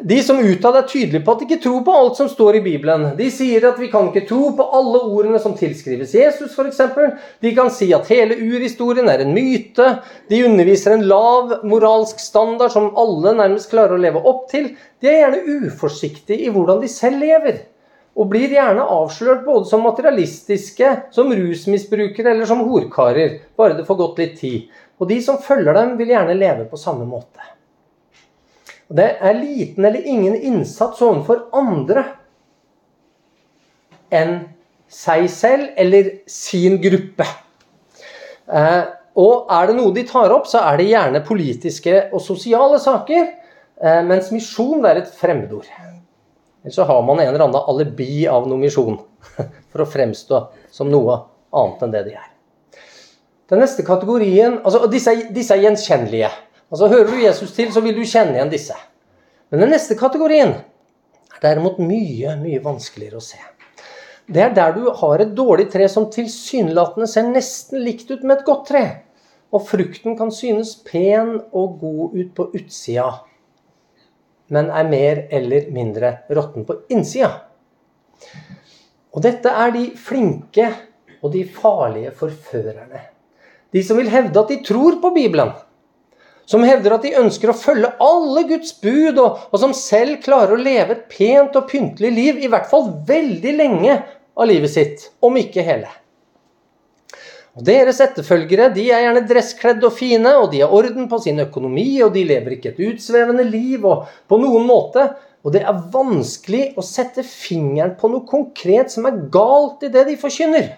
De 0.00 0.22
som 0.22 0.38
utad 0.38 0.76
er 0.78 0.84
tydelige 0.86 1.24
på 1.26 1.32
at 1.34 1.40
de 1.40 1.46
ikke 1.48 1.62
tror 1.64 1.80
på 1.86 1.94
alt 1.98 2.18
som 2.20 2.28
står 2.30 2.58
i 2.60 2.62
Bibelen. 2.62 3.08
De 3.18 3.26
sier 3.34 3.64
at 3.66 3.80
vi 3.82 3.88
kan 3.90 4.12
ikke 4.12 4.28
tro 4.28 4.52
på 4.54 4.66
alle 4.78 5.00
ordene 5.08 5.40
som 5.42 5.56
tilskrives 5.58 6.12
Jesus, 6.14 6.54
f.eks. 6.54 6.78
De 7.42 7.50
kan 7.56 7.72
si 7.74 7.88
at 7.96 8.06
hele 8.12 8.36
urhistorien 8.46 9.10
er 9.10 9.24
en 9.24 9.34
myte. 9.34 9.88
De 10.30 10.44
underviser 10.46 10.94
en 10.94 11.02
lav 11.10 11.56
moralsk 11.66 12.22
standard 12.22 12.76
som 12.76 12.92
alle 12.94 13.34
nærmest 13.40 13.72
klarer 13.72 13.96
å 13.96 14.04
leve 14.04 14.22
opp 14.22 14.46
til. 14.52 14.70
De 15.02 15.10
er 15.10 15.18
gjerne 15.24 15.66
uforsiktige 15.66 16.46
i 16.46 16.52
hvordan 16.54 16.84
de 16.84 16.92
selv 16.92 17.18
lever. 17.24 17.64
Og 18.16 18.30
blir 18.30 18.54
gjerne 18.54 18.86
avslørt 18.86 19.42
både 19.44 19.66
som 19.68 19.82
materialistiske, 19.84 20.94
som 21.12 21.34
rusmisbrukere 21.34 22.36
eller 22.36 22.46
som 22.48 22.62
horkarer. 22.70 23.42
Bare 23.58 23.76
det 23.76 23.88
får 23.90 24.00
gått 24.04 24.22
litt 24.22 24.40
tid. 24.40 24.70
Og 25.02 25.10
de 25.10 25.18
som 25.26 25.42
følger 25.42 25.74
dem, 25.74 25.98
vil 25.98 26.14
gjerne 26.14 26.38
leve 26.38 26.70
på 26.70 26.78
samme 26.80 27.04
måte. 27.04 27.55
Og 28.86 28.98
det 29.00 29.08
er 29.18 29.38
liten 29.38 29.84
eller 29.84 30.04
ingen 30.06 30.36
innsats 30.36 31.02
overfor 31.02 31.48
andre 31.56 32.04
enn 34.14 34.38
seg 34.86 35.26
selv 35.32 35.72
eller 35.80 36.12
sin 36.30 36.78
gruppe. 36.82 37.26
Eh, 38.46 38.84
og 39.18 39.50
er 39.50 39.70
det 39.70 39.76
noe 39.78 39.94
de 39.96 40.04
tar 40.06 40.30
opp, 40.34 40.46
så 40.46 40.62
er 40.68 40.78
det 40.78 40.90
gjerne 40.92 41.24
politiske 41.26 42.04
og 42.12 42.22
sosiale 42.22 42.78
saker. 42.82 43.26
Eh, 43.82 44.02
mens 44.06 44.30
misjon 44.32 44.84
er 44.86 45.02
et 45.02 45.10
fremmedord. 45.18 45.66
Eller 46.62 46.74
så 46.74 46.86
har 46.86 47.02
man 47.06 47.20
en 47.20 47.28
eller 47.28 47.46
annen 47.48 47.68
alibi 47.72 48.26
av 48.30 48.46
noe 48.48 48.60
misjon 48.60 49.00
for 49.72 49.82
å 49.82 49.90
fremstå 49.90 50.42
som 50.72 50.90
noe 50.92 51.18
annet 51.56 51.84
enn 51.86 51.94
det 51.94 52.06
de 52.08 52.16
er. 52.20 52.30
Den 53.50 53.62
neste 53.62 53.84
kategorien 53.86 54.58
altså 54.66 54.88
Disse, 54.90 55.12
disse 55.34 55.54
er 55.54 55.62
gjenkjennelige. 55.62 56.30
Altså 56.70 56.88
Hører 56.90 57.10
du 57.10 57.18
Jesus 57.22 57.52
til, 57.54 57.72
så 57.72 57.82
vil 57.84 57.94
du 57.94 58.02
kjenne 58.06 58.34
igjen 58.36 58.50
disse. 58.50 58.76
Men 59.50 59.62
den 59.62 59.70
neste 59.76 59.94
kategorien 59.98 60.56
er 60.56 61.42
derimot 61.42 61.78
mye, 61.78 62.34
mye 62.40 62.62
vanskeligere 62.64 63.20
å 63.20 63.24
se. 63.24 63.38
Det 64.26 64.42
er 64.42 64.54
der 64.54 64.72
du 64.74 64.88
har 64.98 65.22
et 65.22 65.34
dårlig 65.38 65.68
tre 65.70 65.86
som 65.90 66.08
tilsynelatende 66.10 67.06
ser 67.10 67.28
nesten 67.28 67.84
likt 67.84 68.10
ut 68.10 68.24
med 68.26 68.40
et 68.40 68.46
godt 68.48 68.64
tre. 68.72 68.84
Og 69.54 69.62
frukten 69.68 70.16
kan 70.18 70.32
synes 70.34 70.74
pen 70.82 71.36
og 71.54 71.76
god 71.78 72.16
ut 72.18 72.32
på 72.34 72.48
utsida, 72.58 73.12
men 74.50 74.72
er 74.74 74.88
mer 74.90 75.20
eller 75.34 75.68
mindre 75.74 76.10
råtten 76.34 76.66
på 76.66 76.80
innsida. 76.90 77.30
Og 79.14 79.22
dette 79.22 79.48
er 79.48 79.70
de 79.74 79.84
flinke 79.98 80.66
og 81.22 81.30
de 81.32 81.44
farlige 81.46 82.10
forførerne. 82.18 83.04
De 83.72 83.82
som 83.86 83.98
vil 83.98 84.10
hevde 84.10 84.42
at 84.42 84.50
de 84.50 84.58
tror 84.66 84.98
på 85.02 85.14
Bibelen. 85.14 85.54
Som 86.46 86.62
hevder 86.62 86.94
at 86.94 87.02
de 87.02 87.16
ønsker 87.18 87.50
å 87.50 87.58
følge 87.58 87.90
alle 88.02 88.46
Guds 88.46 88.72
bud, 88.78 89.18
og, 89.18 89.44
og 89.50 89.60
som 89.62 89.74
selv 89.74 90.20
klarer 90.22 90.54
å 90.54 90.62
leve 90.62 90.94
et 90.94 91.06
pent 91.10 91.58
og 91.58 91.66
pyntelig 91.72 92.12
liv, 92.14 92.38
i 92.38 92.50
hvert 92.50 92.70
fall 92.70 92.92
veldig 93.08 93.54
lenge 93.58 93.98
av 94.36 94.46
livet 94.46 94.70
sitt, 94.70 95.08
om 95.26 95.34
ikke 95.40 95.64
hele. 95.66 95.90
Og 97.56 97.64
Deres 97.64 98.02
etterfølgere 98.04 98.68
de 98.74 98.84
er 98.92 99.06
gjerne 99.06 99.24
dresskledde 99.26 99.88
og 99.88 99.96
fine, 99.96 100.34
og 100.36 100.50
de 100.52 100.60
har 100.60 100.74
orden 100.76 101.08
på 101.08 101.18
sin 101.24 101.40
økonomi, 101.40 101.88
og 102.04 102.12
de 102.14 102.26
lever 102.28 102.58
ikke 102.58 102.74
et 102.74 102.82
utsvevende 102.92 103.46
liv 103.48 103.86
og 103.88 104.04
på 104.28 104.38
noen 104.42 104.66
måte. 104.68 105.08
Og 105.46 105.54
det 105.54 105.62
er 105.64 105.84
vanskelig 105.94 106.74
å 106.76 106.84
sette 106.84 107.24
fingeren 107.26 107.94
på 107.98 108.10
noe 108.12 108.26
konkret 108.28 108.92
som 108.92 109.06
er 109.08 109.22
galt 109.32 109.86
i 109.86 109.92
det 109.94 110.04
de 110.10 110.18
forkynner. 110.20 110.74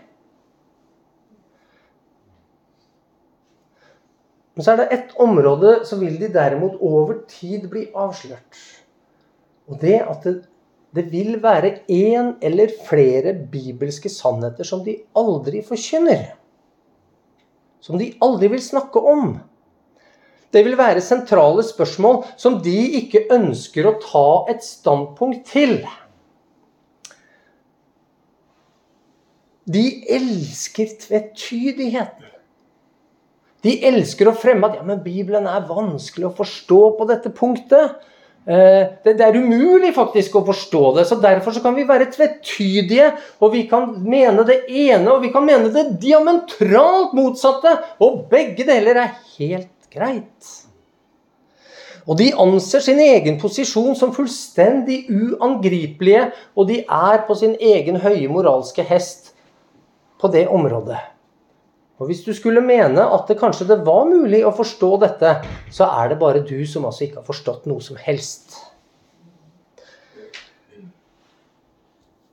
Men 4.59 4.67
så 4.67 4.75
er 4.75 4.81
det 4.81 4.89
ett 4.97 5.15
område 5.23 5.79
så 5.87 6.01
vil 6.01 6.19
de 6.19 6.33
derimot 6.35 6.81
over 6.83 7.23
tid 7.31 7.69
bli 7.71 7.87
avslørt. 7.95 8.59
Og 9.71 9.79
det 9.79 10.01
at 10.03 10.27
det, 10.27 10.35
det 10.97 11.07
vil 11.13 11.37
være 11.43 11.77
én 11.87 12.35
eller 12.43 12.75
flere 12.89 13.37
bibelske 13.53 14.11
sannheter 14.11 14.67
som 14.67 14.83
de 14.83 14.97
aldri 15.17 15.63
forkynner 15.63 16.27
som 17.89 17.99
de 17.99 18.13
aldri 18.25 18.51
vil 18.53 18.63
snakke 18.63 19.01
om. 19.01 19.39
Det 20.53 20.63
vil 20.65 20.79
være 20.81 21.05
sentrale 21.05 21.65
spørsmål 21.65 22.23
som 22.41 22.61
de 22.65 22.77
ikke 23.03 23.27
ønsker 23.35 23.89
å 23.89 23.99
ta 24.03 24.29
et 24.53 24.65
standpunkt 24.65 25.45
til. 25.49 25.83
De 29.69 29.85
elsker 30.09 30.95
tvetydigheten. 31.03 32.28
De 33.67 33.75
elsker 33.89 34.31
å 34.31 34.37
fremme 34.39 34.69
at 34.69 34.79
ja, 34.79 34.85
men 34.87 35.01
Bibelen 35.03 35.49
er 35.51 35.67
vanskelig 35.67 36.29
å 36.29 36.37
forstå 36.37 36.83
på 36.99 37.09
dette 37.09 37.33
punktet. 37.35 37.97
Eh, 38.49 38.95
det, 39.05 39.17
er 39.21 39.37
umulig 39.37 39.91
faktisk 39.97 40.39
å 40.39 40.45
forstå 40.47 40.83
det. 40.97 41.07
så 41.09 41.19
Derfor 41.21 41.57
så 41.57 41.63
kan 41.65 41.75
vi 41.77 41.89
være 41.89 42.07
tvetydige, 42.15 43.11
og 43.43 43.53
vi 43.57 43.65
kan 43.71 43.91
mene 44.07 44.47
det 44.49 44.63
ene 44.71 45.11
og 45.13 45.27
vi 45.27 45.33
kan 45.35 45.45
mene 45.45 45.73
det 45.75 45.99
diametralt 46.01 47.19
motsatte. 47.19 47.75
Og 48.05 48.25
begge 48.31 48.65
deler 48.69 49.03
er 49.03 49.19
helt 49.37 49.91
greit. 49.93 50.55
Og 52.09 52.17
de 52.17 52.31
anser 52.41 52.81
sin 52.81 53.03
egen 53.05 53.37
posisjon 53.43 53.93
som 53.99 54.15
fullstendig 54.17 55.03
uangripelige, 55.13 56.31
og 56.57 56.71
de 56.71 56.81
er 56.81 57.27
på 57.29 57.37
sin 57.37 57.53
egen 57.61 58.01
høye 58.01 58.31
moralske 58.33 58.87
hest 58.87 59.35
på 60.19 60.31
det 60.33 60.47
området. 60.49 61.03
Og 61.99 62.07
Hvis 62.07 62.23
du 62.23 62.31
skulle 62.35 62.63
mene 62.63 63.03
at 63.03 63.27
det 63.27 63.41
kanskje 63.41 63.67
det 63.73 63.81
var 63.87 64.07
mulig 64.07 64.45
å 64.47 64.55
forstå 64.55 64.91
dette, 65.03 65.35
så 65.75 65.89
er 65.99 66.13
det 66.13 66.21
bare 66.21 66.45
du 66.47 66.61
som 66.67 66.87
altså 66.87 67.09
ikke 67.09 67.23
har 67.23 67.27
forstått 67.27 67.67
noe 67.67 67.83
som 67.83 67.99
helst. 67.99 68.55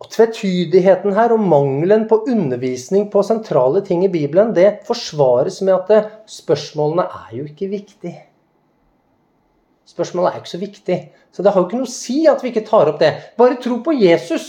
Og 0.06 0.12
Tvetydigheten 0.14 1.18
her 1.18 1.34
og 1.34 1.42
mangelen 1.42 2.06
på 2.06 2.22
undervisning 2.30 3.10
på 3.10 3.26
sentrale 3.26 3.82
ting 3.82 4.06
i 4.06 4.12
Bibelen, 4.14 4.54
det 4.54 4.86
forsvares 4.86 5.58
med 5.66 5.74
at 5.80 5.90
det, 5.90 6.00
spørsmålene 6.30 7.08
er 7.26 7.36
jo 7.40 7.50
ikke 7.50 7.72
viktige. 7.74 8.22
Spørsmålet 9.90 10.30
er 10.30 10.38
jo 10.38 10.44
ikke 10.44 10.54
så 10.54 10.62
viktig. 10.62 11.02
Så 11.34 11.42
det 11.42 11.52
har 11.52 11.62
jo 11.62 11.66
ikke 11.66 11.82
noe 11.82 11.90
å 11.90 11.96
si 11.98 12.22
at 12.30 12.42
vi 12.44 12.54
ikke 12.54 12.68
tar 12.70 12.90
opp 12.92 13.02
det. 13.02 13.16
Bare 13.38 13.58
tro 13.62 13.82
på 13.86 13.98
Jesus. 13.98 14.48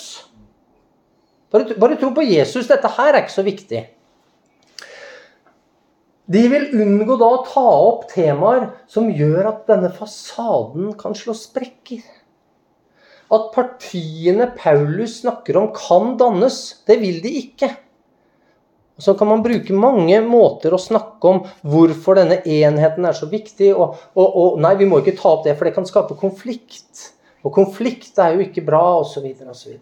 Bare, 1.53 1.73
bare 1.81 1.97
tro 2.01 2.13
på 2.13 2.25
Jesus. 2.27 2.69
Dette 2.69 2.93
her 2.99 3.15
er 3.15 3.25
ikke 3.25 3.39
så 3.41 3.45
viktig. 3.47 3.87
De 6.27 6.43
vil 6.51 6.73
unngå 6.75 7.17
da 7.21 7.27
å 7.31 7.43
ta 7.47 7.65
opp 7.87 8.09
temaer 8.11 8.71
som 8.91 9.11
gjør 9.15 9.47
at 9.53 9.67
denne 9.71 9.93
fasaden 9.95 10.91
kan 10.99 11.15
slå 11.15 11.37
sprekker. 11.39 12.03
At 13.31 13.53
partiene 13.55 14.49
Paulus 14.59 15.21
snakker 15.21 15.59
om, 15.59 15.69
kan 15.75 16.15
dannes. 16.19 16.59
Det 16.87 16.99
vil 17.03 17.21
de 17.23 17.31
ikke. 17.43 17.71
Så 18.99 19.15
kan 19.19 19.29
man 19.29 19.43
bruke 19.45 19.77
mange 19.77 20.19
måter 20.25 20.73
å 20.73 20.81
snakke 20.81 21.31
om 21.31 21.43
hvorfor 21.69 22.17
denne 22.19 22.39
enheten 22.43 23.07
er 23.07 23.15
så 23.19 23.29
viktig. 23.31 23.71
Og, 23.75 23.99
og, 24.17 24.39
og 24.43 24.59
nei, 24.63 24.73
vi 24.81 24.89
må 24.89 25.03
ikke 25.03 25.19
ta 25.19 25.35
opp 25.35 25.45
det, 25.47 25.55
for 25.59 25.69
det 25.69 25.75
kan 25.77 25.87
skape 25.87 26.19
konflikt. 26.19 27.11
Og 27.47 27.55
konflikt 27.55 28.19
er 28.23 28.35
jo 28.35 28.47
ikke 28.47 28.65
bra, 28.67 28.83
osv. 29.03 29.27
osv. 29.47 29.79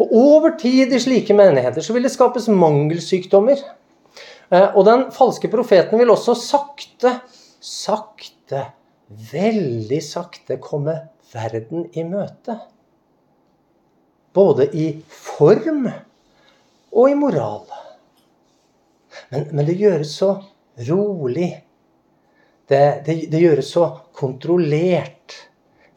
Og 0.00 0.16
over 0.16 0.56
tid 0.60 0.92
i 0.94 1.00
slike 1.02 1.36
menigheter 1.36 1.84
så 1.84 1.96
vil 1.96 2.06
det 2.06 2.14
skapes 2.14 2.48
mangelsykdommer. 2.48 3.60
Eh, 4.52 4.68
og 4.76 4.84
den 4.84 5.06
falske 5.14 5.48
profeten 5.52 6.00
vil 6.00 6.12
også 6.12 6.34
sakte, 6.36 7.16
sakte, 7.62 8.66
veldig 9.32 10.00
sakte 10.04 10.58
komme 10.60 10.98
verden 11.32 11.86
i 11.96 12.04
møte. 12.04 12.58
Både 14.32 14.68
i 14.76 14.86
form 15.08 15.86
og 15.88 17.08
i 17.08 17.16
moral. 17.16 17.64
Men, 19.32 19.48
men 19.52 19.68
det 19.68 19.78
gjøres 19.80 20.16
så 20.20 20.34
rolig. 20.88 21.52
Det, 22.68 22.82
det, 23.06 23.16
det, 23.32 23.40
gjøres 23.40 23.72
så 23.74 23.86
kontrollert. 24.16 25.36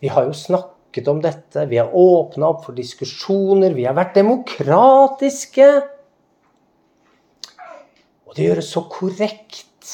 Vi 0.03 0.11
har 0.11 0.27
jo 0.27 0.35
snakket 0.35 1.07
om 1.11 1.21
dette, 1.23 1.67
vi 1.71 1.79
har 1.79 1.91
åpna 1.95 2.49
opp 2.51 2.65
for 2.67 2.75
diskusjoner, 2.75 3.75
vi 3.75 3.87
har 3.87 3.95
vært 3.95 4.17
demokratiske. 4.19 5.67
Det 8.35 8.49
gjøres 8.49 8.69
så 8.75 8.83
korrekt 8.91 9.91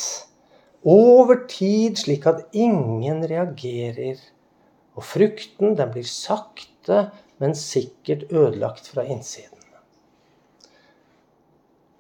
over 0.82 1.44
tid, 1.50 2.00
slik 2.02 2.26
at 2.30 2.48
ingen 2.58 3.22
reagerer. 3.30 4.18
Og 4.98 5.06
frukten 5.06 5.76
den 5.78 5.92
blir 5.94 6.08
sakte, 6.10 7.12
men 7.42 7.54
sikkert 7.58 8.28
ødelagt 8.34 8.90
fra 8.92 9.06
innsiden. 9.06 9.58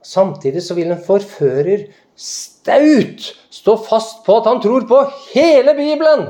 Samtidig 0.01 0.63
så 0.65 0.73
vil 0.73 0.89
en 0.89 1.03
forfører 1.05 1.85
staut 2.17 3.27
stå 3.53 3.75
fast 3.85 4.23
på 4.25 4.39
at 4.39 4.47
han 4.49 4.61
tror 4.63 4.87
på 4.89 5.01
hele 5.31 5.75
Bibelen. 5.77 6.25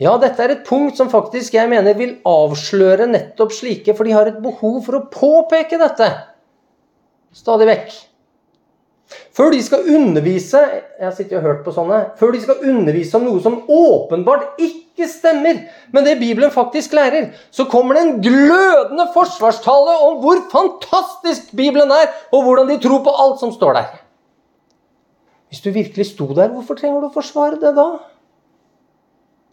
Ja, 0.00 0.14
dette 0.16 0.40
er 0.46 0.54
et 0.54 0.62
punkt 0.64 0.96
som 0.96 1.10
faktisk 1.12 1.58
jeg 1.58 1.68
mener 1.68 1.98
vil 1.98 2.14
avsløre 2.24 3.10
nettopp 3.10 3.52
slike, 3.52 3.92
for 3.98 4.06
de 4.06 4.14
har 4.14 4.30
et 4.30 4.38
behov 4.40 4.78
for 4.86 4.96
å 4.96 5.08
påpeke 5.12 5.76
dette 5.82 6.08
stadig 7.36 7.66
vekk. 7.68 7.98
Før 9.34 9.50
de 9.54 9.62
skal 9.62 9.88
undervise 9.90 10.60
jeg 10.60 11.06
har 11.08 11.38
og 11.38 11.46
hørt 11.46 11.64
på 11.64 11.72
sånne, 11.74 11.98
før 12.18 12.34
de 12.34 12.42
skal 12.44 12.62
undervise 12.70 13.16
om 13.18 13.24
noe 13.26 13.40
som 13.42 13.56
åpenbart 13.66 14.60
ikke 14.62 15.08
stemmer 15.10 15.64
med 15.94 16.06
det 16.06 16.18
Bibelen 16.20 16.52
faktisk 16.54 16.94
lærer, 16.94 17.32
så 17.50 17.66
kommer 17.70 17.96
det 17.96 18.04
en 18.04 18.20
glødende 18.22 19.08
forsvarstale 19.14 19.96
om 20.06 20.20
hvor 20.22 20.44
fantastisk 20.52 21.50
Bibelen 21.56 21.90
er, 21.94 22.12
og 22.30 22.46
hvordan 22.46 22.70
de 22.70 22.78
tror 22.82 23.02
på 23.06 23.16
alt 23.24 23.42
som 23.42 23.54
står 23.54 23.78
der. 23.80 23.90
Hvis 25.50 25.64
du 25.64 25.72
virkelig 25.74 26.06
sto 26.12 26.28
der, 26.36 26.52
hvorfor 26.54 26.78
trenger 26.78 27.02
du 27.02 27.08
å 27.08 27.14
forsvare 27.14 27.58
det 27.58 27.74
da? 27.74 27.88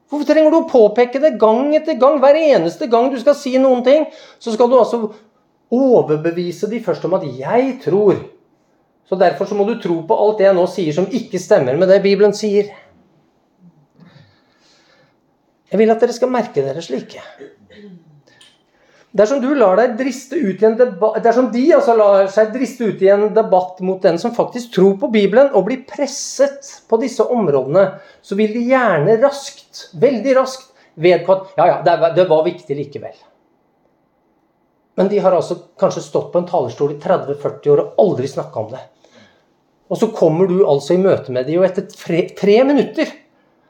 Hvorfor 0.08 0.30
trenger 0.30 0.54
du 0.54 0.60
å 0.62 0.70
påpeke 0.70 1.20
det 1.20 1.40
gang 1.42 1.74
etter 1.76 1.98
gang? 2.00 2.20
Hver 2.22 2.38
eneste 2.38 2.88
gang 2.92 3.10
du 3.12 3.18
skal 3.20 3.36
si 3.36 3.58
noen 3.60 3.82
ting, 3.84 4.06
så 4.40 4.54
skal 4.54 4.70
du 4.70 4.78
altså 4.78 5.08
overbevise 5.74 6.70
de 6.70 6.80
først 6.84 7.06
om 7.06 7.18
at 7.18 7.26
'jeg 7.26 7.80
tror'. 7.84 8.37
Så 9.08 9.16
derfor 9.16 9.48
så 9.48 9.56
må 9.56 9.64
du 9.68 9.78
tro 9.80 10.02
på 10.08 10.18
alt 10.20 10.42
det 10.42 10.50
jeg 10.50 10.58
nå 10.58 10.66
sier 10.72 10.96
som 10.96 11.08
ikke 11.08 11.40
stemmer 11.40 11.80
med 11.80 11.90
det 11.92 12.02
Bibelen 12.04 12.36
sier. 12.36 12.74
Jeg 15.68 15.80
vil 15.80 15.92
at 15.92 16.04
dere 16.04 16.16
skal 16.16 16.32
merke 16.32 16.64
dere 16.64 16.84
slike. 16.84 17.24
Dersom 19.18 19.40
du 19.42 19.50
lar 19.56 19.80
deg 19.80 19.96
driste 19.98 20.38
ut 20.38 20.62
i 20.62 20.68
en 20.68 20.76
debatt, 20.78 21.22
dersom 21.24 21.48
de 21.54 21.64
altså 21.74 21.96
lar 21.98 22.28
seg 22.32 22.52
driste 22.54 22.90
ut 22.92 23.02
i 23.02 23.10
en 23.10 23.30
debatt 23.34 23.80
mot 23.86 24.04
den 24.04 24.20
som 24.22 24.36
faktisk 24.36 24.76
tror 24.76 24.98
på 25.02 25.10
Bibelen, 25.14 25.50
og 25.56 25.66
blir 25.70 25.86
presset 25.88 26.68
på 26.90 27.00
disse 27.02 27.24
områdene, 27.24 27.88
så 28.22 28.38
vil 28.38 28.52
de 28.54 28.68
gjerne 28.70 29.18
raskt, 29.24 29.88
veldig 29.98 30.36
raskt, 30.38 30.70
vedgå 31.00 31.34
at 31.34 31.58
ja, 31.58 31.68
ja, 31.72 32.12
det 32.14 32.28
var 32.30 32.46
viktig 32.46 32.78
likevel. 32.78 33.16
Men 34.98 35.12
de 35.12 35.20
har 35.22 35.36
altså 35.38 35.60
kanskje 35.78 36.02
stått 36.02 36.32
på 36.34 36.42
en 36.42 36.48
talerstol 36.50 36.96
i 36.96 37.00
30-40 37.02 37.70
år 37.74 37.82
og 37.84 38.00
aldri 38.02 38.30
snakka 38.32 38.64
om 38.64 38.72
det. 38.72 38.82
Og 39.94 40.00
så 40.02 40.10
kommer 40.12 40.50
du 40.50 40.58
altså 40.66 40.96
i 40.96 41.02
møte 41.02 41.32
med 41.32 41.46
dem, 41.48 41.62
og 41.62 41.68
etter 41.68 41.86
tre, 41.92 42.24
tre 42.38 42.58
minutter 42.66 43.12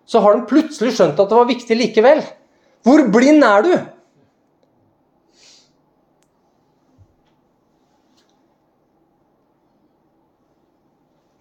så 0.07 0.21
har 0.23 0.37
de 0.37 0.47
plutselig 0.47 0.95
skjønt 0.95 1.19
at 1.19 1.27
det 1.29 1.37
var 1.37 1.49
viktig 1.49 1.77
likevel. 1.77 2.23
Hvor 2.87 3.03
blind 3.11 3.43
er 3.43 3.65
du? 3.65 3.73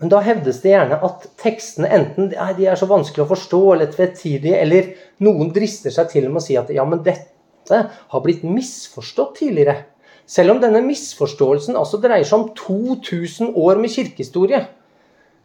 Men 0.02 0.10
da 0.12 0.18
hevdes 0.26 0.58
det 0.64 0.74
gjerne 0.74 0.98
at 1.06 1.30
tekstene 1.40 1.88
enten 1.94 2.34
de 2.34 2.66
er 2.66 2.76
så 2.76 2.90
vanskelig 2.90 3.22
å 3.24 3.30
forstå 3.30 3.62
eller 3.76 3.94
tvetydige, 3.94 4.58
eller 4.66 4.90
noen 5.24 5.54
drister 5.54 5.94
seg 5.94 6.10
til 6.10 6.26
med 6.26 6.42
å 6.42 6.44
si 6.44 6.58
at 6.58 6.74
ja, 6.74 6.84
men 6.84 7.06
dette 7.06 7.35
har 7.74 8.22
blitt 8.24 8.44
misforstått 8.46 9.38
tidligere. 9.40 9.84
Selv 10.26 10.56
om 10.56 10.60
denne 10.62 10.82
misforståelsen 10.82 11.78
altså 11.78 12.00
dreier 12.02 12.26
seg 12.26 12.40
om 12.40 12.48
2000 12.58 13.54
år 13.54 13.78
med 13.82 13.92
kirkehistorie. 13.94 14.64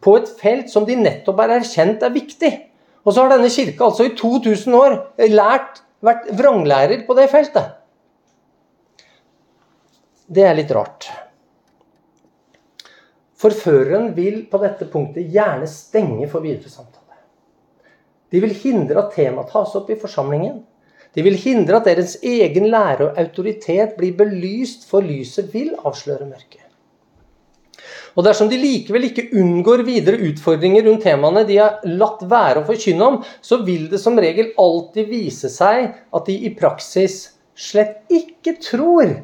På 0.02 0.16
et 0.18 0.30
felt 0.40 0.70
som 0.70 0.86
de 0.86 0.96
nettopp 0.98 1.38
har 1.38 1.54
erkjent 1.58 2.02
er 2.02 2.14
viktig. 2.14 2.52
Og 3.02 3.14
så 3.14 3.22
har 3.22 3.34
denne 3.34 3.50
kirka 3.50 3.86
altså 3.86 4.08
i 4.08 4.14
2000 4.18 4.74
år 4.78 4.96
lært, 5.30 5.82
vært 6.02 6.30
vranglærer 6.38 7.04
på 7.06 7.14
det 7.18 7.28
feltet. 7.30 7.78
Det 10.32 10.46
er 10.46 10.56
litt 10.56 10.70
rart. 10.74 11.10
Forføreren 13.42 14.12
vil 14.14 14.44
på 14.50 14.58
dette 14.62 14.86
punktet 14.90 15.30
gjerne 15.34 15.66
stenge 15.70 16.28
for 16.30 16.44
videre 16.44 16.70
samtale. 16.70 16.98
De 18.30 18.40
vil 18.40 18.54
hindre 18.62 19.02
at 19.02 19.16
temaet 19.16 19.50
tas 19.52 19.74
opp 19.76 19.90
i 19.90 19.98
forsamlingen. 19.98 20.62
De 21.12 21.24
vil 21.24 21.36
hindre 21.36 21.78
at 21.78 21.88
deres 21.90 22.16
egen 22.24 22.70
lære 22.72 23.10
og 23.10 23.18
autoritet 23.20 23.96
blir 23.98 24.14
belyst, 24.16 24.86
for 24.88 25.04
lyset 25.04 25.50
vil 25.52 25.74
avsløre 25.84 26.28
mørket. 26.28 26.62
Og 28.16 28.24
dersom 28.26 28.48
de 28.50 28.58
likevel 28.60 29.06
ikke 29.08 29.30
unngår 29.40 29.84
videre 29.88 30.20
utfordringer 30.28 30.84
rundt 30.84 31.04
temaene 31.06 31.44
de 31.48 31.56
har 31.60 31.84
latt 31.88 32.24
være 32.28 32.60
å 32.60 32.66
forkynne 32.68 33.08
om, 33.08 33.20
så 33.40 33.62
vil 33.64 33.86
det 33.92 34.00
som 34.02 34.18
regel 34.20 34.52
alltid 34.60 35.08
vise 35.08 35.48
seg 35.52 35.88
at 35.88 36.28
de 36.28 36.36
i 36.44 36.52
praksis 36.56 37.22
slett 37.56 38.02
ikke 38.12 38.58
tror 38.60 39.16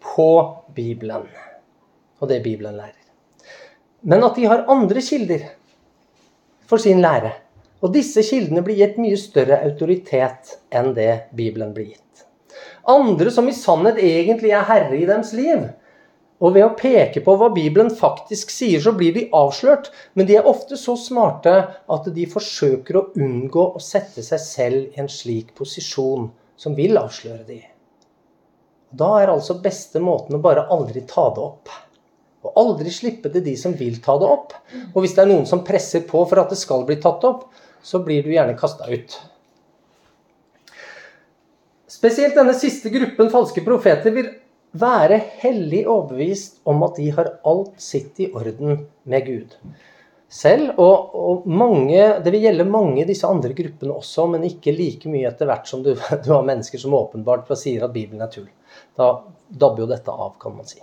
på 0.00 0.30
Bibelen 0.76 1.28
og 2.20 2.28
det 2.28 2.40
Bibelen 2.44 2.76
lærer. 2.76 2.96
Men 4.08 4.24
at 4.24 4.36
de 4.36 4.48
har 4.48 4.66
andre 4.72 5.02
kilder 5.04 5.44
for 6.68 6.80
sin 6.80 7.00
lære. 7.04 7.32
Og 7.80 7.94
disse 7.94 8.22
kildene 8.26 8.62
blir 8.64 8.76
gitt 8.80 8.98
mye 9.00 9.18
større 9.20 9.62
autoritet 9.64 10.58
enn 10.76 10.92
det 10.96 11.12
Bibelen 11.36 11.72
blir 11.76 11.94
gitt. 11.94 12.24
Andre 12.88 13.32
som 13.32 13.48
i 13.48 13.56
sannhet 13.56 14.00
egentlig 14.02 14.52
er 14.56 14.66
herre 14.68 14.96
i 14.98 15.06
deres 15.08 15.32
liv, 15.36 15.68
og 16.40 16.54
ved 16.56 16.64
å 16.64 16.76
peke 16.76 17.20
på 17.24 17.34
hva 17.36 17.50
Bibelen 17.52 17.90
faktisk 17.92 18.52
sier, 18.52 18.80
så 18.80 18.94
blir 18.96 19.12
de 19.12 19.26
avslørt. 19.36 19.90
Men 20.16 20.28
de 20.28 20.38
er 20.38 20.48
ofte 20.48 20.78
så 20.80 20.94
smarte 20.96 21.52
at 21.92 22.08
de 22.16 22.24
forsøker 22.32 22.96
å 22.96 23.06
unngå 23.12 23.66
å 23.76 23.82
sette 23.84 24.24
seg 24.24 24.40
selv 24.40 24.96
i 24.96 25.02
en 25.02 25.10
slik 25.12 25.52
posisjon 25.58 26.30
som 26.60 26.76
vil 26.78 26.96
avsløre 27.00 27.44
de. 27.44 27.60
Da 28.90 29.12
er 29.20 29.30
altså 29.30 29.60
beste 29.62 30.00
måten 30.02 30.38
å 30.38 30.42
bare 30.42 30.64
aldri 30.72 31.04
ta 31.08 31.28
det 31.36 31.44
opp. 31.44 31.68
Og 32.40 32.56
aldri 32.56 32.90
slippe 32.92 33.28
til 33.28 33.44
de 33.44 33.52
som 33.60 33.76
vil 33.76 34.00
ta 34.02 34.16
det 34.18 34.32
opp. 34.32 34.56
Og 34.94 35.02
hvis 35.04 35.12
det 35.18 35.26
er 35.26 35.30
noen 35.34 35.44
som 35.46 35.60
presser 35.66 36.06
på 36.08 36.24
for 36.24 36.40
at 36.40 36.50
det 36.50 36.58
skal 36.58 36.88
bli 36.88 36.96
tatt 37.04 37.26
opp, 37.28 37.50
så 37.82 38.02
blir 38.04 38.22
du 38.22 38.32
gjerne 38.32 38.58
kasta 38.58 38.88
ut. 38.90 39.16
Spesielt 41.90 42.36
denne 42.38 42.54
siste 42.56 42.92
gruppen 42.92 43.30
falske 43.32 43.64
profeter 43.66 44.14
vil 44.14 44.30
være 44.80 45.18
hellig 45.42 45.82
overbevist 45.90 46.60
om 46.70 46.84
at 46.86 47.00
de 47.00 47.08
har 47.16 47.32
alt 47.48 47.80
sitt 47.82 48.20
i 48.22 48.28
orden 48.30 48.84
med 49.10 49.26
Gud. 49.26 49.56
Selv, 50.30 50.76
og, 50.78 51.14
og 51.18 51.46
mange, 51.50 51.98
Det 52.22 52.30
vil 52.30 52.44
gjelde 52.44 52.68
mange 52.70 53.04
disse 53.08 53.26
andre 53.26 53.50
gruppene 53.50 53.96
også, 53.98 54.28
men 54.30 54.46
ikke 54.46 54.76
like 54.76 55.10
mye 55.10 55.26
etter 55.26 55.50
hvert 55.50 55.66
som 55.66 55.82
du, 55.82 55.96
du 56.24 56.30
har 56.30 56.46
mennesker 56.46 56.78
som 56.78 56.94
åpenbart 56.94 57.50
sier 57.58 57.82
at 57.84 57.92
Bibelen 57.96 58.22
er 58.22 58.30
tull. 58.30 58.46
Da 58.94 59.10
dabber 59.50 59.82
jo 59.82 59.90
dette 59.90 60.14
av, 60.14 60.36
kan 60.38 60.54
man 60.54 60.70
si. 60.70 60.78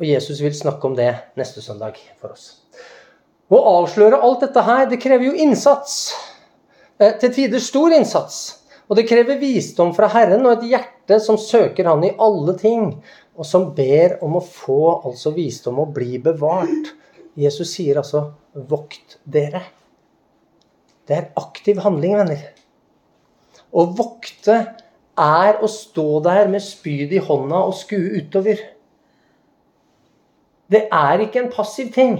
Og 0.00 0.06
Jesus 0.08 0.40
vil 0.40 0.56
snakke 0.56 0.88
om 0.88 0.96
det 0.96 1.12
neste 1.36 1.60
søndag 1.60 2.00
for 2.16 2.32
oss. 2.32 2.59
Å 3.50 3.58
avsløre 3.82 4.20
alt 4.22 4.44
dette 4.44 4.62
her, 4.62 4.84
det 4.86 5.00
krever 5.02 5.26
jo 5.26 5.34
innsats. 5.46 6.12
Eh, 7.00 7.16
til 7.18 7.32
tider 7.34 7.62
stor 7.62 7.90
innsats. 7.96 8.38
Og 8.90 8.98
det 8.98 9.06
krever 9.10 9.38
visdom 9.38 9.92
fra 9.94 10.08
Herren 10.10 10.46
og 10.46 10.56
et 10.56 10.70
hjerte 10.72 11.18
som 11.22 11.38
søker 11.38 11.86
Han 11.86 12.04
i 12.06 12.14
alle 12.18 12.56
ting, 12.58 12.92
og 13.38 13.46
som 13.46 13.68
ber 13.74 14.18
om 14.22 14.36
å 14.38 14.44
få 14.44 15.00
altså 15.08 15.32
visdom 15.34 15.78
og 15.82 15.94
bli 15.94 16.18
bevart. 16.22 16.94
Jesus 17.38 17.74
sier 17.74 17.98
altså 17.98 18.32
'vokt 18.54 19.18
dere'. 19.24 19.62
Det 21.06 21.16
er 21.16 21.30
aktiv 21.36 21.78
handling, 21.82 22.16
venner. 22.18 22.42
Å 23.72 23.86
vokte 23.98 24.58
er 25.18 25.58
å 25.62 25.68
stå 25.70 26.20
der 26.22 26.48
med 26.48 26.62
spyd 26.62 27.12
i 27.12 27.22
hånda 27.22 27.62
og 27.66 27.74
skue 27.74 28.18
utover. 28.18 28.58
Det 30.70 30.86
er 30.92 31.18
ikke 31.24 31.44
en 31.44 31.50
passiv 31.50 31.92
ting. 31.94 32.18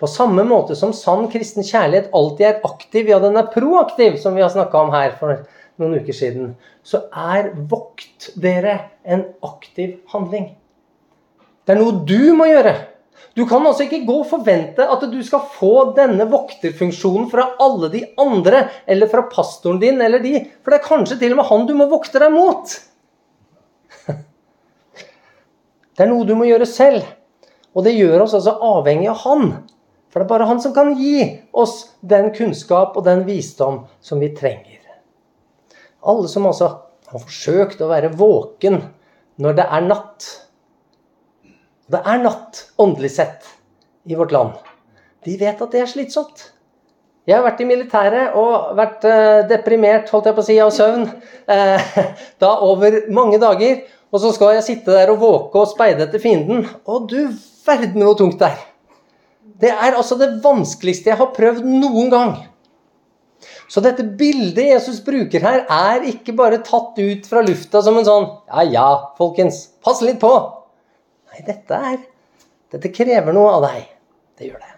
På 0.00 0.08
samme 0.10 0.42
måte 0.46 0.74
som 0.76 0.92
sann 0.96 1.28
kristen 1.30 1.66
kjærlighet 1.66 2.10
alltid 2.16 2.46
er 2.48 2.64
aktiv, 2.66 3.08
ja, 3.08 3.20
den 3.22 3.38
er 3.38 3.50
proaktiv, 3.52 4.16
som 4.22 4.34
vi 4.34 4.42
har 4.42 4.50
snakka 4.50 4.80
om 4.80 4.90
her 4.94 5.14
for 5.20 5.44
noen 5.78 6.00
uker 6.02 6.16
siden, 6.16 6.54
så 6.86 7.06
er 7.10 7.52
vokt 7.70 8.32
dere 8.40 8.78
en 9.02 9.24
aktiv 9.46 10.00
handling. 10.12 10.50
Det 11.64 11.74
er 11.74 11.80
noe 11.80 12.02
du 12.06 12.34
må 12.36 12.48
gjøre. 12.50 12.74
Du 13.34 13.42
kan 13.50 13.64
altså 13.66 13.86
ikke 13.86 14.04
gå 14.06 14.20
og 14.20 14.28
forvente 14.30 14.84
at 14.86 15.02
du 15.10 15.18
skal 15.26 15.46
få 15.56 15.72
denne 15.96 16.26
vokterfunksjonen 16.30 17.30
fra 17.32 17.48
alle 17.62 17.90
de 17.90 18.04
andre, 18.20 18.68
eller 18.86 19.10
fra 19.10 19.24
pastoren 19.30 19.80
din 19.82 20.02
eller 20.02 20.22
de, 20.22 20.36
for 20.62 20.70
det 20.70 20.80
er 20.80 20.86
kanskje 20.86 21.18
til 21.22 21.34
og 21.34 21.40
med 21.40 21.48
han 21.50 21.66
du 21.66 21.74
må 21.78 21.88
vokte 21.90 22.22
deg 22.22 22.34
mot. 22.34 22.76
Det 25.94 26.02
er 26.02 26.10
noe 26.10 26.26
du 26.26 26.34
må 26.34 26.46
gjøre 26.48 26.66
selv. 26.66 27.06
Og 27.74 27.84
det 27.86 27.92
gjør 27.94 28.24
oss 28.24 28.34
altså 28.34 28.54
avhengig 28.62 29.06
av 29.10 29.20
han. 29.22 29.44
For 30.14 30.22
det 30.22 30.28
er 30.28 30.30
bare 30.30 30.46
han 30.46 30.60
som 30.62 30.70
kan 30.70 30.92
gi 30.94 31.24
oss 31.50 31.88
den 32.06 32.28
kunnskap 32.36 32.94
og 32.94 33.02
den 33.02 33.24
visdom 33.26 33.80
som 33.98 34.20
vi 34.22 34.28
trenger. 34.30 34.78
Alle 36.06 36.28
som 36.30 36.46
altså 36.46 36.68
har 37.10 37.18
forsøkt 37.18 37.80
å 37.82 37.88
være 37.90 38.12
våken 38.14 38.76
når 39.42 39.56
det 39.58 39.64
er 39.66 39.88
natt. 39.88 40.28
Det 41.90 41.98
er 41.98 42.22
natt, 42.22 42.60
åndelig 42.78 43.10
sett, 43.16 43.48
i 44.06 44.14
vårt 44.14 44.30
land. 44.36 44.52
De 45.26 45.34
vet 45.40 45.58
at 45.66 45.74
det 45.74 45.82
er 45.82 45.90
slitsomt. 45.90 46.44
Jeg 47.26 47.34
har 47.40 47.42
vært 47.48 47.64
i 47.64 47.66
militæret 47.66 48.36
og 48.38 48.76
vært 48.78 49.06
eh, 49.08 49.40
deprimert 49.50 50.12
holdt 50.14 50.28
jeg 50.30 50.36
på 50.36 50.44
å 50.44 50.46
si, 50.46 50.58
av 50.62 50.70
søvn 50.76 51.08
eh, 51.50 51.96
da 52.44 52.52
over 52.62 53.00
mange 53.10 53.42
dager. 53.42 53.82
Og 54.14 54.22
så 54.22 54.30
skal 54.36 54.54
jeg 54.60 54.68
sitte 54.68 54.94
der 54.94 55.10
og 55.10 55.18
våke 55.24 55.58
og 55.58 55.72
speide 55.72 56.06
etter 56.06 56.22
fienden. 56.22 56.62
Og 56.86 57.10
du 57.10 57.18
verden 57.66 58.06
hvor 58.06 58.14
tungt 58.20 58.38
det 58.38 58.52
er! 58.52 58.62
Det 59.60 59.70
er 59.70 59.94
altså 59.94 60.18
det 60.18 60.32
vanskeligste 60.44 61.12
jeg 61.12 61.20
har 61.20 61.30
prøvd 61.36 61.62
noen 61.68 62.10
gang. 62.12 62.34
Så 63.70 63.82
dette 63.84 64.04
bildet 64.18 64.66
Jesus 64.70 65.00
bruker 65.04 65.42
her, 65.44 65.64
er 65.70 66.04
ikke 66.08 66.34
bare 66.36 66.62
tatt 66.64 66.98
ut 66.98 67.26
fra 67.28 67.42
lufta 67.44 67.82
som 67.84 67.96
en 67.98 68.06
sånn 68.06 68.28
Ja, 68.48 68.64
ja, 68.68 68.88
folkens, 69.18 69.66
pass 69.84 70.02
litt 70.04 70.20
på. 70.22 70.32
Nei, 71.32 71.44
dette 71.46 71.80
er 71.92 71.98
Dette 72.74 72.90
krever 72.90 73.34
noe 73.36 73.52
av 73.54 73.66
deg. 73.68 73.84
Det 74.34 74.48
gjør 74.48 74.62
det. 74.62 74.72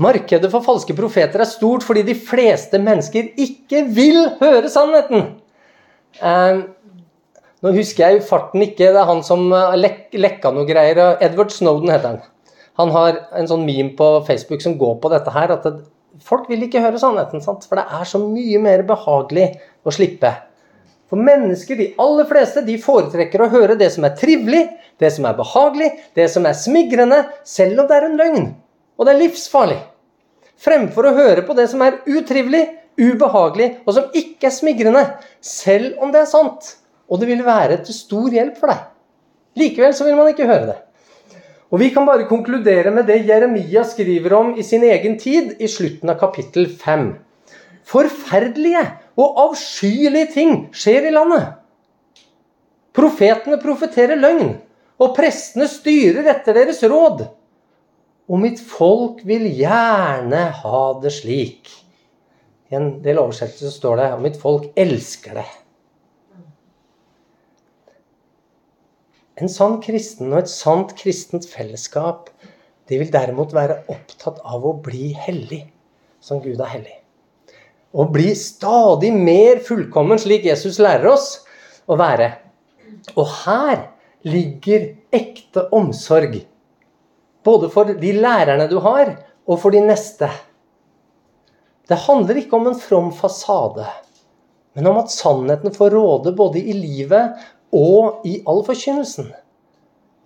Markedet 0.00 0.48
for 0.50 0.64
falske 0.64 0.96
profeter 0.96 1.42
er 1.44 1.48
stort 1.48 1.84
fordi 1.86 2.02
de 2.08 2.16
fleste 2.16 2.80
mennesker 2.82 3.28
ikke 3.38 3.84
vil 3.94 4.24
høre 4.40 4.70
sannheten. 4.72 5.26
Eh, 6.18 6.62
nå 7.60 7.72
husker 7.76 8.06
jeg 8.06 8.24
farten 8.26 8.64
ikke, 8.64 8.88
det 8.88 9.02
er 9.02 9.10
han 9.10 9.20
som 9.26 9.44
eh, 9.52 9.76
lek, 9.78 10.00
lekka 10.16 10.50
noe 10.56 10.66
greier. 10.68 11.02
Edward 11.22 11.52
Snowden 11.54 11.92
heter 11.92 12.14
han. 12.14 12.22
Han 12.80 12.92
har 12.94 13.18
en 13.36 13.48
sånn 13.50 13.66
meme 13.66 13.94
på 13.98 14.10
Facebook 14.26 14.62
som 14.64 14.78
går 14.80 14.98
på 15.02 15.10
dette 15.12 15.32
her, 15.34 15.52
at 15.54 15.66
det, 15.66 15.84
folk 16.24 16.48
vil 16.50 16.64
ikke 16.66 16.82
høre 16.82 17.00
sannheten. 17.00 17.42
Sant? 17.44 17.66
For 17.68 17.80
det 17.80 17.86
er 18.00 18.08
så 18.08 18.20
mye 18.22 18.60
mer 18.62 18.84
behagelig 18.88 19.50
å 19.84 19.94
slippe. 19.94 20.32
For 21.10 21.18
mennesker, 21.18 21.76
de 21.76 21.88
aller 22.00 22.26
fleste, 22.28 22.62
de 22.62 22.76
foretrekker 22.80 23.42
å 23.42 23.50
høre 23.50 23.76
det 23.78 23.88
som 23.94 24.04
er 24.06 24.14
trivelig, 24.18 24.62
det 25.02 25.10
som 25.14 25.26
er 25.26 25.38
behagelig, 25.38 25.88
det 26.14 26.28
som 26.30 26.44
er 26.46 26.58
smigrende, 26.58 27.24
selv 27.46 27.82
om 27.82 27.88
det 27.90 27.96
er 27.96 28.06
en 28.06 28.18
løgn. 28.20 28.50
Og 28.98 29.06
det 29.06 29.14
er 29.14 29.22
livsfarlig. 29.24 29.80
Fremfor 30.60 31.08
å 31.08 31.16
høre 31.16 31.42
på 31.46 31.56
det 31.58 31.66
som 31.72 31.82
er 31.82 31.98
utrivelig, 32.06 32.62
ubehagelig 33.00 33.70
og 33.86 33.94
som 33.96 34.10
ikke 34.16 34.50
er 34.50 34.54
smigrende, 34.54 35.02
selv 35.40 35.98
om 36.04 36.12
det 36.12 36.22
er 36.22 36.30
sant. 36.30 36.76
Og 37.10 37.18
det 37.22 37.30
vil 37.30 37.42
være 37.46 37.80
til 37.86 37.96
stor 37.96 38.30
hjelp 38.34 38.60
for 38.60 38.70
deg. 38.70 38.86
Likevel 39.58 39.96
så 39.96 40.06
vil 40.06 40.18
man 40.18 40.30
ikke 40.30 40.46
høre 40.46 40.68
det. 40.68 40.78
Og 41.70 41.78
Vi 41.78 41.90
kan 41.94 42.06
bare 42.06 42.26
konkludere 42.26 42.90
med 42.90 43.06
det 43.06 43.20
Jeremia 43.28 43.84
skriver 43.86 44.32
om 44.34 44.54
i 44.58 44.62
sin 44.66 44.82
egen 44.82 45.18
tid 45.18 45.54
i 45.62 45.68
slutten 45.70 46.10
av 46.10 46.18
kapittel 46.18 46.66
5. 46.66 47.12
Forferdelige 47.86 48.82
og 49.20 49.38
avskyelige 49.44 50.32
ting 50.34 50.56
skjer 50.74 51.06
i 51.06 51.14
landet. 51.14 51.52
Profetene 52.90 53.60
profeterer 53.62 54.18
løgn, 54.18 54.56
og 54.98 55.14
prestene 55.14 55.68
styrer 55.70 56.26
etter 56.34 56.58
deres 56.58 56.82
råd. 56.82 57.22
Og 58.30 58.42
mitt 58.42 58.58
folk 58.62 59.22
vil 59.26 59.46
gjerne 59.54 60.42
ha 60.58 60.82
det 61.02 61.14
slik. 61.14 61.70
I 62.70 62.78
en 62.78 62.92
del 63.02 63.22
oversettelser 63.22 63.74
står 63.74 64.02
det 64.02 64.10
og 64.16 64.26
mitt 64.26 64.42
folk 64.42 64.68
elsker 64.78 65.38
det. 65.38 65.48
En 69.40 69.48
sann 69.48 69.78
kristen 69.80 70.32
og 70.34 70.42
et 70.42 70.52
sant 70.52 70.92
kristent 70.98 71.46
fellesskap 71.48 72.28
de 72.90 72.98
vil 73.00 73.12
derimot 73.12 73.54
være 73.56 73.78
opptatt 73.92 74.40
av 74.44 74.66
å 74.66 74.74
bli 74.84 75.14
hellig 75.16 75.62
som 76.20 76.42
Gud 76.44 76.60
er 76.60 76.72
hellig. 76.74 76.96
Å 77.96 78.04
bli 78.12 78.34
stadig 78.38 79.10
mer 79.14 79.62
fullkommen, 79.66 80.20
slik 80.20 80.44
Jesus 80.46 80.78
lærer 80.82 81.08
oss 81.10 81.40
å 81.90 81.96
være. 81.98 82.28
Og 83.16 83.26
her 83.46 83.88
ligger 84.28 84.90
ekte 85.14 85.64
omsorg 85.74 86.36
både 87.46 87.70
for 87.72 87.88
de 87.96 88.12
lærerne 88.12 88.66
du 88.68 88.76
har, 88.84 89.14
og 89.48 89.58
for 89.62 89.74
de 89.74 89.80
neste. 89.82 90.28
Det 91.88 91.98
handler 92.04 92.42
ikke 92.42 92.58
om 92.58 92.68
en 92.70 92.78
from 92.78 93.08
fasade, 93.16 93.86
men 94.76 94.86
om 94.86 95.00
at 95.00 95.10
sannheten 95.10 95.72
får 95.74 95.96
råde 95.96 96.34
både 96.36 96.60
i 96.60 96.76
livet 96.76 97.40
og 97.72 98.26
i 98.26 98.40
all 98.48 98.62
forkynnelsen. 98.66 99.30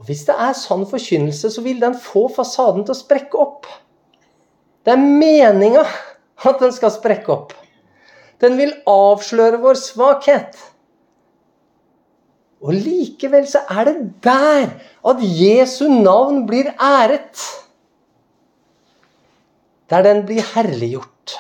Hvis 0.05 0.25
det 0.29 0.35
er 0.41 0.53
sann 0.59 0.85
forkynnelse, 0.89 1.51
så 1.51 1.63
vil 1.65 1.81
den 1.81 1.97
få 1.97 2.27
fasaden 2.33 2.85
til 2.85 2.95
å 2.95 2.99
sprekke 2.99 3.41
opp. 3.41 3.69
Det 4.85 4.93
er 4.93 5.01
meninga 5.01 5.85
at 6.45 6.61
den 6.61 6.75
skal 6.77 6.93
sprekke 6.93 7.33
opp. 7.33 7.55
Den 8.43 8.59
vil 8.59 8.75
avsløre 8.91 9.61
vår 9.63 9.79
svakhet. 9.81 10.59
Og 12.65 12.73
likevel 12.77 13.47
så 13.49 13.63
er 13.71 13.91
det 13.91 13.97
der 14.25 14.71
at 15.05 15.23
Jesu 15.23 15.87
navn 15.89 16.45
blir 16.49 16.73
æret. 16.81 17.41
Der 19.93 20.05
den 20.05 20.25
blir 20.27 20.45
herliggjort. 20.55 21.37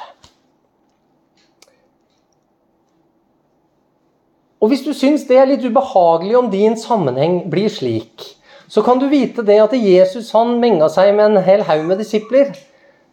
Og 4.65 4.71
hvis 4.73 4.81
du 4.87 4.95
syns 4.97 5.27
det 5.29 5.37
er 5.37 5.51
litt 5.51 5.65
ubehagelig 5.69 6.39
om 6.39 6.47
din 6.49 6.73
sammenheng 6.81 7.43
blir 7.53 7.69
slik, 7.69 8.23
så 8.65 8.81
kan 8.81 8.97
du 8.97 9.11
vite 9.11 9.45
det 9.45 9.59
at 9.61 9.75
Jesus 9.77 10.31
han 10.33 10.55
menga 10.63 10.89
seg 10.89 11.11
med 11.19 11.35
en 11.35 11.45
hel 11.45 11.67
haug 11.69 11.83
med 11.91 12.01
disipler 12.01 12.55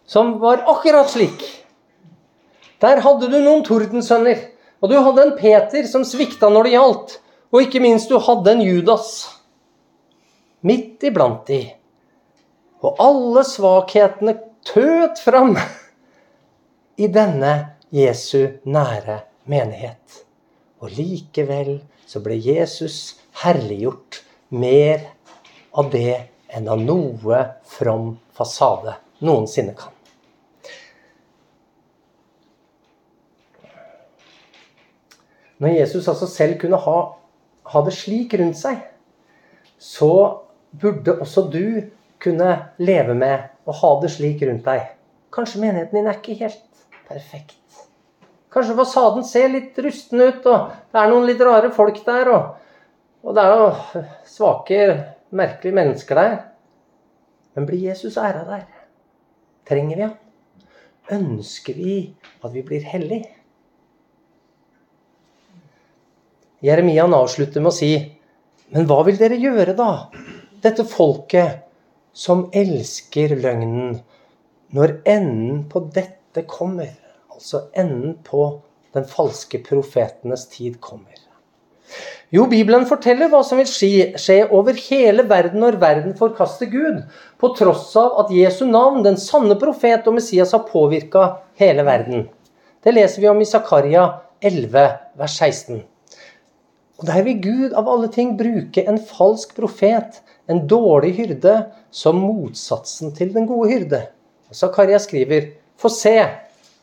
som 0.07 0.37
var 0.39 0.63
akkurat 0.71 1.11
slik. 1.11 1.43
Der 2.79 3.03
hadde 3.03 3.27
du 3.27 3.35
noen 3.35 3.65
tordensønner, 3.67 4.39
og 4.79 4.93
du 4.93 4.95
hadde 4.95 5.27
en 5.27 5.35
Peter 5.35 5.83
som 5.91 6.07
svikta 6.07 6.47
når 6.49 6.69
det 6.69 6.73
gjaldt. 6.77 7.13
Og 7.51 7.67
ikke 7.67 7.83
minst, 7.83 8.07
du 8.07 8.15
hadde 8.15 8.55
en 8.55 8.63
Judas 8.63 9.11
midt 10.63 11.03
iblant 11.03 11.43
de. 11.51 11.65
Og 12.79 12.95
alle 13.03 13.43
svakhetene 13.45 14.37
tøt 14.65 15.19
fram 15.19 15.57
i 16.95 17.11
denne 17.11 17.53
Jesu 17.91 18.61
nære 18.63 19.19
menighet. 19.51 20.30
Og 20.81 20.93
likevel 20.97 21.79
så 22.09 22.21
ble 22.23 22.37
Jesus 22.41 23.21
herliggjort 23.43 24.21
mer 24.49 25.07
av 25.77 25.91
det 25.93 26.17
enn 26.51 26.67
av 26.67 26.81
noe 26.83 27.45
from 27.69 28.15
fasade 28.35 28.97
noensinne 29.23 29.77
kan. 29.77 29.93
Når 35.61 35.77
Jesus 35.77 36.07
altså 36.09 36.25
selv 36.25 36.57
kunne 36.59 36.79
ha 36.81 36.99
ha 37.71 37.81
det 37.85 37.93
slik 37.95 38.33
rundt 38.39 38.59
seg, 38.59 38.81
så 39.79 40.11
burde 40.81 41.17
også 41.23 41.45
du 41.53 41.87
kunne 42.21 42.51
leve 42.81 43.15
med 43.17 43.47
å 43.65 43.75
ha 43.81 43.93
det 44.01 44.11
slik 44.13 44.43
rundt 44.45 44.67
deg. 44.67 44.91
Kanskje 45.33 45.63
menigheten 45.63 45.97
din 45.97 46.09
er 46.09 46.19
ikke 46.19 46.39
helt 46.41 46.85
perfekt. 47.07 47.60
Kanskje 48.51 48.75
fasaden 48.75 49.23
ser 49.23 49.51
litt 49.53 49.77
rusten 49.79 50.19
ut, 50.19 50.45
og 50.51 50.71
det 50.91 50.99
er 50.99 51.11
noen 51.11 51.27
litt 51.29 51.41
rare 51.45 51.71
folk 51.71 52.01
der. 52.03 52.31
Og, 52.35 52.49
og 53.23 53.37
det 53.37 53.43
er 53.45 53.61
noen 53.61 54.09
svake, 54.27 54.79
merkelige 55.31 55.77
mennesker 55.77 56.19
der. 56.19 56.35
Men 57.55 57.67
blir 57.67 57.85
Jesus 57.87 58.17
æra 58.19 58.43
der? 58.47 58.65
Trenger 59.67 59.95
vi 59.95 60.07
han? 60.07 60.17
Ønsker 61.11 61.75
vi 61.79 61.95
at 62.43 62.51
vi 62.53 62.63
blir 62.67 62.83
hellige? 62.87 63.29
Jeremian 66.61 67.15
avslutter 67.17 67.63
med 67.63 67.71
å 67.71 67.75
si 67.75 67.91
Men 68.71 68.85
hva 68.87 69.01
vil 69.03 69.17
dere 69.19 69.39
gjøre, 69.39 69.73
da? 69.75 70.07
Dette 70.63 70.85
folket 70.87 71.65
som 72.15 72.45
elsker 72.55 73.33
løgnen, 73.35 73.97
når 74.71 74.93
enden 75.09 75.65
på 75.67 75.81
dette 75.91 76.45
kommer. 76.47 76.93
Altså 77.41 77.63
enden 77.73 78.19
på 78.21 78.61
den 78.93 79.05
falske 79.09 79.57
profetenes 79.65 80.43
tid 80.51 80.75
kommer. 80.83 81.15
Jo, 82.29 82.43
Bibelen 82.47 82.85
forteller 82.85 83.31
hva 83.31 83.39
som 83.43 83.57
vil 83.57 83.65
skje, 83.67 84.35
over 84.53 84.77
hele 84.85 85.25
verden 85.27 85.63
når 85.63 85.79
verden 85.81 86.13
forkaster 86.19 86.69
Gud, 86.69 86.99
på 87.41 87.49
tross 87.57 87.89
av 87.97 88.19
at 88.21 88.29
Jesu 88.35 88.61
navn, 88.69 89.01
den 89.03 89.17
sanne 89.17 89.57
profet 89.59 90.05
og 90.05 90.19
Messias, 90.19 90.53
har 90.53 90.67
påvirka 90.67 91.23
hele 91.57 91.83
verden. 91.87 92.27
Det 92.85 92.93
leser 92.93 93.25
vi 93.25 93.31
om 93.31 93.41
i 93.41 93.49
Zakaria 93.49 94.05
11, 94.45 94.85
vers 95.17 95.39
16. 95.41 95.81
Og 97.01 97.09
der 97.09 97.25
vil 97.25 97.41
Gud 97.41 97.73
av 97.73 97.89
alle 97.89 98.11
ting 98.13 98.37
bruke 98.37 98.85
en 98.85 99.01
falsk 99.01 99.57
profet, 99.57 100.21
en 100.45 100.61
dårlig 100.69 101.15
hyrde, 101.17 101.57
som 101.89 102.21
motsatsen 102.21 103.17
til 103.17 103.33
den 103.33 103.49
gode 103.49 103.73
hyrde. 103.73 104.05
Zakaria 104.53 105.01
skriver, 105.01 105.55
få 105.81 105.89
se, 105.89 106.19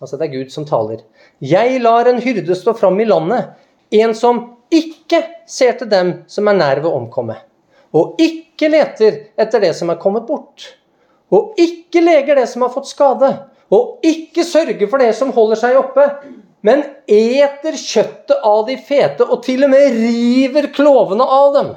altså 0.00 0.18
det 0.18 0.28
er 0.28 0.34
Gud 0.36 0.54
som 0.54 0.66
taler, 0.68 1.02
jeg 1.42 1.82
lar 1.82 2.08
en 2.08 2.22
hyrde 2.22 2.56
stå 2.56 2.74
fram 2.78 2.98
i 3.00 3.08
landet, 3.08 3.52
en 3.90 4.14
som 4.14 4.42
ikke 4.74 5.22
ser 5.48 5.78
til 5.80 5.90
dem 5.90 6.12
som 6.30 6.48
er 6.50 6.58
nær 6.58 6.82
ved 6.82 6.90
å 6.90 6.96
omkomme, 7.00 7.38
og 7.96 8.20
ikke 8.20 8.70
leter 8.70 9.22
etter 9.38 9.64
det 9.64 9.72
som 9.78 9.90
er 9.92 10.00
kommet 10.02 10.26
bort, 10.28 10.74
og 11.32 11.58
ikke 11.60 12.02
leger 12.04 12.40
det 12.40 12.46
som 12.50 12.64
har 12.64 12.72
fått 12.72 12.90
skade, 12.90 13.32
og 13.74 14.04
ikke 14.06 14.44
sørger 14.48 14.88
for 14.88 15.02
det 15.02 15.10
som 15.16 15.32
holder 15.36 15.60
seg 15.60 15.76
oppe, 15.80 16.06
men 16.64 16.82
eter 17.06 17.76
kjøttet 17.78 18.40
av 18.44 18.64
de 18.66 18.78
fete 18.82 19.26
og 19.28 19.42
til 19.44 19.62
og 19.66 19.72
med 19.72 19.94
river 19.94 20.70
klovene 20.74 21.24
av 21.24 21.52
dem. 21.54 21.68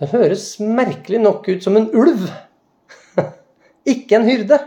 Det 0.00 0.08
høres 0.14 0.44
merkelig 0.64 1.20
nok 1.20 1.48
ut 1.50 1.64
som 1.64 1.76
en 1.76 1.90
ulv, 1.92 2.24
ikke 3.94 4.16
en 4.16 4.28
hyrde. 4.28 4.58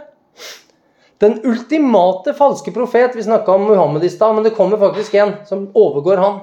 Den 1.23 1.37
ultimate 1.47 2.33
falske 2.35 2.71
profet 2.75 3.15
Vi 3.15 3.23
snakka 3.23 3.51
om 3.51 3.69
Muhammed 3.69 4.03
i 4.03 4.09
stad, 4.09 4.35
men 4.35 4.43
det 4.43 4.55
kommer 4.57 4.77
faktisk 4.77 5.13
en 5.13 5.35
som 5.47 5.69
overgår 5.73 6.17
han. 6.17 6.39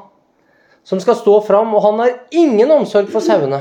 Som 0.85 1.01
skal 1.01 1.19
stå 1.19 1.41
fram, 1.45 1.75
og 1.75 1.83
han 1.85 1.99
har 2.01 2.15
ingen 2.31 2.71
omsorg 2.73 3.11
for 3.13 3.21
sauene. 3.21 3.61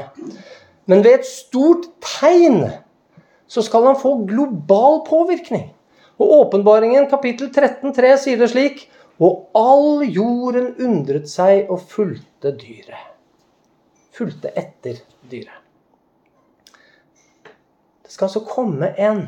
Men 0.87 1.03
ved 1.03 1.19
et 1.19 1.27
stort 1.27 1.89
tegn 2.21 2.69
så 3.49 3.61
skal 3.65 3.89
han 3.89 3.99
få 3.99 4.13
global 4.29 5.01
påvirkning. 5.09 5.67
Og 6.19 6.31
Åpenbaringen 6.37 7.09
kapittel 7.11 7.51
13, 7.51 7.91
13,3 7.91 8.15
sier 8.23 8.39
det 8.39 8.49
slik 8.53 8.85
Og 9.19 9.49
all 9.59 10.05
jorden 10.07 10.71
undret 10.79 11.27
seg 11.27 11.67
og 11.67 11.81
fulgte 11.91 12.53
dyret. 12.55 13.09
Fulgte 14.15 14.53
etter 14.55 15.01
dyret. 15.27 15.57
Det 18.07 18.15
skal 18.15 18.29
altså 18.29 18.45
komme 18.47 18.93
en 18.95 19.25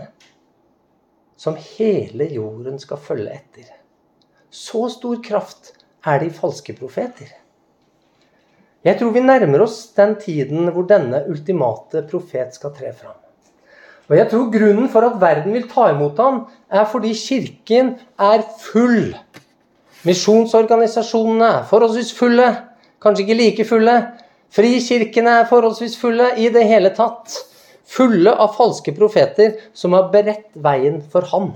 som 1.41 1.57
hele 1.57 2.27
jorden 2.29 2.77
skal 2.81 3.01
følge 3.01 3.33
etter. 3.33 3.69
Så 4.51 4.85
stor 4.93 5.21
kraft 5.25 5.71
er 6.05 6.21
de 6.21 6.29
falske 6.33 6.75
profeter. 6.77 7.31
Jeg 8.85 8.97
tror 8.99 9.13
vi 9.13 9.23
nærmer 9.25 9.63
oss 9.65 9.79
den 9.97 10.15
tiden 10.21 10.69
hvor 10.73 10.85
denne 10.89 11.23
ultimate 11.29 12.03
profet 12.09 12.53
skal 12.57 12.73
tre 12.77 12.93
fram. 12.93 13.17
Og 14.09 14.17
jeg 14.17 14.27
tror 14.31 14.49
grunnen 14.53 14.89
for 14.91 15.05
at 15.07 15.19
verden 15.21 15.53
vil 15.55 15.69
ta 15.71 15.91
imot 15.93 16.17
ham, 16.19 16.41
er 16.69 16.87
fordi 16.89 17.13
kirken 17.15 17.93
er 18.19 18.41
full. 18.59 19.13
Misjonsorganisasjonene 20.03 21.51
er 21.61 21.69
forholdsvis 21.69 22.11
fulle, 22.17 22.49
kanskje 23.01 23.25
ikke 23.25 23.37
like 23.39 23.67
fulle. 23.69 23.95
Frikirkene 24.51 25.37
er 25.41 25.47
forholdsvis 25.49 25.95
fulle 26.01 26.33
i 26.41 26.49
det 26.51 26.65
hele 26.67 26.91
tatt. 26.97 27.37
Fulle 27.91 28.31
av 28.31 28.53
falske 28.55 28.93
profeter 28.95 29.57
som 29.75 29.95
har 29.97 30.11
beredt 30.13 30.53
veien 30.55 31.01
for 31.11 31.27
ham. 31.33 31.51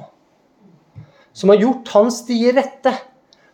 Som 1.36 1.52
har 1.54 1.62
gjort 1.62 1.92
hans 1.96 2.22
stier 2.24 2.56
rette, 2.58 2.92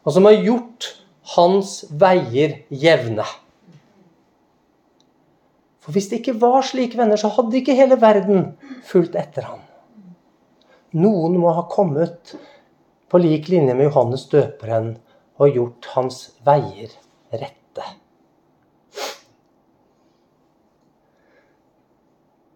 og 0.02 0.16
som 0.16 0.26
har 0.26 0.40
gjort 0.42 0.90
hans 1.36 1.76
veier 2.02 2.64
jevne. 2.74 3.26
For 5.82 5.94
hvis 5.94 6.10
det 6.10 6.22
ikke 6.22 6.40
var 6.42 6.66
slike 6.66 6.98
venner, 6.98 7.18
så 7.18 7.32
hadde 7.34 7.58
ikke 7.58 7.78
hele 7.78 7.98
verden 8.02 8.52
fulgt 8.86 9.18
etter 9.18 9.50
ham. 9.50 9.62
Noen 10.98 11.38
må 11.42 11.54
ha 11.56 11.66
kommet 11.72 12.36
på 13.12 13.22
lik 13.22 13.50
linje 13.52 13.74
med 13.78 13.90
Johannes 13.90 14.28
døperen 14.32 14.94
og 15.42 15.58
gjort 15.58 15.90
hans 15.96 16.24
veier 16.46 16.94
rette. 17.34 17.86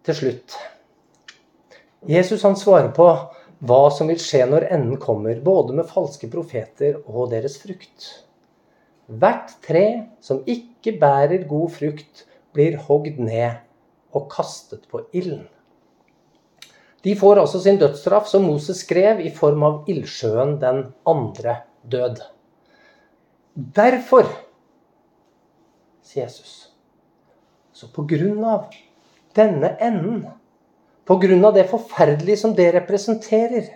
Til 0.06 0.14
slutt. 0.14 0.54
Jesus 2.06 2.44
han 2.46 2.54
svarer 2.58 2.92
på 2.94 3.08
hva 3.66 3.80
som 3.90 4.06
vil 4.06 4.20
skje 4.22 4.44
når 4.46 4.68
enden 4.76 5.00
kommer, 5.02 5.40
både 5.42 5.74
med 5.74 5.88
falske 5.90 6.28
profeter 6.30 7.00
og 7.08 7.32
deres 7.32 7.56
frukt. 7.58 8.06
Hvert 9.06 9.56
tre 9.66 9.86
som 10.22 10.44
ikke 10.46 10.94
bærer 11.00 11.48
god 11.50 11.74
frukt, 11.74 12.22
blir 12.54 12.78
hogd 12.86 13.18
ned 13.18 13.58
og 14.14 14.30
kastet 14.30 14.86
på 14.90 15.02
ilden. 15.10 15.48
De 17.02 17.14
får 17.18 17.42
altså 17.42 17.60
sin 17.62 17.78
dødsstraff, 17.78 18.30
som 18.30 18.46
Moses 18.46 18.80
skrev, 18.82 19.20
i 19.20 19.30
form 19.34 19.62
av 19.66 19.90
ildsjøen, 19.90 20.56
den 20.62 20.86
andre 21.06 21.60
død. 21.82 22.22
Derfor, 23.54 24.30
sier 26.06 26.26
Jesus, 26.26 26.56
så 27.74 27.90
på 27.94 28.06
grunn 28.10 28.42
av 28.46 28.70
denne 29.36 29.74
enden, 29.82 30.24
av 31.06 31.54
det 31.54 31.68
forferdelige 31.70 32.40
som 32.40 32.54
det 32.56 32.72
representerer, 32.74 33.68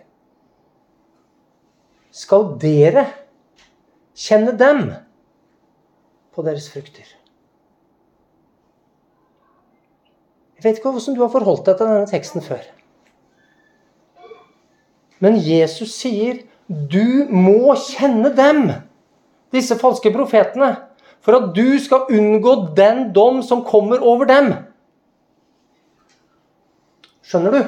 skal 2.11 2.49
dere 2.59 3.07
kjenne 4.19 4.57
dem 4.59 4.89
på 6.35 6.43
deres 6.47 6.67
frukter. 6.73 7.07
Jeg 10.59 10.67
vet 10.67 10.79
ikke 10.81 10.91
hvordan 10.93 11.17
du 11.17 11.23
har 11.23 11.33
forholdt 11.33 11.65
deg 11.71 11.79
til 11.79 11.89
denne 11.89 12.11
teksten 12.11 12.45
før. 12.45 12.65
Men 15.21 15.39
Jesus 15.41 15.95
sier 15.97 16.43
du 16.69 17.27
må 17.33 17.75
kjenne 17.81 18.31
dem, 18.37 18.67
disse 19.55 19.75
falske 19.81 20.13
profetene, 20.15 20.75
for 21.21 21.37
at 21.37 21.49
du 21.57 21.79
skal 21.83 22.11
unngå 22.13 22.53
den 22.77 23.09
dom 23.17 23.41
som 23.45 23.65
kommer 23.67 24.05
over 24.05 24.29
dem. 24.29 24.53
Skjønner 27.31 27.55
du? 27.55 27.61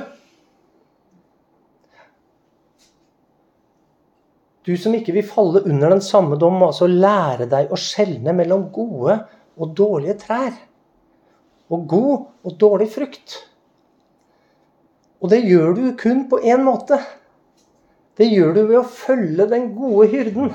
Du 4.67 4.73
som 4.79 4.95
ikke 4.95 5.15
vil 5.15 5.27
falle 5.27 5.63
under 5.67 5.95
den 5.95 6.03
samme 6.03 6.39
dom, 6.39 6.59
må 6.59 6.71
altså 6.71 6.89
lære 6.91 7.47
deg 7.51 7.71
å 7.71 7.79
skjelne 7.79 8.35
mellom 8.35 8.69
gode 8.75 9.21
og 9.59 9.75
dårlige 9.79 10.19
trær 10.23 10.53
og 11.73 11.87
god 11.89 12.15
og 12.43 12.59
dårlig 12.61 12.89
frukt. 12.93 13.37
Og 15.23 15.31
det 15.31 15.45
gjør 15.47 15.77
du 15.79 15.85
kun 15.99 16.27
på 16.31 16.43
én 16.43 16.63
måte. 16.67 16.99
Det 18.19 18.27
gjør 18.29 18.57
du 18.57 18.63
ved 18.67 18.81
å 18.83 18.87
følge 18.87 19.47
den 19.51 19.71
gode 19.79 20.09
hyrden. 20.11 20.53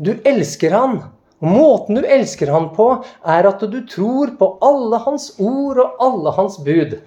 Du 0.00 0.14
elsker 0.26 0.72
han. 0.72 1.00
Og 1.38 1.50
måten 1.52 1.98
du 1.98 2.02
elsker 2.02 2.50
han 2.50 2.70
på, 2.74 2.88
er 3.22 3.46
at 3.46 3.62
du 3.70 3.78
tror 3.86 4.32
på 4.38 4.50
alle 4.64 4.98
hans 5.04 5.30
ord 5.38 5.78
og 5.84 6.02
alle 6.02 6.34
hans 6.34 6.58
bud. 6.66 6.98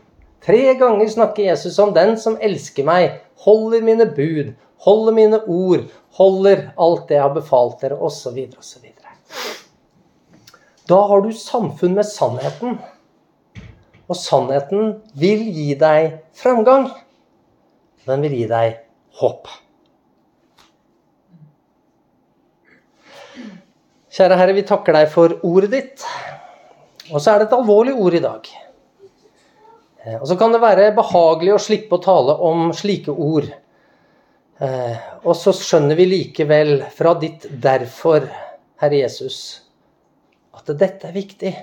Tre 0.41 0.61
ganger 0.79 1.09
snakker 1.11 1.49
Jesus 1.49 1.77
om 1.83 1.91
den 1.93 2.15
som 2.17 2.39
elsker 2.41 2.87
meg, 2.87 3.19
holder 3.43 3.83
mine 3.85 4.07
bud, 4.15 4.53
holder 4.85 5.17
mine 5.17 5.41
ord, 5.45 5.83
holder 6.17 6.71
alt 6.79 7.09
det 7.09 7.19
jeg 7.19 7.25
har 7.27 7.35
befalt 7.35 7.83
dere, 7.83 7.99
osv. 7.99 8.39
osv. 8.57 8.87
Da 10.89 11.01
har 11.07 11.21
du 11.21 11.31
samfunn 11.35 11.93
med 11.95 12.07
sannheten. 12.07 12.79
Og 14.11 14.17
sannheten 14.17 14.95
vil 15.15 15.43
gi 15.55 15.75
deg 15.79 16.17
framgang. 16.35 16.89
Den 18.07 18.25
vil 18.25 18.33
gi 18.41 18.47
deg 18.49 18.79
håp. 19.21 19.47
Kjære 24.11 24.35
Herre, 24.35 24.53
vi 24.57 24.65
takker 24.67 24.91
deg 24.97 25.05
for 25.07 25.37
ordet 25.47 25.69
ditt. 25.71 26.01
Og 27.13 27.21
så 27.23 27.31
er 27.31 27.39
det 27.39 27.45
et 27.47 27.53
alvorlig 27.55 27.93
ord 27.95 28.17
i 28.17 28.19
dag. 28.23 28.49
Eh, 30.03 30.17
og 30.17 30.25
så 30.27 30.35
kan 30.35 30.51
det 30.51 30.59
være 30.59 30.89
behagelig 30.97 31.53
å 31.55 31.61
slippe 31.63 31.95
å 31.95 32.03
tale 32.03 32.35
om 32.43 32.73
slike 32.75 33.15
ord. 33.15 33.47
Eh, 34.59 34.97
og 35.23 35.31
så 35.39 35.53
skjønner 35.55 35.95
vi 35.95 36.09
likevel 36.11 36.73
fra 36.91 37.13
ditt 37.21 37.47
'derfor', 37.47 38.27
Herre 38.83 38.99
Jesus, 38.99 39.61
at 40.59 40.67
dette 40.75 41.07
er 41.07 41.15
viktig. 41.15 41.53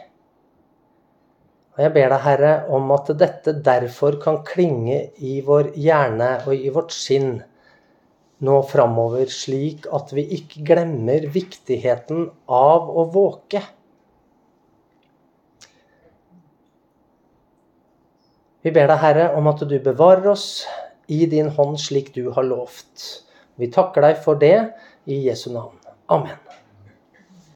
Og 1.77 1.85
jeg 1.85 1.93
ber 1.93 2.09
deg, 2.15 2.21
Herre, 2.31 2.55
om 2.73 2.89
at 2.97 3.13
dette 3.19 3.59
derfor 3.61 4.17
kan 4.23 4.41
klinge 4.43 5.11
i 5.21 5.43
vår 5.45 5.75
hjerne 5.77 6.31
og 6.47 6.55
i 6.55 6.73
vårt 6.73 6.97
sinn 6.97 7.43
nå 8.45 8.61
framover, 8.71 9.27
slik 9.33 9.89
at 9.95 10.13
vi 10.15 10.25
ikke 10.39 10.63
glemmer 10.67 11.27
viktigheten 11.35 12.29
av 12.47 12.91
å 12.91 13.07
våke. 13.15 13.63
Vi 18.63 18.75
ber 18.75 18.91
deg, 18.91 19.01
Herre, 19.03 19.31
om 19.39 19.49
at 19.51 19.63
du 19.71 19.79
bevarer 19.83 20.33
oss 20.35 20.67
i 21.09 21.25
din 21.31 21.51
hånd 21.57 21.79
slik 21.81 22.13
du 22.15 22.29
har 22.35 22.47
lovt. 22.47 23.25
Vi 23.59 23.71
takker 23.75 24.05
deg 24.05 24.21
for 24.23 24.39
det 24.39 24.57
i 25.09 25.23
Jesu 25.25 25.49
navn. 25.55 25.79
Amen. 26.13 26.48